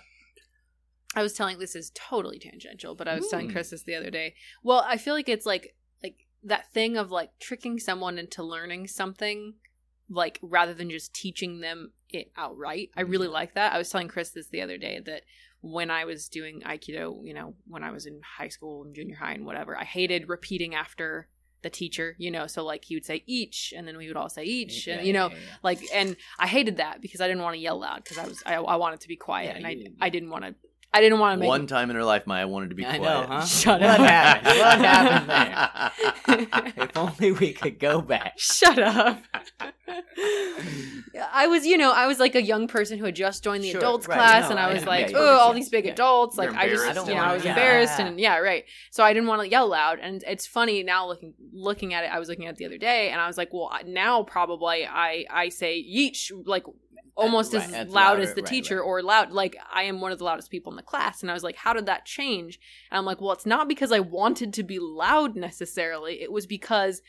I 1.16 1.22
was 1.24 1.32
telling 1.32 1.58
this 1.58 1.74
is 1.74 1.90
totally 1.96 2.38
tangential, 2.38 2.94
but 2.94 3.08
I 3.08 3.16
was 3.16 3.26
telling 3.28 3.48
Mm. 3.48 3.52
Chris 3.52 3.70
this 3.70 3.82
the 3.82 3.96
other 3.96 4.10
day. 4.10 4.34
Well, 4.62 4.84
I 4.86 4.96
feel 4.98 5.14
like 5.14 5.28
it's 5.28 5.46
like 5.46 5.62
like 5.62 5.74
that 6.44 6.72
thing 6.72 6.96
of 6.96 7.10
like 7.10 7.30
tricking 7.38 7.78
someone 7.78 8.18
into 8.18 8.42
learning 8.42 8.88
something 8.88 9.54
like 10.08 10.38
rather 10.42 10.74
than 10.74 10.90
just 10.90 11.14
teaching 11.14 11.60
them 11.60 11.92
it 12.08 12.32
outright. 12.36 12.90
I 12.96 13.02
really 13.02 13.26
mm-hmm. 13.26 13.34
like 13.34 13.54
that. 13.54 13.72
I 13.72 13.78
was 13.78 13.88
telling 13.88 14.08
Chris 14.08 14.30
this 14.30 14.48
the 14.48 14.62
other 14.62 14.78
day 14.78 15.00
that 15.06 15.22
when 15.60 15.90
I 15.90 16.04
was 16.04 16.28
doing 16.28 16.62
aikido, 16.62 17.24
you 17.24 17.34
know, 17.34 17.54
when 17.66 17.84
I 17.84 17.90
was 17.90 18.06
in 18.06 18.20
high 18.38 18.48
school 18.48 18.82
and 18.82 18.94
junior 18.94 19.16
high 19.16 19.34
and 19.34 19.46
whatever, 19.46 19.76
I 19.78 19.84
hated 19.84 20.28
repeating 20.28 20.74
after 20.74 21.28
the 21.62 21.70
teacher, 21.70 22.16
you 22.18 22.30
know, 22.30 22.46
so 22.46 22.64
like 22.64 22.84
he 22.84 22.96
would 22.96 23.04
say 23.04 23.22
each 23.26 23.74
and 23.76 23.86
then 23.86 23.96
we 23.96 24.08
would 24.08 24.16
all 24.16 24.30
say 24.30 24.44
each 24.44 24.86
and 24.88 25.06
you 25.06 25.12
know, 25.12 25.28
Yeah, 25.28 25.34
yeah, 25.34 25.40
yeah. 25.40 25.56
like 25.62 25.80
and 25.92 26.16
i 26.38 26.46
hated 26.46 26.78
that 26.78 27.02
because 27.02 27.20
i 27.20 27.28
didn't 27.28 27.42
want 27.42 27.54
to 27.54 27.60
yell 27.60 27.78
loud 27.78 28.02
because 28.02 28.16
i 28.16 28.26
was 28.26 28.42
i, 28.46 28.54
I 28.54 28.76
wanted 28.76 29.00
to 29.00 29.08
be 29.08 29.16
quiet 29.16 29.50
Yeah, 29.50 29.56
and 29.56 29.66
i 29.66 29.70
you- 29.70 29.92
i 30.00 30.08
didn't 30.08 30.30
want 30.30 30.44
to 30.44 30.54
i 30.92 31.00
didn't 31.00 31.18
want 31.18 31.34
to 31.36 31.40
make 31.40 31.48
One 31.48 31.66
time 31.66 31.90
in 31.90 31.96
her 31.96 32.04
life, 32.04 32.26
Maya 32.26 32.46
wanted 32.48 32.70
to 32.70 32.74
be 32.76 32.84
I 32.86 32.98
quiet. 32.98 33.28
know, 33.28 33.34
huh? 33.36 33.44
Shut 33.46 33.80
what 33.80 33.90
up. 33.90 34.06
happened 34.06 34.58
what 34.58 34.78
happened 36.26 36.36
there 36.36 36.72
if 36.84 36.96
only 36.96 37.32
we 37.32 37.52
could 37.52 37.78
go 37.78 38.00
back 38.00 38.34
shut 38.38 38.78
up 38.78 39.22
i 41.32 41.46
was 41.46 41.66
you 41.66 41.76
know 41.76 41.92
i 41.92 42.06
was 42.06 42.18
like 42.18 42.34
a 42.34 42.42
young 42.42 42.66
person 42.68 42.98
who 42.98 43.04
had 43.04 43.14
just 43.16 43.42
joined 43.44 43.62
the 43.64 43.70
Sure, 43.70 43.80
adults 43.80 44.06
right, 44.08 44.16
class 44.16 44.44
no, 44.44 44.50
and 44.50 44.58
i 44.60 44.68
I- 44.68 44.72
was 44.72 44.82
yeah, 44.82 44.88
like 44.88 45.10
you 45.10 45.16
oh 45.16 45.20
all 45.20 45.50
understand. 45.50 45.56
these 45.56 45.68
big 45.68 45.84
Yeah. 45.86 45.92
adults 45.92 46.38
like 46.38 46.50
You're 46.50 46.58
i 46.58 46.68
just 46.68 46.84
embarrassed. 46.84 46.90
I 46.90 46.94
don't 46.94 47.08
you 47.08 47.14
know 47.14 47.20
i 47.20 47.22
wanna- 47.24 47.34
was 47.34 47.44
yeah. 47.44 47.50
embarrassed 47.50 48.00
and 48.00 48.20
yeah 48.20 48.36
right 48.38 48.64
so 48.90 49.02
i 49.04 49.12
didn't 49.12 49.28
want 49.28 49.42
to 49.42 49.48
yell 49.48 49.68
loud 49.68 49.98
and 50.00 50.22
it's 50.26 50.46
funny 50.46 50.82
now 50.82 51.06
looking 51.08 51.34
looking 51.52 51.94
at 51.94 52.04
it 52.04 52.08
i 52.12 52.18
was 52.18 52.28
looking 52.28 52.46
at 52.46 52.52
it 52.52 52.56
the 52.58 52.66
other 52.66 52.78
day 52.78 53.10
and 53.10 53.20
i 53.20 53.26
was 53.26 53.36
like 53.36 53.52
well 53.52 53.70
now 53.86 54.22
probably 54.22 54.86
i 54.86 55.24
i 55.30 55.48
say 55.48 55.82
yeesh 55.82 56.30
like 56.46 56.64
almost 57.16 57.54
as 57.54 57.70
loud 57.70 57.88
louder, 57.88 58.22
as 58.22 58.34
the 58.34 58.42
right, 58.42 58.50
teacher 58.50 58.76
right. 58.76 58.86
or 58.86 59.02
loud 59.02 59.30
like 59.30 59.56
i 59.72 59.82
am 59.82 60.00
one 60.00 60.12
of 60.12 60.18
the 60.18 60.24
loudest 60.24 60.50
people 60.50 60.72
in 60.72 60.76
the 60.76 60.82
class 60.82 61.22
and 61.22 61.30
i 61.30 61.34
was 61.34 61.42
like 61.42 61.56
how 61.56 61.72
did 61.72 61.86
that 61.86 62.04
change? 62.04 62.58
And 62.90 62.98
i'm 62.98 63.04
like 63.04 63.20
well 63.20 63.32
it's 63.32 63.46
not 63.46 63.68
because 63.68 63.92
i 63.92 64.00
wanted 64.00 64.52
to 64.54 64.62
be 64.62 64.78
loud 64.78 65.36
necessarily. 65.36 66.22
It 66.22 66.32
was 66.32 66.46
because 66.46 67.02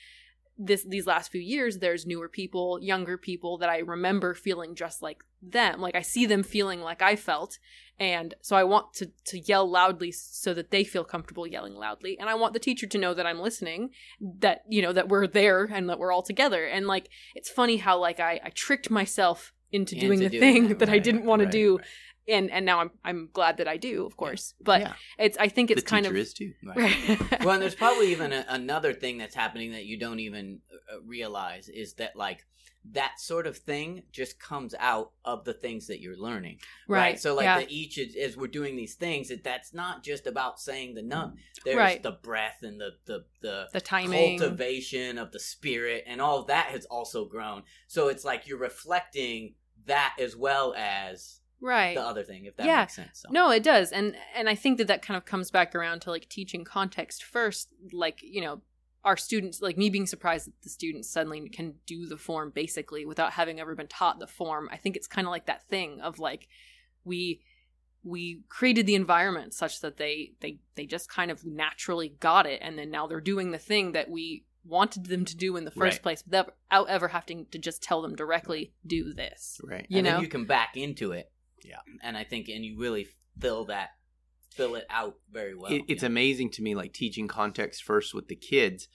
this 0.58 0.84
these 0.84 1.08
last 1.08 1.32
few 1.32 1.42
years 1.42 1.80
there's 1.80 2.06
newer 2.06 2.30
people 2.30 2.80
younger 2.82 3.18
people 3.18 3.58
that 3.58 3.70
i 3.70 3.80
remember 3.80 4.34
feeling 4.34 4.76
just 4.76 5.02
like 5.02 5.24
them. 5.42 5.82
Like 5.82 5.96
i 5.96 6.02
see 6.02 6.26
them 6.26 6.44
feeling 6.44 6.82
like 6.82 7.02
i 7.02 7.16
felt 7.16 7.58
and 8.00 8.34
so 8.42 8.56
i 8.56 8.64
want 8.64 8.94
to 8.96 9.12
to 9.26 9.40
yell 9.40 9.70
loudly 9.70 10.12
so 10.12 10.54
that 10.54 10.72
they 10.72 10.84
feel 10.84 11.04
comfortable 11.04 11.48
yelling 11.48 11.76
loudly. 11.76 12.18
And 12.20 12.30
i 12.30 12.36
want 12.36 12.54
the 12.54 12.60
teacher 12.60 12.86
to 12.88 12.98
know 12.98 13.14
that 13.14 13.26
i'm 13.26 13.40
listening 13.40 13.90
that 14.20 14.64
you 14.70 14.82
know 14.82 14.94
that 14.94 15.10
we're 15.10 15.28
there 15.28 15.66
and 15.66 15.90
that 15.90 16.00
we're 16.00 16.12
all 16.12 16.24
together. 16.24 16.66
And 16.66 16.86
like 16.86 17.10
it's 17.34 17.50
funny 17.50 17.78
how 17.78 17.98
like 17.98 18.20
i 18.20 18.40
i 18.44 18.50
tricked 18.50 18.90
myself 18.90 19.54
into 19.72 19.96
doing 19.96 20.14
Into 20.22 20.30
the 20.30 20.40
doing 20.40 20.54
thing 20.54 20.68
that, 20.70 20.80
that, 20.86 20.90
i 20.90 21.00
didn't 21.00 21.26
want 21.26 21.42
to 21.42 21.48
do 21.48 21.78
right. 21.78 21.88
and 22.28 22.52
and 22.52 22.66
now 22.66 22.80
i'm 22.82 22.92
i'm 23.04 23.30
glad 23.34 23.58
that 23.58 23.68
i 23.68 23.78
do 23.78 24.06
of 24.06 24.16
course 24.18 24.54
but 24.62 24.82
Yeah. 24.82 24.94
it's 25.18 25.38
i 25.38 25.48
think 25.48 25.72
it's 25.72 25.82
the 25.84 25.90
kind 25.90 26.06
of 26.06 26.16
is 26.16 26.34
too. 26.34 26.54
Right. 26.64 27.20
well, 27.44 27.52
and 27.52 27.62
there's 27.62 27.76
probably 27.76 28.12
even 28.16 28.32
a, 28.34 28.46
another 28.50 28.94
thing 28.94 29.18
that's 29.18 29.36
happening 29.36 29.72
that 29.72 29.86
you 29.86 29.98
don't 29.98 30.20
even 30.20 30.60
uh, 30.72 31.02
realize 31.06 31.70
is 31.70 31.94
that 31.96 32.16
like 32.16 32.46
that 32.94 33.20
sort 33.20 33.46
of 33.46 33.56
thing 33.58 34.02
just 34.12 34.40
comes 34.40 34.74
out 34.80 35.12
of 35.24 35.46
the 35.46 35.54
things 35.54 35.86
that 35.86 36.00
you're 36.02 36.18
learning, 36.18 36.58
right 36.88 37.20
So 37.20 37.36
like 37.36 37.44
yeah. 37.44 37.60
the 37.60 37.68
each 37.70 38.00
is, 38.00 38.16
as 38.16 38.36
we're 38.36 38.48
doing 38.48 38.76
these 38.76 38.96
things, 38.96 39.28
that 39.30 39.44
that's 39.44 39.72
not 39.72 40.04
just 40.04 40.26
about 40.26 40.60
saying 40.60 40.96
the 40.96 41.04
num. 41.04 41.36
There's 41.64 41.78
Right. 41.78 42.02
the 42.02 42.14
breath 42.24 42.60
and 42.64 42.82
the 42.82 42.92
the 43.06 43.26
the 43.42 43.68
the 43.72 43.82
timing 43.82 44.40
cultivation 44.40 45.20
of 45.20 45.32
the 45.32 45.40
spirit 45.40 46.04
and 46.08 46.20
all 46.20 46.40
of 46.40 46.48
that 46.48 46.68
has 46.68 46.86
also 46.86 47.26
grown. 47.26 47.62
So 47.88 48.08
it's 48.08 48.26
like 48.26 48.48
you're 48.48 48.58
reflecting 48.58 49.54
that 49.86 50.16
as 50.20 50.36
well 50.36 50.74
as 50.78 51.40
right 51.60 51.96
the 51.96 52.02
other 52.02 52.24
thing, 52.24 52.46
if 52.46 52.56
that 52.58 52.66
Yeah. 52.66 52.82
makes 52.82 52.96
sense. 52.96 53.22
So. 53.22 53.30
No, 53.32 53.52
it 53.52 53.64
does, 53.64 53.92
and 53.92 54.16
and 54.36 54.50
I 54.50 54.56
think 54.56 54.78
that 54.78 54.88
that 54.88 55.02
kind 55.02 55.18
of 55.18 55.26
comes 55.26 55.52
back 55.52 55.76
around 55.76 56.02
to 56.04 56.12
like 56.12 56.30
teaching 56.30 56.64
context 56.64 57.24
first. 57.24 57.70
Like 57.92 58.20
you 58.22 58.42
know, 58.42 58.62
our 59.04 59.18
students 59.18 59.62
like 59.62 59.78
me 59.78 59.90
being 59.90 60.06
surprised 60.06 60.48
that 60.48 60.62
the 60.62 60.70
students 60.70 61.10
suddenly 61.10 61.50
can 61.50 61.76
do 61.86 62.08
the 62.08 62.18
form 62.18 62.52
basically 62.54 63.06
without 63.06 63.34
having 63.34 63.60
ever 63.60 63.76
been 63.76 63.88
taught 63.88 64.20
the 64.20 64.28
form 64.28 64.70
i 64.72 64.78
think 64.78 64.96
it's 64.96 65.08
kind 65.08 65.26
of 65.26 65.32
like 65.32 65.48
that 65.48 65.68
thing 65.68 66.00
of 66.02 66.20
like 66.20 66.48
we 67.04 67.42
we 68.04 68.42
created 68.50 68.86
the 68.86 68.96
environment 68.96 69.54
such 69.54 69.82
that 69.82 69.98
they 69.98 70.34
they 70.40 70.60
they 70.76 70.86
just 70.86 71.10
kind 71.10 71.32
of 71.32 71.44
naturally 71.46 72.10
got 72.20 72.46
it 72.46 72.60
and 72.62 72.78
then 72.78 72.92
now 72.92 73.08
they're 73.08 73.20
doing 73.22 73.52
the 73.52 73.58
thing 73.58 73.94
that 73.94 74.10
we 74.10 74.44
wanted 74.64 75.06
them 75.08 75.26
to 75.26 75.36
do 75.36 75.58
in 75.58 75.66
the 75.66 75.72
first 75.72 75.98
Right. 75.98 76.04
place 76.04 76.24
without 76.26 76.54
ever 76.72 77.08
having 77.08 77.48
to 77.48 77.58
just 77.58 77.82
tell 77.82 78.02
them 78.02 78.16
directly 78.16 78.74
do 78.86 79.14
this 79.14 79.60
Right. 79.64 79.86
you 79.90 79.98
and 80.00 80.06
know 80.06 80.12
then 80.14 80.22
you 80.22 80.28
can 80.28 80.46
back 80.46 80.78
into 80.78 81.12
it. 81.14 81.32
Yeah. 81.64 81.78
and 82.04 82.16
I 82.18 82.24
think 82.24 82.48
and 82.50 82.64
you 82.66 82.78
really 82.80 83.08
fill 83.40 83.66
that 83.66 83.90
fill 84.52 84.76
it 84.76 84.86
out 84.90 85.16
very 85.32 85.56
well. 85.56 85.72
it, 85.72 85.84
it's 85.88 86.04
yeah. 86.04 86.08
amazing 86.08 86.50
to 86.52 86.62
me 86.62 86.76
like 86.76 86.94
teaching 86.94 87.28
context 87.28 87.84
first 87.84 88.14
with 88.14 88.28
the 88.28 88.36
kids 88.36 88.88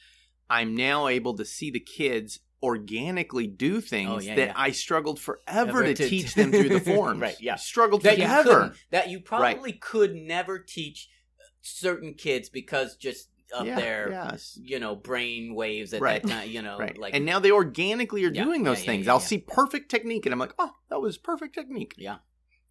i'm 0.50 0.74
now 0.76 1.08
able 1.08 1.34
to 1.34 1.44
see 1.46 1.70
the 1.70 1.80
kids 1.80 2.40
organically 2.62 3.46
do 3.46 3.80
things 3.80 4.10
Oh, 4.10 4.18
yeah, 4.20 4.34
that 4.34 4.46
yeah. 4.48 4.52
i 4.54 4.70
struggled 4.70 5.18
forever 5.18 5.70
Ever 5.70 5.82
to, 5.84 5.94
to- 5.94 6.08
teach 6.08 6.34
them 6.34 6.50
through 6.52 6.68
the 6.68 6.80
forms 6.94 7.20
Right, 7.20 7.40
yeah. 7.40 7.54
struggled 7.56 8.02
that 8.02 8.18
you 8.18 8.24
forever 8.26 8.50
couldn't- 8.54 8.76
that 8.90 9.08
you 9.10 9.20
probably 9.20 9.72
could 9.72 10.14
never 10.14 10.58
teach 10.58 11.08
certain 11.62 12.14
kids 12.14 12.48
because 12.50 12.96
just 12.96 13.28
of 13.55 13.66
yeah, 13.66 13.76
their 13.76 14.11
yes. 14.11 14.59
you 14.61 14.78
know 14.78 14.94
brain 14.97 15.55
waves 15.55 15.92
at 15.94 16.01
Right. 16.01 16.22
that 16.22 16.28
time. 16.28 16.51
You 16.51 16.62
know, 16.62 16.78
right 16.78 16.97
like 16.99 17.14
and 17.14 17.24
now 17.24 17.38
they 17.38 17.51
organically 17.51 18.24
are 18.24 18.32
Yeah, 18.32 18.44
doing 18.44 18.64
those 18.64 18.80
yeah, 18.80 18.86
things 18.86 19.07
yeah, 19.07 19.12
i'll 19.12 19.20
yeah. 19.20 19.26
see 19.26 19.38
perfect 19.38 19.90
technique 19.90 20.26
and 20.26 20.32
i'm 20.32 20.38
like 20.38 20.55
oh 20.59 20.72
that 20.90 21.01
was 21.01 21.16
perfect 21.18 21.55
technique 21.55 21.94
Yeah. 21.97 22.18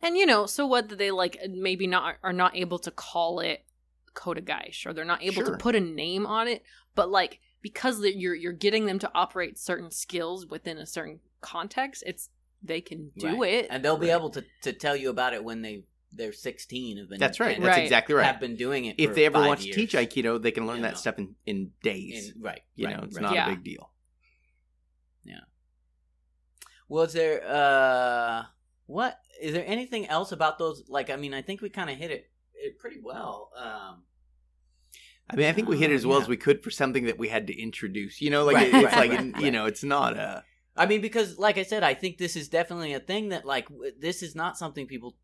And 0.01 0.17
you 0.17 0.25
know, 0.25 0.45
so 0.45 0.67
what 0.67 0.89
they 0.97 1.09
like 1.09 1.37
uh, 1.43 1.47
maybe 1.49 1.87
not 1.87 2.17
are 2.21 2.33
not 2.33 2.55
able 2.55 2.77
to 2.79 2.91
call 2.91 3.39
it 3.39 3.63
kotegaeshi 4.13 4.85
or 4.85 4.93
they're 4.93 5.05
not 5.05 5.23
able 5.23 5.35
Sure. 5.43 5.51
to 5.51 5.57
put 5.57 5.75
a 5.75 5.79
name 5.79 6.25
on 6.25 6.47
it, 6.47 6.63
but 6.95 7.09
like 7.09 7.39
because 7.61 7.99
you're 8.01 8.35
you're 8.35 8.51
getting 8.53 8.85
them 8.85 8.99
to 8.99 9.11
operate 9.15 9.57
certain 9.57 9.89
skills 9.91 10.45
within 10.45 10.77
a 10.77 10.85
certain 10.85 11.19
context, 11.41 12.03
it's 12.05 12.29
they 12.61 12.81
can 12.81 13.11
do 13.17 13.41
Right. 13.41 13.53
it. 13.53 13.67
and 13.69 13.83
they'll 13.83 13.97
be 13.97 14.07
Right. 14.09 14.15
able 14.17 14.29
to 14.31 14.43
to 14.63 14.73
tell 14.73 14.95
you 14.95 15.09
about 15.09 15.33
it 15.33 15.43
when 15.43 15.61
they 15.61 15.83
they're 16.15 16.33
16 16.33 16.97
have 16.97 17.09
been 17.09 17.19
that's 17.19 17.39
right 17.39 17.57
that's 17.61 17.67
Right. 17.77 17.83
exactly 17.83 18.15
right 18.15 18.25
have 18.25 18.39
been 18.39 18.55
doing 18.55 18.85
it 18.85 18.95
if 18.97 19.09
for 19.09 19.15
they 19.15 19.25
ever 19.25 19.39
five 19.39 19.47
want 19.47 19.59
to 19.61 19.71
teach 19.71 19.93
aikido 19.93 20.41
they 20.41 20.51
can 20.51 20.65
learn 20.67 20.77
You 20.77 20.83
that 20.83 20.91
know. 20.93 20.97
stuff 20.97 21.17
in, 21.19 21.35
in 21.45 21.71
days 21.83 22.31
In- 22.35 22.41
right 22.41 22.61
you 22.75 22.85
right, 22.87 22.97
know 22.97 23.03
it's 23.03 23.15
right. 23.15 23.21
not 23.23 23.33
Yeah. 23.33 23.47
a 23.47 23.49
big 23.51 23.63
deal 23.63 23.91
yeah 25.23 25.39
Was 26.87 27.13
there 27.13 27.41
uh 27.47 28.43
what 28.85 29.19
is 29.41 29.53
there 29.53 29.65
anything 29.67 30.07
else 30.07 30.31
about 30.31 30.57
those 30.59 30.83
like 30.87 31.09
I 31.09 31.15
mean 31.15 31.33
I 31.33 31.41
think 31.41 31.61
we 31.61 31.69
kind 31.69 31.89
of 31.89 31.97
hit 31.97 32.11
it 32.11 32.29
it 32.53 32.79
pretty 32.79 32.99
well. 33.03 33.51
Um 33.57 34.03
I 35.27 35.35
mean, 35.35 35.47
I 35.47 35.53
think 35.53 35.67
we 35.67 35.77
hit 35.79 35.89
it 35.91 35.95
as 35.95 36.05
well 36.05 36.19
yeah. 36.19 36.23
as 36.25 36.29
we 36.29 36.37
could 36.37 36.63
for 36.63 36.69
something 36.69 37.05
that 37.05 37.17
we 37.17 37.29
had 37.29 37.47
to 37.47 37.59
introduce. 37.59 38.21
You 38.21 38.29
know, 38.29 38.45
like 38.45 38.55
Right, 38.57 38.67
it- 38.67 38.75
it's 38.75 38.83
right, 38.85 39.09
like 39.09 39.19
right, 39.19 39.25
you 39.37 39.43
right. 39.45 39.53
know, 39.53 39.65
it's 39.65 39.83
not 39.83 40.15
a 40.15 40.43
I 40.77 40.85
mean 40.85 41.01
because 41.01 41.39
like 41.39 41.57
I 41.57 41.63
said 41.63 41.81
I 41.83 41.95
think 41.95 42.17
this 42.19 42.35
is 42.35 42.47
definitely 42.47 42.93
a 42.93 42.99
thing 42.99 43.29
that 43.29 43.43
like 43.45 43.67
w- 43.69 43.91
this 43.99 44.21
is 44.21 44.35
not 44.35 44.57
something 44.57 44.85
people 44.87 45.17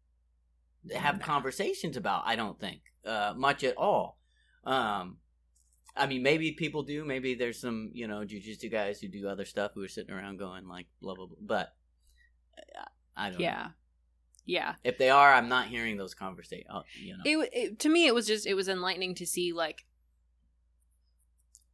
have 0.93 1.19
Nah. 1.19 1.25
conversations 1.25 1.97
about 1.97 2.23
I 2.25 2.35
don't 2.35 2.59
think 2.59 2.81
uh 3.05 3.33
much 3.37 3.63
at 3.63 3.77
all. 3.77 4.17
Um 4.63 5.17
I 5.95 6.07
mean 6.07 6.23
maybe 6.23 6.53
people 6.53 6.83
do 6.83 7.05
maybe 7.05 7.35
there's 7.35 7.59
some, 7.59 7.91
you 7.93 8.07
know, 8.07 8.19
jujitsu 8.21 8.71
guys 8.71 8.99
who 8.99 9.07
do 9.07 9.27
other 9.27 9.45
stuff 9.45 9.71
who 9.75 9.83
are 9.83 9.87
sitting 9.87 10.13
around 10.13 10.37
going 10.37 10.67
like 10.67 10.87
blah 11.01 11.15
blah 11.15 11.25
blah 11.27 11.37
but 11.41 11.75
uh, 12.57 12.85
I 13.15 13.29
don't 13.29 13.39
know. 13.39 13.45
yeah. 13.45 13.67
Yeah. 14.43 14.75
If 14.83 14.97
they 14.97 15.09
are, 15.11 15.33
I'm 15.33 15.49
not 15.49 15.67
hearing 15.67 15.97
those 15.97 16.15
conversations. 16.15 16.67
You 16.99 17.15
know, 17.15 17.23
It, 17.43 17.49
it 17.53 17.79
to 17.79 17.89
me 17.89 18.07
it 18.07 18.15
was 18.15 18.25
just 18.25 18.47
it 18.47 18.55
was 18.55 18.67
enlightening 18.67 19.13
to 19.15 19.25
see 19.25 19.53
like 19.53 19.85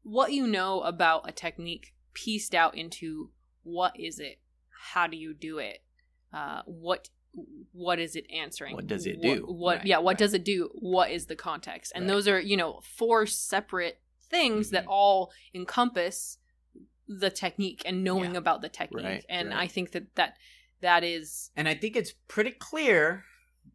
what 0.03 0.33
you 0.33 0.47
know 0.47 0.81
about 0.81 1.27
a 1.27 1.31
technique 1.31 1.93
pieced 2.13 2.55
out 2.55 2.75
into 2.75 3.31
what 3.63 3.97
is 3.99 4.19
it? 4.19 4.39
How 4.93 5.07
do 5.07 5.17
you 5.17 5.33
do 5.33 5.57
it? 5.59 5.79
Uh 6.33 6.61
what 6.65 7.09
what 7.71 7.99
is 7.99 8.15
it 8.15 8.25
answering? 8.31 8.73
What 8.75 8.87
does 8.87 9.05
it 9.05 9.21
do? 9.21 9.41
What, 9.47 9.77
Right, 9.79 9.85
yeah, 9.85 9.97
what 9.99 10.11
right. 10.13 10.17
does 10.17 10.33
it 10.33 10.43
do? 10.43 10.69
What 10.75 11.11
is 11.11 11.27
the 11.27 11.35
context? 11.35 11.91
And 11.95 12.03
Right. 12.05 12.07
those 12.13 12.27
are, 12.27 12.39
you 12.39 12.57
know, 12.57 12.81
four 12.83 13.25
separate 13.25 14.01
things 14.29 14.71
that 14.71 14.85
Mhm. 14.85 14.89
all 14.89 15.31
encompass 15.53 16.37
the 17.07 17.29
technique 17.29 17.81
and 17.85 18.03
knowing 18.03 18.31
Yeah. 18.33 18.39
about 18.39 18.61
the 18.61 18.69
technique. 18.69 19.05
Right, 19.05 19.25
and 19.29 19.49
right. 19.49 19.57
I 19.59 19.67
think 19.67 19.91
that 19.91 20.13
that 20.15 20.37
that 20.81 21.03
is 21.03 21.51
and 21.55 21.67
I 21.67 21.73
think 21.75 21.95
it's 21.95 22.13
pretty 22.27 22.51
clear 22.51 23.23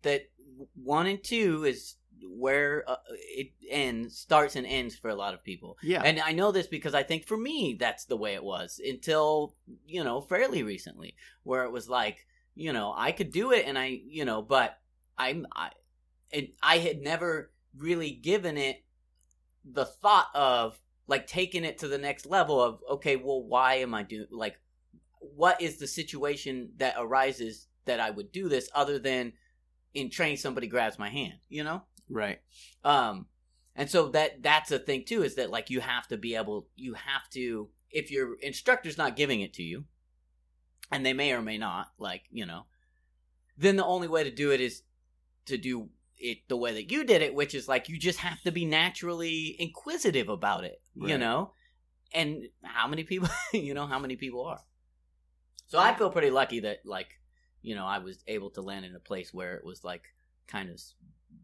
that 0.03 0.31
one 0.75 1.07
and 1.07 1.23
two 1.23 1.65
is 1.65 1.97
where 2.25 2.89
uh, 2.89 2.97
it 3.09 3.51
ends, 3.69 4.17
starts 4.19 4.55
and 4.55 4.65
ends 4.67 4.95
for 4.97 5.09
a 5.09 5.15
lot 5.15 5.35
of 5.35 5.43
people. 5.43 5.77
yeah. 5.83 6.03
And 6.05 6.21
I 6.21 6.31
know 6.33 6.53
this 6.53 6.67
because 6.69 6.95
I 6.95 7.03
think 7.03 7.27
for 7.27 7.37
me 7.37 7.75
that's 7.79 8.05
the 8.05 8.17
way 8.17 8.35
it 8.35 8.45
was 8.45 8.79
until 8.85 9.57
you 9.87 10.05
know 10.05 10.21
fairly 10.21 10.63
recently, 10.63 11.17
where 11.43 11.65
it 11.65 11.71
was 11.73 11.89
like 11.89 12.27
you 12.55 12.73
know 12.73 12.93
I 12.97 13.13
could 13.13 13.33
do 13.33 13.53
it 13.53 13.67
and 13.67 13.79
I 13.79 14.01
you 14.07 14.25
know 14.25 14.43
but 14.43 14.79
I'm 15.17 15.47
I 15.55 15.71
it, 16.31 16.55
I 16.63 16.79
had 16.79 17.01
never 17.01 17.51
really 17.77 18.11
given 18.11 18.57
it 18.57 18.85
the 19.65 19.85
thought 19.85 20.29
of 20.35 20.81
like 21.07 21.27
taking 21.27 21.65
it 21.65 21.79
to 21.79 21.89
the 21.89 21.99
next 21.99 22.27
level 22.27 22.61
of 22.61 22.81
okay 22.91 23.17
well 23.17 23.43
why 23.43 23.75
am 23.77 23.95
I 23.95 24.03
doing 24.03 24.27
like 24.31 24.59
what 25.21 25.61
is 25.61 25.79
the 25.79 25.87
situation 25.87 26.71
that 26.79 26.95
arises 26.99 27.69
that 27.85 28.01
I 28.01 28.11
would 28.11 28.33
do 28.33 28.49
this 28.49 28.69
other 28.75 28.99
than 28.99 29.33
in 29.95 30.11
train 30.11 30.37
somebody 30.37 30.67
grabs 30.67 30.99
my 30.99 31.09
hand 31.09 31.35
you 31.49 31.65
know 31.65 31.83
right. 32.09 32.41
um 32.85 33.27
and 33.75 33.91
so 33.91 34.09
that 34.09 34.43
that's 34.43 34.71
a 34.71 34.79
thing 34.79 35.05
too 35.05 35.23
is 35.23 35.37
that 35.37 35.51
like 35.51 35.71
you 35.71 35.81
have 35.81 36.07
to 36.09 36.17
be 36.17 36.35
able 36.35 36.67
you 36.77 36.95
have 36.95 37.29
to 37.31 37.69
if 37.91 38.11
your 38.11 38.37
instructor's 38.41 38.99
not 38.99 39.17
giving 39.17 39.41
it 39.41 39.55
to 39.55 39.63
you 39.63 39.85
and 40.93 41.05
they 41.05 41.13
may 41.13 41.33
or 41.33 41.43
may 41.43 41.59
not 41.59 41.89
like 41.99 42.23
you 42.31 42.47
know. 42.47 42.67
Then 43.59 43.77
the 43.77 43.85
only 43.85 44.09
way 44.09 44.25
to 44.25 44.31
do 44.31 44.51
it 44.53 44.61
is 44.61 44.83
to 45.47 45.57
do 45.59 45.89
it 46.19 46.39
the 46.49 46.57
way 46.57 46.73
that 46.75 46.91
you 46.93 47.05
did 47.05 47.21
it 47.21 47.35
which 47.35 47.53
is 47.55 47.67
like 47.67 47.89
you 47.89 47.99
just 47.99 48.21
have 48.21 48.41
to 48.43 48.53
be 48.53 48.65
naturally 48.65 49.57
inquisitive 49.59 50.29
about 50.29 50.63
it 50.65 50.81
you 50.95 51.19
know? 51.19 51.53
And 52.15 52.45
how 52.63 52.87
many 52.87 53.03
people 53.05 53.29
you 53.53 53.75
know 53.75 53.87
how 53.87 53.99
many 53.99 54.17
people 54.17 54.45
are? 54.47 54.61
So 55.67 55.79
i 55.79 55.95
feel 55.95 56.11
pretty 56.11 56.31
lucky 56.31 56.61
that 56.61 56.81
like 56.85 57.09
you 57.63 57.75
know 57.75 57.87
i 57.87 57.99
was 57.99 58.23
able 58.29 58.51
to 58.51 58.61
land 58.61 58.85
in 58.85 58.95
a 58.95 59.01
place 59.01 59.33
where 59.33 59.55
it 59.57 59.65
was 59.65 59.83
like 59.83 60.05
kind 60.47 60.69
of 60.69 60.75
s- 60.75 60.95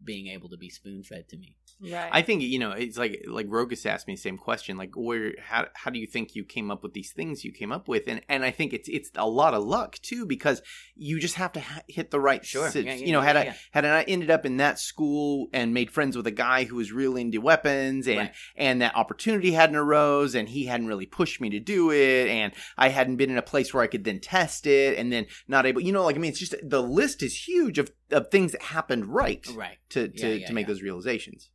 being 0.03 0.27
able 0.27 0.49
to 0.49 0.57
be 0.57 0.69
spoon 0.69 1.03
fed 1.03 1.27
to 1.29 1.37
me 1.37 1.55
right. 1.91 2.09
I 2.11 2.21
think 2.21 2.41
you 2.41 2.57
know 2.59 2.71
it's 2.71 2.97
like 2.97 3.23
like 3.27 3.47
Rogus 3.47 3.85
asked 3.85 4.07
me 4.07 4.15
the 4.15 4.21
same 4.21 4.37
question. 4.37 4.77
Like, 4.77 4.91
where 4.95 5.33
how 5.41 5.67
how 5.73 5.91
do 5.91 5.99
you 5.99 6.07
think 6.07 6.35
you 6.35 6.43
came 6.43 6.71
up 6.71 6.83
with 6.83 6.93
these 6.93 7.11
things 7.13 7.43
you 7.45 7.51
came 7.51 7.71
up 7.71 7.87
with? 7.87 8.03
And 8.07 8.21
and 8.27 8.43
I 8.43 8.51
think 8.51 8.73
it's 8.73 8.89
it's 8.89 9.11
a 9.15 9.27
lot 9.27 9.53
of 9.53 9.63
luck 9.63 9.97
too 10.01 10.25
because 10.25 10.61
you 10.95 11.19
just 11.19 11.35
have 11.35 11.51
to 11.53 11.59
ha- 11.61 11.81
hit 11.87 12.11
the 12.11 12.19
right. 12.19 12.43
Sure. 12.45 12.69
sit- 12.69 12.85
Yeah, 12.85 12.95
yeah, 12.95 13.05
you 13.05 13.11
know, 13.13 13.21
had 13.21 13.35
yeah, 13.35 13.41
I 13.41 13.45
yeah. 13.45 13.53
had 13.71 13.85
I 13.85 14.01
ended 14.03 14.29
up 14.31 14.45
in 14.45 14.57
that 14.57 14.79
school 14.79 15.47
and 15.53 15.73
made 15.73 15.91
friends 15.91 16.17
with 16.17 16.27
a 16.27 16.31
guy 16.31 16.63
who 16.65 16.75
was 16.75 16.91
real 16.91 17.15
into 17.15 17.39
weapons 17.39 18.07
and 18.07 18.17
Right. 18.17 18.31
and 18.55 18.81
that 18.81 18.95
opportunity 18.95 19.51
hadn't 19.51 19.75
arose 19.77 20.35
and 20.35 20.49
he 20.49 20.65
hadn't 20.65 20.87
really 20.87 21.05
pushed 21.05 21.39
me 21.39 21.49
to 21.51 21.59
do 21.59 21.91
it 21.91 22.27
and 22.29 22.51
I 22.77 22.89
hadn't 22.89 23.17
been 23.17 23.29
in 23.29 23.37
a 23.37 23.41
place 23.43 23.73
where 23.73 23.83
I 23.83 23.87
could 23.87 24.03
then 24.03 24.19
test 24.19 24.65
it 24.67 24.97
and 24.97 25.11
then 25.13 25.27
not 25.47 25.65
able. 25.65 25.81
You 25.81 25.91
know, 25.93 26.03
like 26.03 26.15
I 26.15 26.19
mean, 26.19 26.31
it's 26.31 26.39
just 26.39 26.55
the 26.61 26.81
list 26.83 27.21
is 27.23 27.47
huge 27.47 27.77
of 27.79 27.91
of 28.11 28.29
things 28.31 28.51
that 28.53 28.61
happened 28.61 29.05
right 29.07 29.45
right 29.55 29.77
to 29.89 30.07
to 30.07 30.27
Yeah, 30.27 30.33
yeah, 30.35 30.47
to 30.47 30.53
make 30.53 30.63
yeah. 30.65 30.73
those 30.73 30.81
realizations. 30.81 31.49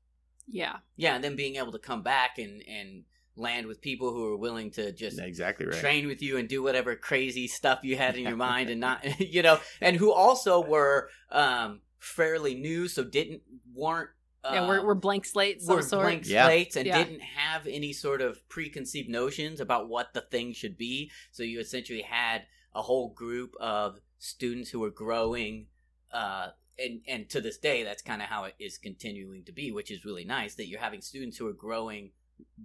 yeah. 0.47 0.77
yeah 0.97 1.15
and 1.15 1.25
then 1.25 1.37
being 1.37 1.57
able 1.57 1.73
to 1.73 1.79
come 1.79 2.03
back 2.03 2.39
and 2.39 2.63
and 2.69 3.05
land 3.37 3.67
with 3.67 3.81
people 3.81 4.13
who 4.13 4.25
are 4.33 4.37
willing 4.37 4.71
to 4.71 4.93
just 4.93 5.19
Exactly 5.19 5.67
right. 5.67 5.75
train 5.81 6.07
with 6.07 6.23
you 6.23 6.37
and 6.39 6.49
do 6.49 6.63
whatever 6.63 6.95
crazy 6.95 7.49
stuff 7.49 7.81
you 7.83 7.97
had 7.97 8.15
in 8.17 8.23
your 8.23 8.37
mind 8.51 8.71
and 8.71 8.81
not 8.81 9.05
you 9.21 9.43
know 9.43 9.59
and 9.81 9.97
who 9.97 10.13
also 10.13 10.61
were 10.65 11.09
um 11.33 11.81
fairly 11.99 12.55
new 12.55 12.87
so 12.87 13.03
didn't 13.03 13.43
weren't 13.75 14.11
uh, 14.45 14.51
yeah, 14.53 14.69
we're, 14.69 14.85
we're 14.85 14.95
blank 14.95 15.25
slates 15.25 15.65
of 15.67 15.75
were 15.75 15.81
a 15.81 15.83
sort. 15.83 16.03
blank 16.05 16.23
Yeah. 16.27 16.47
slates 16.47 16.77
and 16.77 16.87
Yeah. 16.87 17.03
didn't 17.03 17.21
have 17.23 17.67
any 17.67 17.93
sort 17.95 18.21
of 18.21 18.47
preconceived 18.49 19.09
notions 19.09 19.59
about 19.59 19.89
what 19.89 20.13
the 20.15 20.21
thing 20.21 20.53
should 20.53 20.77
be 20.77 21.11
so 21.33 21.43
you 21.43 21.59
essentially 21.61 22.03
had 22.03 22.43
a 22.75 22.83
whole 22.83 23.09
group 23.09 23.55
of 23.59 23.99
students 24.19 24.71
who 24.71 24.81
were 24.81 24.91
growing 24.91 25.67
uh 26.15 26.49
and 26.79 27.01
and 27.07 27.29
to 27.31 27.41
this 27.41 27.59
day 27.59 27.83
that's 27.83 28.03
kind 28.03 28.23
of 28.23 28.29
how 28.29 28.45
it 28.45 28.55
is 28.59 28.79
continuing 28.79 29.45
to 29.45 29.53
be 29.53 29.71
which 29.71 29.91
is 29.91 30.05
really 30.05 30.25
nice 30.25 30.55
that 30.55 30.67
you're 30.69 30.81
having 30.81 31.01
students 31.01 31.37
who 31.37 31.47
are 31.47 31.53
growing 31.53 32.11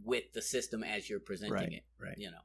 with 0.03 0.31
the 0.33 0.41
system 0.41 0.83
as 0.83 1.09
you're 1.09 1.19
presenting 1.19 1.53
Right, 1.53 1.73
it 1.73 1.83
right. 1.99 2.15
you 2.17 2.31
know 2.31 2.37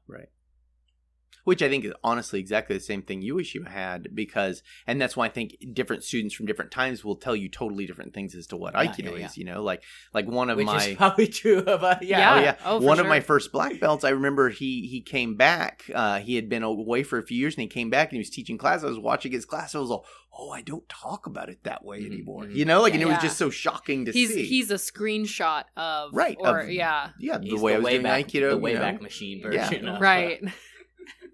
which 1.45 1.63
I 1.63 1.69
think 1.69 1.85
is 1.85 1.93
honestly 2.03 2.39
exactly 2.41 2.75
the 2.75 2.83
same 2.83 3.01
thing 3.01 3.21
you 3.21 3.35
wish 3.35 3.55
you 3.55 3.63
had 3.63 4.13
because, 4.13 4.61
and 4.85 4.99
that's 5.01 5.15
why 5.15 5.27
I 5.27 5.29
think 5.29 5.55
different 5.73 6.03
students 6.03 6.35
from 6.35 6.45
different 6.45 6.71
times 6.71 7.05
will 7.05 7.15
tell 7.15 7.35
you 7.35 7.47
totally 7.47 7.85
different 7.85 8.13
things 8.13 8.35
as 8.35 8.47
to 8.47 8.57
what 8.57 8.73
Yeah, 8.73 8.85
Aikido 8.87 9.11
yeah, 9.13 9.17
yeah. 9.19 9.25
is. 9.27 9.37
You 9.37 9.45
know, 9.45 9.63
like 9.63 9.81
like 10.13 10.27
one 10.27 10.49
of 10.49 10.57
Which 10.57 10.65
my 10.65 10.87
is 10.89 10.95
probably 10.97 11.27
true 11.27 11.59
of 11.59 11.83
uh, 11.83 11.95
yeah. 12.01 12.19
Yeah. 12.19 12.33
Oh 12.35 12.39
yeah, 12.43 12.55
Oh, 12.65 12.79
for 12.81 12.85
one 12.87 12.99
of 12.99 13.07
my 13.07 13.21
first 13.21 13.51
black 13.53 13.79
belts. 13.79 14.03
I 14.03 14.09
remember 14.09 14.49
he 14.49 14.87
he 14.87 14.99
came 15.01 15.35
back. 15.37 15.83
Uh, 15.95 16.19
he 16.19 16.35
had 16.35 16.49
been 16.49 16.63
away 16.63 17.03
for 17.03 17.17
a 17.17 17.23
few 17.25 17.37
years, 17.37 17.55
and 17.55 17.61
he 17.61 17.67
came 17.67 17.89
back 17.89 18.09
and 18.09 18.13
he 18.13 18.19
was 18.19 18.29
teaching 18.29 18.57
class. 18.57 18.83
I 18.83 18.87
was 18.87 18.99
watching 18.99 19.31
his 19.31 19.45
class. 19.45 19.73
I 19.75 19.79
was 19.79 19.89
like, 19.89 20.01
oh, 20.37 20.49
I 20.49 20.61
don't 20.61 20.87
talk 20.89 21.27
about 21.27 21.47
it 21.49 21.63
that 21.63 21.85
way 21.85 22.01
Mhm, 22.01 22.05
anymore. 22.07 22.43
mhm. 22.43 22.55
You 22.55 22.65
know, 22.65 22.81
like, 22.81 22.93
and 22.93 23.01
it 23.01 23.05
was 23.05 23.19
just 23.19 23.37
so 23.37 23.49
shocking 23.49 24.03
to 24.05 24.11
He's 24.11 24.33
see. 24.33 24.45
he's 24.45 24.69
a 24.71 24.75
screenshot 24.75 25.63
of 25.77 26.09
Right, 26.13 26.35
or 26.39 26.61
of- 26.61 26.69
yeah 26.71 27.11
yeah, 27.19 27.39
He's 27.39 27.51
the 27.51 27.57
way 27.59 27.75
I 27.75 27.77
was 27.79 27.87
doing 27.89 28.01
Wayback, 28.03 28.25
Aikido, 28.25 28.31
the 28.31 28.39
you 28.69 28.73
know? 28.75 28.81
Wayback 28.81 29.01
Machine 29.01 29.39
Yeah. 29.39 29.69
version. 29.69 29.87
Of, 29.87 29.95
uh, 29.95 29.99
right. 29.99 30.43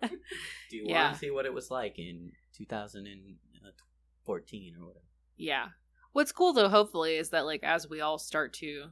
do 0.70 0.78
you 0.78 0.86
Yeah. 0.88 1.04
want 1.04 1.14
to 1.16 1.20
see 1.20 1.32
what 1.32 1.46
it 1.46 1.54
was 1.54 1.70
like 1.72 1.98
in 2.00 2.32
2014 2.58 4.76
or 4.80 4.86
whatever? 4.86 5.06
Yeah. 5.38 5.68
What's 6.14 6.32
cool 6.32 6.54
though, 6.54 6.70
hopefully, 6.70 7.16
is 7.16 7.30
that 7.30 7.46
like 7.46 7.64
as 7.64 7.90
we 7.90 8.02
all 8.02 8.18
start 8.20 8.54
to 8.56 8.90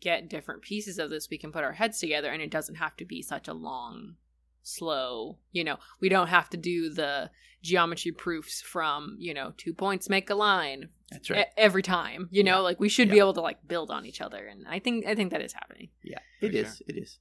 get 0.00 0.28
different 0.28 0.62
pieces 0.62 0.98
of 0.98 1.10
this, 1.10 1.28
we 1.30 1.38
can 1.38 1.52
put 1.52 1.64
our 1.64 1.72
heads 1.72 1.98
together, 1.98 2.30
and 2.30 2.42
it 2.42 2.50
doesn't 2.50 2.76
have 2.76 2.96
to 2.96 3.04
be 3.04 3.22
such 3.22 3.48
a 3.48 3.54
long, 3.54 4.16
slow. 4.62 5.38
You 5.52 5.64
know, 5.64 5.78
we 6.00 6.08
don't 6.08 6.28
have 6.28 6.50
to 6.50 6.56
do 6.56 6.90
the 6.90 7.30
geometry 7.62 8.12
proofs 8.12 8.60
from 8.60 9.16
you 9.18 9.32
know 9.34 9.52
two 9.56 9.72
points 9.72 10.08
make 10.08 10.30
a 10.30 10.34
line 10.34 10.88
That's 11.10 11.30
right. 11.30 11.46
e- 11.46 11.50
every 11.56 11.82
time. 11.82 12.28
You 12.30 12.44
know, 12.44 12.62
like 12.62 12.78
we 12.78 12.88
should 12.90 13.10
be 13.10 13.18
able 13.18 13.32
to 13.34 13.40
like 13.40 13.66
build 13.66 13.90
on 13.90 14.04
each 14.04 14.20
other, 14.20 14.44
and 14.46 14.66
I 14.68 14.78
think 14.80 15.06
I 15.06 15.14
think 15.14 15.30
that 15.30 15.40
is 15.40 15.54
happening. 15.54 15.88
Yeah, 16.02 16.18
For 16.40 16.46
it 16.46 16.54
is. 16.54 16.82
It 16.86 16.96
is. 16.98 17.18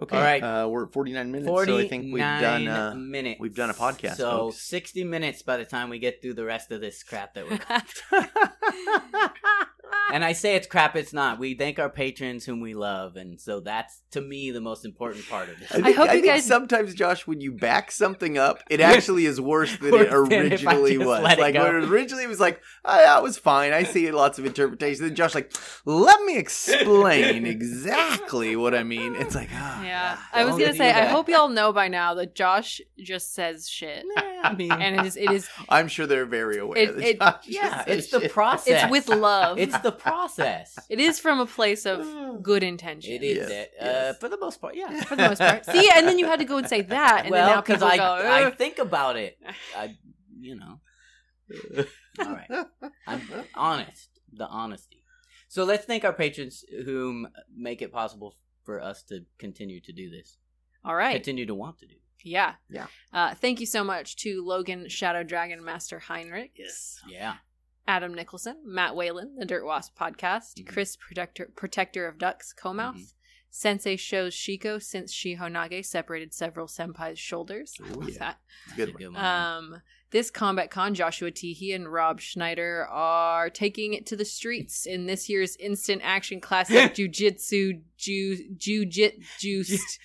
Okay. 0.00 0.16
All 0.16 0.22
right. 0.22 0.42
Uh, 0.42 0.68
we're 0.68 0.84
at 0.84 0.92
49 0.92 1.32
minutes, 1.32 1.48
49 1.48 1.66
so 1.66 1.84
I 1.84 1.88
think 1.88 2.12
we've 2.12 2.20
done. 2.22 2.68
Uh, 2.68 2.94
minutes. 2.94 3.40
we've 3.40 3.54
done 3.54 3.70
a 3.70 3.74
podcast, 3.74 4.16
So 4.16 4.30
folks. 4.30 4.62
60 4.62 5.04
minutes 5.04 5.42
by 5.42 5.56
the 5.56 5.64
time 5.64 5.90
we 5.90 5.98
get 5.98 6.22
through 6.22 6.34
the 6.34 6.44
rest 6.44 6.70
of 6.70 6.80
this 6.80 7.02
crap 7.02 7.34
that 7.34 7.48
we're. 7.48 7.58
and 10.12 10.24
I 10.24 10.32
say 10.32 10.54
it's 10.56 10.66
crap, 10.66 10.96
it's 10.96 11.12
not. 11.12 11.38
We 11.38 11.54
thank 11.54 11.78
our 11.78 11.90
patrons 11.90 12.44
whom 12.44 12.60
we 12.60 12.74
love, 12.74 13.16
and 13.16 13.40
so 13.40 13.60
that's 13.60 14.02
to 14.12 14.20
me 14.20 14.50
the 14.50 14.60
most 14.60 14.84
important 14.84 15.28
part 15.28 15.48
of 15.48 15.58
this. 15.58 15.70
I, 15.72 15.80
think, 15.82 15.96
hope 15.96 16.08
I 16.10 16.14
you 16.14 16.20
think 16.22 16.32
guys- 16.34 16.44
sometimes, 16.46 16.94
Josh, 16.94 17.26
when 17.26 17.40
you 17.40 17.52
back 17.52 17.90
something 17.90 18.38
up, 18.38 18.62
it 18.70 18.80
actually 18.80 19.26
is 19.26 19.40
worse 19.40 19.76
than 19.78 19.90
Worse 19.92 20.06
it 20.06 20.30
than 20.30 20.52
if 20.52 20.66
I 20.66 20.72
originally 20.72 20.94
just 20.94 21.06
was. 21.06 21.22
let 21.22 21.38
it 21.38 21.42
Like 21.42 21.54
go. 21.54 21.64
when 21.64 21.82
it 21.82 21.88
originally 21.88 22.26
was 22.26 22.40
like, 22.40 22.60
oh, 22.84 22.96
that 22.96 23.22
was 23.22 23.38
fine. 23.38 23.72
I 23.72 23.82
see 23.84 24.10
lots 24.10 24.38
of 24.38 24.46
interpretations. 24.46 25.00
Then 25.00 25.14
Josh 25.14 25.34
like, 25.34 25.52
let 25.84 26.20
me 26.22 26.38
explain 26.38 27.46
exactly 27.46 28.56
what 28.56 28.74
I 28.74 28.82
mean. 28.82 29.14
It's 29.16 29.34
like, 29.34 29.48
ah, 29.52 29.82
Yeah, 29.84 30.16
ah, 30.18 30.28
I 30.32 30.44
was 30.44 30.52
gonna 30.58 30.74
say. 30.74 30.90
I 30.90 31.06
hope 31.06 31.28
y'all 31.28 31.48
know 31.48 31.72
by 31.72 31.88
now 31.88 32.14
that 32.14 32.34
Josh 32.34 32.80
just 32.98 33.34
says 33.34 33.68
shit, 33.68 34.04
I 34.42 34.54
mean, 34.54 34.72
and 34.72 35.00
it 35.00 35.06
is 35.06 35.16
it 35.16 35.30
is 35.30 35.48
I'm 35.68 35.88
sure 35.88 36.06
they're 36.06 36.26
very 36.26 36.58
aware. 36.58 36.78
It- 36.78 37.18
that 37.18 37.44
it- 37.46 37.50
yeah, 37.50 37.84
it's 37.86 38.10
the 38.10 38.20
shit. 38.20 38.32
process. 38.38 38.82
it's 38.84 38.90
with 38.90 39.08
love. 39.08 39.58
It's 39.64 39.78
the 39.80 39.92
process. 39.92 40.78
It 40.88 41.00
is 41.00 41.18
from 41.18 41.40
a 41.40 41.46
place 41.46 41.86
of 41.86 42.42
good 42.42 42.62
intention. 42.62 43.12
It 43.12 43.22
is 43.22 43.36
Yes, 43.38 43.50
it. 43.50 43.70
Uh, 43.80 43.84
yes. 43.84 44.18
for 44.18 44.28
the 44.28 44.38
most 44.38 44.60
part, 44.60 44.74
yeah. 44.74 45.02
for 45.04 45.16
the 45.16 45.28
most 45.28 45.38
part. 45.40 45.64
See, 45.66 45.90
and 45.94 46.06
then 46.06 46.18
you 46.18 46.26
had 46.26 46.38
to 46.38 46.44
go 46.44 46.58
and 46.58 46.68
say 46.68 46.82
that, 46.82 47.22
and 47.24 47.30
well, 47.30 47.46
then 47.46 47.54
now 47.56 47.60
because 47.60 47.76
people 47.76 47.88
I, 47.88 47.96
go, 48.42 48.48
I 48.48 48.50
think 48.50 48.78
about 48.78 49.16
it. 49.16 49.38
I, 49.76 49.96
you 50.40 50.54
know, 50.56 50.80
all 52.20 52.26
right. 52.26 52.50
I'm 53.06 53.22
honest. 53.54 54.10
The 54.32 54.46
honesty. 54.46 55.02
So 55.48 55.64
let's 55.64 55.84
thank 55.86 56.04
our 56.04 56.12
patrons 56.12 56.64
whom 56.84 57.28
make 57.56 57.80
it 57.80 57.92
possible 57.92 58.36
for 58.64 58.80
us 58.82 59.02
to 59.04 59.24
continue 59.38 59.80
to 59.80 59.92
do 59.92 60.10
this. 60.10 60.36
All 60.84 60.94
right, 60.94 61.14
Continue 61.14 61.46
to 61.46 61.54
want 61.54 61.78
to 61.78 61.86
do. 61.86 61.94
Yeah, 62.24 62.54
Yeah. 62.68 62.86
Uh, 63.12 63.34
thank 63.34 63.60
you 63.60 63.66
so 63.66 63.82
much 63.84 64.16
to 64.16 64.44
Logan 64.44 64.88
Shadow 64.88 65.22
Dragon 65.22 65.64
Master 65.64 65.98
Heinrich, 65.98 66.52
Yes. 66.56 67.00
Yeah. 67.08 67.36
Adam 67.86 68.12
Nicholson, 68.14 68.56
Matt 68.66 68.94
Whalen, 68.94 69.36
the 69.38 69.46
Dirt 69.46 69.64
Wasp 69.64 69.96
podcast, 69.98 70.56
Mhm. 70.58 70.66
Chris 70.66 70.96
Protector 70.96 71.50
Protector 71.56 72.06
of 72.06 72.18
Ducks, 72.18 72.52
Komouth. 72.54 72.96
Mhm. 72.96 73.12
Sensei 73.50 73.96
shows 73.96 74.34
Shiko 74.34 74.80
since 74.82 75.14
Shihonage 75.14 75.84
separated 75.86 76.34
several 76.34 76.66
senpai's 76.66 77.18
shoulders. 77.18 77.74
I 77.82 77.88
love 77.88 78.10
yeah. 78.10 78.18
that. 78.18 78.38
Good 78.76 78.92
one. 79.00 79.14
one. 79.14 79.24
Um, 79.24 79.82
this 80.10 80.30
Combat 80.30 80.70
Con, 80.70 80.94
Joshua 80.94 81.30
Teehee 81.30 81.74
and 81.74 81.90
Rob 81.90 82.20
Schneider 82.20 82.86
are 82.86 83.48
taking 83.48 83.94
it 83.94 84.04
to 84.06 84.16
the 84.16 84.24
streets 84.26 84.84
in 84.84 85.06
this 85.06 85.30
year's 85.30 85.56
instant 85.56 86.02
action 86.04 86.42
classic 86.42 86.92
Jujitsu 86.94 87.80
Ju 87.96 88.54
Jujit 88.54 89.24
Juiced. 89.40 89.98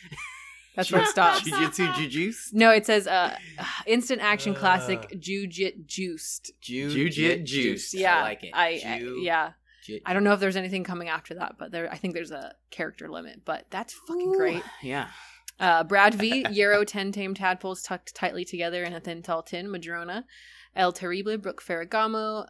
That's 0.75 0.91
where 0.91 1.01
it 1.01 1.07
stops. 1.07 1.41
Jiu-jitsu, 1.43 1.93
jujuce. 1.93 2.51
No, 2.53 2.71
it 2.71 2.85
says 2.85 3.05
uh, 3.07 3.35
instant 3.85 4.21
action 4.21 4.55
Uh. 4.55 4.59
classic 4.59 5.09
Jujit 5.19 5.85
Juiced. 5.85 6.51
Ju- 6.61 6.89
Jujit 6.89 7.13
Jujit 7.13 7.43
Juice. 7.45 7.93
Yeah, 7.93 8.17
I 8.17 8.21
like 8.21 8.43
it. 8.43 8.51
I, 8.53 8.81
I- 8.85 8.99
Ju- 8.99 9.19
yeah. 9.21 9.51
Jit- 9.83 10.01
I 10.05 10.13
don't 10.13 10.23
know 10.23 10.33
if 10.33 10.39
there's 10.39 10.55
anything 10.55 10.83
coming 10.83 11.09
after 11.09 11.33
that, 11.35 11.55
but 11.59 11.71
there 11.71 11.91
I 11.91 11.97
think 11.97 12.13
there's 12.13 12.31
a 12.31 12.53
character 12.71 13.09
limit. 13.09 13.41
But 13.45 13.65
that's 13.69 13.93
fucking 14.07 14.31
great. 14.33 14.63
Yeah. 14.81 15.07
Uh, 15.59 15.83
Brad 15.83 16.15
V, 16.15 16.45
Euro 16.51 16.83
10 16.83 17.11
tame 17.11 17.35
tadpoles 17.35 17.83
tucked 17.83 18.15
tightly 18.15 18.43
together 18.45 18.83
in 18.83 18.93
a 18.93 18.99
thin 18.99 19.21
tall 19.21 19.43
tin, 19.43 19.69
Madrona, 19.69 20.25
El 20.75 20.91
Terrible, 20.91 21.37
Brooke 21.37 21.61
Ferragamo, 21.61 22.47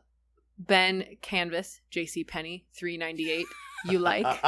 Ben 0.57 1.17
Canvas, 1.21 1.81
JC 1.91 2.25
Penny, 2.25 2.65
398, 2.73 3.45
You 3.85 3.99
Like, 3.99 4.23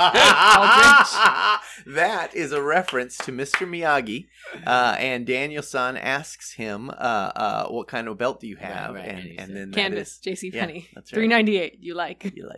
that 1.85 2.29
is 2.33 2.51
a 2.51 2.61
reference 2.61 3.17
to 3.17 3.31
Mr. 3.31 3.67
Miyagi. 3.67 4.27
Uh, 4.65 4.95
and 4.99 5.25
Daniel 5.25 5.63
San 5.63 5.97
asks 5.97 6.53
him, 6.53 6.89
uh, 6.89 6.93
uh, 6.93 7.67
"What 7.67 7.87
kind 7.87 8.07
of 8.07 8.17
belt 8.17 8.39
do 8.39 8.47
you 8.47 8.55
have?" 8.57 8.95
right, 8.95 9.05
and 9.07 9.19
he 9.19 9.37
and, 9.37 9.49
and 9.49 9.55
then 9.57 9.71
that 9.71 9.77
Canvas, 9.77 10.19
JC 10.23 10.53
yeah, 10.53 10.65
Penny, 10.65 10.87
that's 10.93 11.11
right. 11.11 11.17
398, 11.17 11.77
You 11.81 11.95
Like, 11.95 12.33
You 12.35 12.49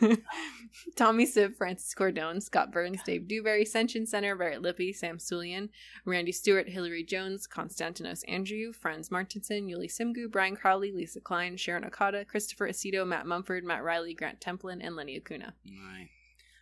like 0.00 0.18
Tommy 0.96 1.26
Siv, 1.26 1.56
Francis 1.56 1.94
Cordone, 1.94 2.42
Scott 2.42 2.72
Burns, 2.72 3.02
Dave 3.04 3.28
Dewberry, 3.28 3.64
Senshin 3.64 4.06
Center, 4.06 4.34
Barrett 4.36 4.62
Lippy, 4.62 4.92
Sam 4.92 5.18
Sulian, 5.18 5.68
Randy 6.04 6.32
Stewart, 6.32 6.68
Hillary 6.68 7.04
Jones, 7.04 7.46
Konstantinos 7.46 8.22
Andrew, 8.28 8.72
Franz 8.72 9.10
Martinson, 9.10 9.68
Yuli 9.68 9.90
Simgu, 9.90 10.30
Brian 10.30 10.56
Crowley, 10.56 10.92
Lisa 10.92 11.20
Klein, 11.20 11.56
Sharon 11.56 11.84
Okada, 11.84 12.24
Christopher 12.24 12.68
Aceto, 12.68 13.06
Matt 13.06 13.26
Mumford, 13.26 13.64
Matt 13.64 13.84
Riley, 13.84 14.14
Grant 14.14 14.40
Templin, 14.40 14.78
and 14.82 14.96
Lenny 14.96 15.16
Acuna. 15.16 15.54
Right. 15.66 16.08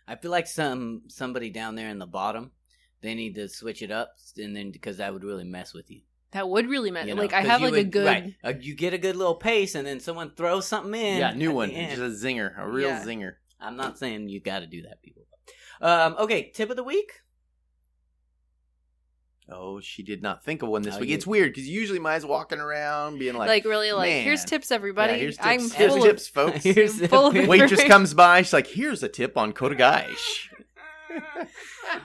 I 0.07 0.15
feel 0.15 0.31
like 0.31 0.47
some 0.47 1.03
somebody 1.07 1.49
down 1.49 1.75
there 1.75 1.89
in 1.89 1.99
the 1.99 2.05
bottom, 2.07 2.51
they 3.01 3.15
need 3.15 3.35
to 3.35 3.47
switch 3.47 3.81
it 3.81 3.91
up, 3.91 4.15
and 4.37 4.55
then 4.55 4.71
because 4.71 4.97
that 4.97 5.13
would 5.13 5.23
really 5.23 5.43
mess 5.43 5.73
with 5.73 5.89
you. 5.89 6.01
That 6.31 6.47
would 6.47 6.67
really 6.67 6.91
matter. 6.91 7.09
you 7.09 7.15
know? 7.15 7.21
like 7.21 7.33
I 7.33 7.41
have 7.41 7.61
you 7.61 7.71
like 7.71 7.81
a 7.81 7.89
good 7.89 8.05
right. 8.05 8.33
Uh, 8.43 8.53
you 8.59 8.75
get 8.75 8.93
a 8.93 8.97
good 8.97 9.15
little 9.15 9.35
pace, 9.35 9.75
and 9.75 9.85
then 9.85 9.99
someone 9.99 10.31
throws 10.35 10.67
something 10.67 10.93
in. 10.99 11.17
yeah, 11.19 11.33
new 11.33 11.51
one, 11.51 11.71
just 11.71 11.97
a 11.97 12.05
zinger, 12.25 12.57
a 12.57 12.67
real 12.69 12.89
Yeah. 12.89 13.03
zinger. 13.03 13.33
I'm 13.59 13.75
not 13.75 13.99
saying 13.99 14.29
you 14.29 14.39
got 14.39 14.59
to 14.59 14.67
do 14.67 14.81
that, 14.83 15.01
people. 15.03 15.23
Um, 15.81 16.15
okay, 16.19 16.51
tip 16.53 16.69
of 16.69 16.75
the 16.77 16.83
week. 16.83 17.11
Oh, 19.53 19.79
she 19.81 20.01
did 20.01 20.21
not 20.21 20.43
think 20.45 20.61
of 20.63 20.69
one 20.69 20.81
this 20.81 20.95
Oh, 20.95 20.99
week. 20.99 21.09
you- 21.09 21.15
It's 21.15 21.27
weird 21.27 21.51
because 21.53 21.67
usually 21.67 21.99
Maya's 21.99 22.25
walking 22.25 22.59
around 22.59 23.19
being 23.19 23.35
like, 23.35 23.49
like, 23.49 23.65
really 23.65 23.91
like 23.91 24.09
man. 24.09 24.23
here's 24.23 24.45
tips 24.45 24.71
everybody. 24.71 25.13
Yeah, 25.13 25.19
here's 25.19 25.35
tips. 25.37 25.45
I'm 25.47 25.59
Here's 25.69 25.91
full 25.91 26.01
the 26.03 26.09
of 26.09 26.15
tips, 26.15 26.27
folks. 26.29 26.63
Here's 26.63 26.95
the- 26.99 27.07
Full 27.09 27.27
of 27.27 27.33
Waitress 27.47 27.83
comes 27.83 28.13
by, 28.13 28.41
she's 28.43 28.53
like, 28.53 28.67
"Here's 28.67 29.03
a 29.03 29.09
tip 29.09 29.37
on 29.37 29.51
kotegaeshi." 29.53 30.47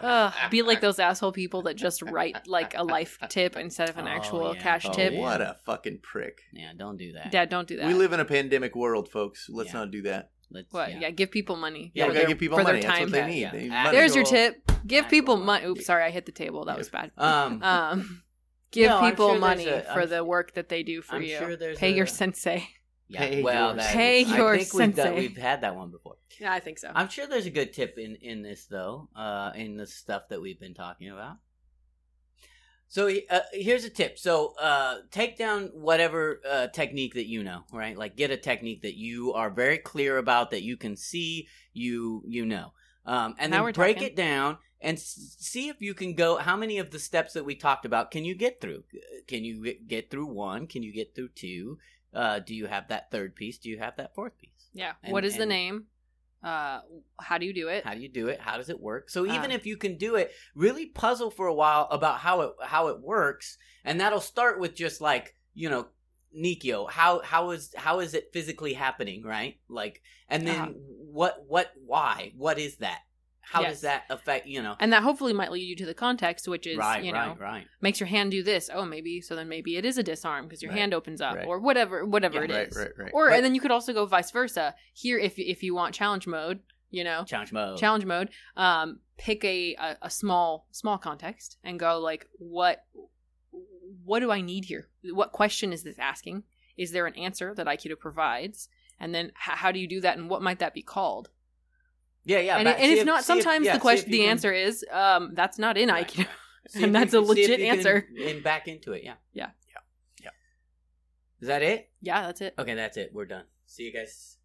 Ugh, 0.03 0.34
be 0.51 0.62
like 0.62 0.80
those 0.80 0.99
asshole 0.99 1.30
people 1.32 1.62
that 1.62 1.74
just 1.74 2.03
write 2.03 2.49
like 2.49 2.74
a 2.76 2.82
life 2.82 3.18
tip 3.28 3.57
instead 3.57 3.88
of 3.88 3.99
an 3.99 4.07
Oh, 4.09 4.11
actual 4.11 4.55
yeah. 4.55 4.61
cash 4.61 4.86
Oh, 4.88 4.92
tip. 4.92 5.14
What 5.14 5.40
a 5.40 5.57
fucking 5.64 6.01
prick! 6.03 6.40
Yeah, 6.53 6.72
don't 6.76 6.97
do 6.97 7.12
that. 7.12 7.30
Dad, 7.30 7.49
don't 7.49 7.68
do 7.68 7.76
that. 7.76 7.86
We 7.86 7.94
live 7.94 8.12
in 8.12 8.18
a 8.20 8.24
pandemic 8.24 8.74
world, 8.74 9.09
folks. 9.09 9.47
Let's 9.49 9.72
Yeah. 9.72 9.80
not 9.80 9.90
do 9.92 10.03
that. 10.03 10.30
Let's, 10.51 10.72
what? 10.72 10.99
Yeah. 11.01 11.11
give 11.11 11.30
people 11.30 11.57
money. 11.57 11.90
Yeah, 11.94 12.05
for 12.05 12.09
we 12.11 12.14
gotta 12.14 12.20
their- 12.26 12.28
give 12.28 12.38
people 12.38 12.59
money 12.59 12.66
for 12.66 12.72
their. 12.72 12.82
That's 12.82 12.94
time. 12.99 13.03
what 13.03 13.12
they 13.12 13.18
Yeah, 13.18 13.26
need. 13.26 13.40
yeah. 13.40 13.51
They 13.53 13.62
need 13.90 13.92
There's 13.99 14.14
your 14.14 14.24
tip. 14.24 14.70
Give 14.86 15.05
Actual 15.05 15.11
people 15.11 15.36
money. 15.36 15.64
money. 15.64 15.66
Oops, 15.72 15.86
sorry, 15.86 16.05
I 16.05 16.11
hit 16.11 16.26
the 16.26 16.32
table. 16.32 16.64
That 16.66 16.78
was 16.78 16.88
bad. 16.88 17.11
Um, 17.18 17.61
Um, 17.64 18.22
give 18.70 18.90
No, 18.90 19.01
people 19.01 19.30
sure 19.32 19.38
money 19.40 19.66
a- 19.66 19.82
for 19.82 20.03
I'm 20.03 20.09
the 20.09 20.24
work 20.24 20.55
that 20.55 20.68
they 20.68 20.82
do 20.82 21.03
for 21.03 21.16
I'm 21.16 21.22
you. 21.22 21.36
sure 21.36 21.57
there's 21.57 21.78
Pay 21.78 21.94
your 21.94 22.07
sensei. 22.07 22.68
yeah. 23.09 23.18
Pay 23.20 23.42
well, 23.42 23.74
your- 23.74 23.84
Pay 23.84 24.24
I 24.24 24.36
your 24.36 24.57
think 24.59 24.72
we've, 24.74 24.94
done, 24.94 24.94
sensei. 24.94 25.18
we've 25.18 25.36
had 25.36 25.62
that 25.62 25.74
one 25.74 25.90
before. 25.90 26.16
Yeah, 26.40 26.53
I 26.53 26.61
think 26.61 26.78
so. 26.78 26.92
I'm 26.94 27.09
sure 27.09 27.26
there's 27.26 27.47
a 27.47 27.51
good 27.51 27.72
tip 27.72 27.99
in 27.99 28.14
in 28.16 28.42
this 28.42 28.66
though, 28.66 29.09
uh, 29.16 29.53
in 29.57 29.76
the 29.76 29.86
stuff 29.86 30.28
that 30.28 30.40
we've 30.40 30.61
been 30.61 30.74
talking 30.74 31.09
about. 31.11 31.36
So 32.89 33.11
uh, 33.30 33.41
here's 33.53 33.84
a 33.84 33.91
tip. 33.91 34.18
So 34.18 34.55
uh, 34.61 34.99
take 35.11 35.37
down 35.37 35.70
whatever 35.74 36.41
uh, 36.49 36.68
technique 36.68 37.14
that 37.14 37.26
you 37.26 37.43
know, 37.43 37.64
right? 37.72 37.97
Like 37.97 38.16
get 38.16 38.30
a 38.30 38.37
technique 38.37 38.82
that 38.82 38.97
you 38.97 39.32
are 39.34 39.51
very 39.51 39.78
clear 39.78 40.18
about, 40.18 40.51
that 40.53 40.62
you 40.62 40.76
can 40.76 40.97
see, 40.97 41.49
you 41.72 42.22
you 42.26 42.47
know, 42.47 42.72
um, 43.05 43.34
and 43.39 43.51
Now 43.51 43.64
then 43.64 43.72
break 43.74 43.97
talking. 43.97 44.09
it 44.12 44.16
down 44.16 44.59
and 44.80 44.97
s- 44.99 45.37
see 45.39 45.68
if 45.68 45.80
you 45.80 45.95
can 45.95 46.14
go. 46.14 46.37
How 46.37 46.57
many 46.57 46.78
of 46.78 46.91
the 46.91 46.99
steps 46.99 47.32
that 47.34 47.45
we 47.45 47.55
talked 47.57 47.84
about 47.87 48.11
can 48.11 48.24
you 48.24 48.34
get 48.34 48.61
through? 48.61 48.84
Can 49.26 49.45
you 49.45 49.74
get- 49.87 50.11
through 50.11 50.26
one? 50.26 50.66
Can 50.66 50.82
you 50.82 50.93
get 50.93 51.14
through 51.14 51.30
two? 51.30 51.78
Uh, 52.14 52.39
do 52.39 52.55
you 52.55 52.66
have 52.66 52.89
that 52.89 53.11
third 53.11 53.34
piece? 53.34 53.59
Do 53.59 53.68
you 53.68 53.78
have 53.78 53.97
that 53.97 54.14
fourth 54.14 54.39
piece? 54.39 54.51
yeah. 54.72 54.93
and- 55.03 55.12
what 55.12 55.24
is 55.24 55.37
the 55.37 55.47
name 55.47 55.87
Uh, 56.47 56.80
how 57.20 57.38
do 57.38 57.44
you 57.44 57.53
do 57.53 57.66
it? 57.68 57.84
How 57.84 57.94
do 57.94 58.01
you 58.01 58.09
do 58.09 58.28
it? 58.28 58.40
How 58.40 58.57
does 58.57 58.70
it 58.70 58.80
work? 58.80 59.11
So 59.11 59.26
even 59.26 59.51
Uh. 59.51 59.55
if 59.55 59.66
you 59.66 59.76
can 59.76 59.97
do 59.99 60.14
it, 60.14 60.30
really 60.55 60.86
puzzle 60.86 61.30
for 61.30 61.49
a 61.49 61.55
while 61.55 61.88
about 61.90 62.18
how 62.20 62.40
it 62.42 62.53
how 62.62 62.86
it 62.88 63.01
works, 63.01 63.59
and 63.84 64.01
that'll 64.01 64.20
start 64.20 64.61
with 64.61 64.76
just 64.76 65.01
like 65.01 65.34
you 65.55 65.68
know 65.68 65.88
Nikyo. 66.36 66.88
How 66.88 67.20
how 67.22 67.51
is 67.51 67.74
how 67.76 67.99
is 67.99 68.14
it 68.14 68.30
physically 68.32 68.74
happening? 68.74 69.24
Right, 69.24 69.59
like, 69.68 70.03
and 70.28 70.47
then 70.47 70.61
Uh-huh. 70.61 70.72
what 71.18 71.44
what 71.49 71.72
why 71.84 72.32
what 72.36 72.59
is 72.61 72.76
that? 72.76 73.01
How 73.49 73.61
Yes. 73.62 73.72
does 73.74 73.80
that 73.82 74.05
affect 74.11 74.47
you 74.49 74.61
know? 74.61 74.74
and 74.80 74.92
that 74.92 75.03
hopefully 75.05 75.32
might 75.32 75.53
lead 75.53 75.62
you 75.68 75.76
to 75.76 75.86
the 75.86 75.94
context, 75.94 76.49
which 76.49 76.66
is 76.66 76.76
right, 76.78 77.05
you 77.05 77.12
know 77.12 77.28
right, 77.28 77.40
right. 77.40 77.66
makes 77.80 78.01
your 78.01 78.09
hand 78.09 78.32
do 78.32 78.42
this. 78.42 78.68
Oh, 78.72 78.84
maybe 78.84 79.20
so. 79.20 79.36
Then 79.36 79.49
maybe 79.49 79.76
it 79.76 79.84
is 79.84 79.99
a 79.99 80.03
disarm 80.03 80.47
because 80.47 80.62
your 80.62 80.72
Right. 80.72 80.78
hand 80.80 80.92
opens 80.92 81.20
up, 81.20 81.36
Right. 81.36 81.47
or 81.47 81.61
whatever, 81.61 82.05
whatever 82.05 82.38
Yeah, 82.44 82.57
it 82.62 82.68
is. 82.68 82.76
right, 82.76 82.88
right, 82.88 82.99
right. 83.05 83.12
Or 83.14 83.28
But- 83.28 83.36
and 83.36 83.44
then 83.44 83.55
you 83.55 83.61
could 83.61 83.70
also 83.70 83.92
go 83.92 84.05
vice 84.07 84.30
versa. 84.32 84.74
Here, 84.92 85.18
if 85.18 85.38
if 85.38 85.62
you 85.62 85.74
want 85.74 85.94
challenge 85.94 86.26
mode, 86.26 86.61
you 86.90 87.05
know, 87.05 87.24
Challenge 87.24 87.53
mode. 87.53 87.78
challenge 87.78 88.05
mode, 88.05 88.30
um, 88.57 89.01
pick 89.16 89.44
a, 89.44 89.74
a 89.76 89.97
a 90.03 90.11
small 90.11 90.66
small 90.72 90.99
context 90.99 91.57
and 91.62 91.78
go 91.78 91.99
like, 92.01 92.28
what 92.38 92.84
what 94.05 94.20
do 94.20 94.30
I 94.30 94.40
need 94.40 94.64
here? 94.66 94.88
What 95.05 95.32
question 95.32 95.72
is 95.72 95.82
this 95.84 95.99
asking? 95.99 96.44
Is 96.76 96.92
there 96.92 97.07
an 97.07 97.14
answer 97.14 97.55
that 97.55 97.66
Aikido 97.66 97.99
provides? 97.99 98.68
And 99.01 99.14
then 99.14 99.26
h- 99.26 99.32
how 99.59 99.72
do 99.72 99.78
you 99.78 99.86
do 99.88 100.01
that? 100.01 100.16
And 100.18 100.28
what 100.30 100.42
might 100.42 100.59
that 100.59 100.74
be 100.74 100.82
called? 100.82 101.30
Yeah, 102.26 102.40
yeah. 102.40 102.56
and 102.58 102.64
but 102.66 102.76
and 102.78 102.84
see 102.92 102.98
if, 102.98 103.06
not, 103.06 103.24
see 103.24 103.32
if- 103.32 103.42
sometimes 103.42 103.64
yeah, 103.66 103.74
the 103.74 103.80
question, 103.80 104.10
the 104.10 104.18
can- 104.18 104.28
answer 104.30 104.52
is, 104.52 104.84
um, 104.92 105.30
that's 105.34 105.58
not 105.58 105.78
in 105.78 105.88
Right. 105.88 106.06
Aikido. 106.06 106.26
see 106.68 106.82
and 106.84 106.94
that's 106.94 107.12
you 107.14 107.20
a 107.20 107.24
can- 107.26 107.34
see 107.36 107.42
if 107.42 107.48
legit 107.48 107.60
you 107.60 107.66
can- 107.66 107.78
answer. 107.78 108.08
And 108.26 108.42
back 108.42 108.68
into 108.68 108.92
it. 108.92 109.04
Yeah. 109.04 109.14
Yeah. 109.32 109.50
Yeah. 109.68 109.80
Yeah. 110.24 110.30
Is 111.40 111.48
that 111.48 111.62
it? 111.62 111.88
Yeah, 112.02 112.22
that's 112.26 112.40
it. 112.40 112.54
Okay, 112.58 112.74
that's 112.74 112.96
it. 112.96 113.10
We're 113.14 113.24
done. 113.26 113.44
See 113.66 113.84
you 113.84 113.92
guys 113.92 114.36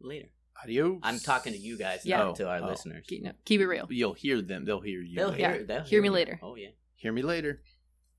later. 0.00 0.28
Adios. 0.64 1.00
I'm 1.02 1.18
talking 1.18 1.52
to 1.52 1.58
you 1.58 1.78
guys, 1.78 2.04
Yeah. 2.04 2.18
not 2.18 2.36
to 2.36 2.48
our 2.48 2.58
Oh. 2.62 2.66
listeners. 2.68 3.04
Keep, 3.06 3.22
no, 3.22 3.32
keep 3.44 3.60
it 3.60 3.66
real. 3.66 3.86
You'll 3.90 4.12
hear 4.14 4.42
them. 4.42 4.64
They'll 4.64 4.80
hear 4.80 5.00
you. 5.00 5.16
They'll 5.16 5.28
later. 5.30 5.52
hear. 5.52 5.64
They'll 5.64 5.82
Hear 5.84 6.02
me 6.02 6.08
you. 6.08 6.12
later. 6.12 6.38
Oh 6.42 6.54
yeah. 6.56 6.68
Hear 6.96 7.12
me 7.12 7.22
later. 7.22 7.62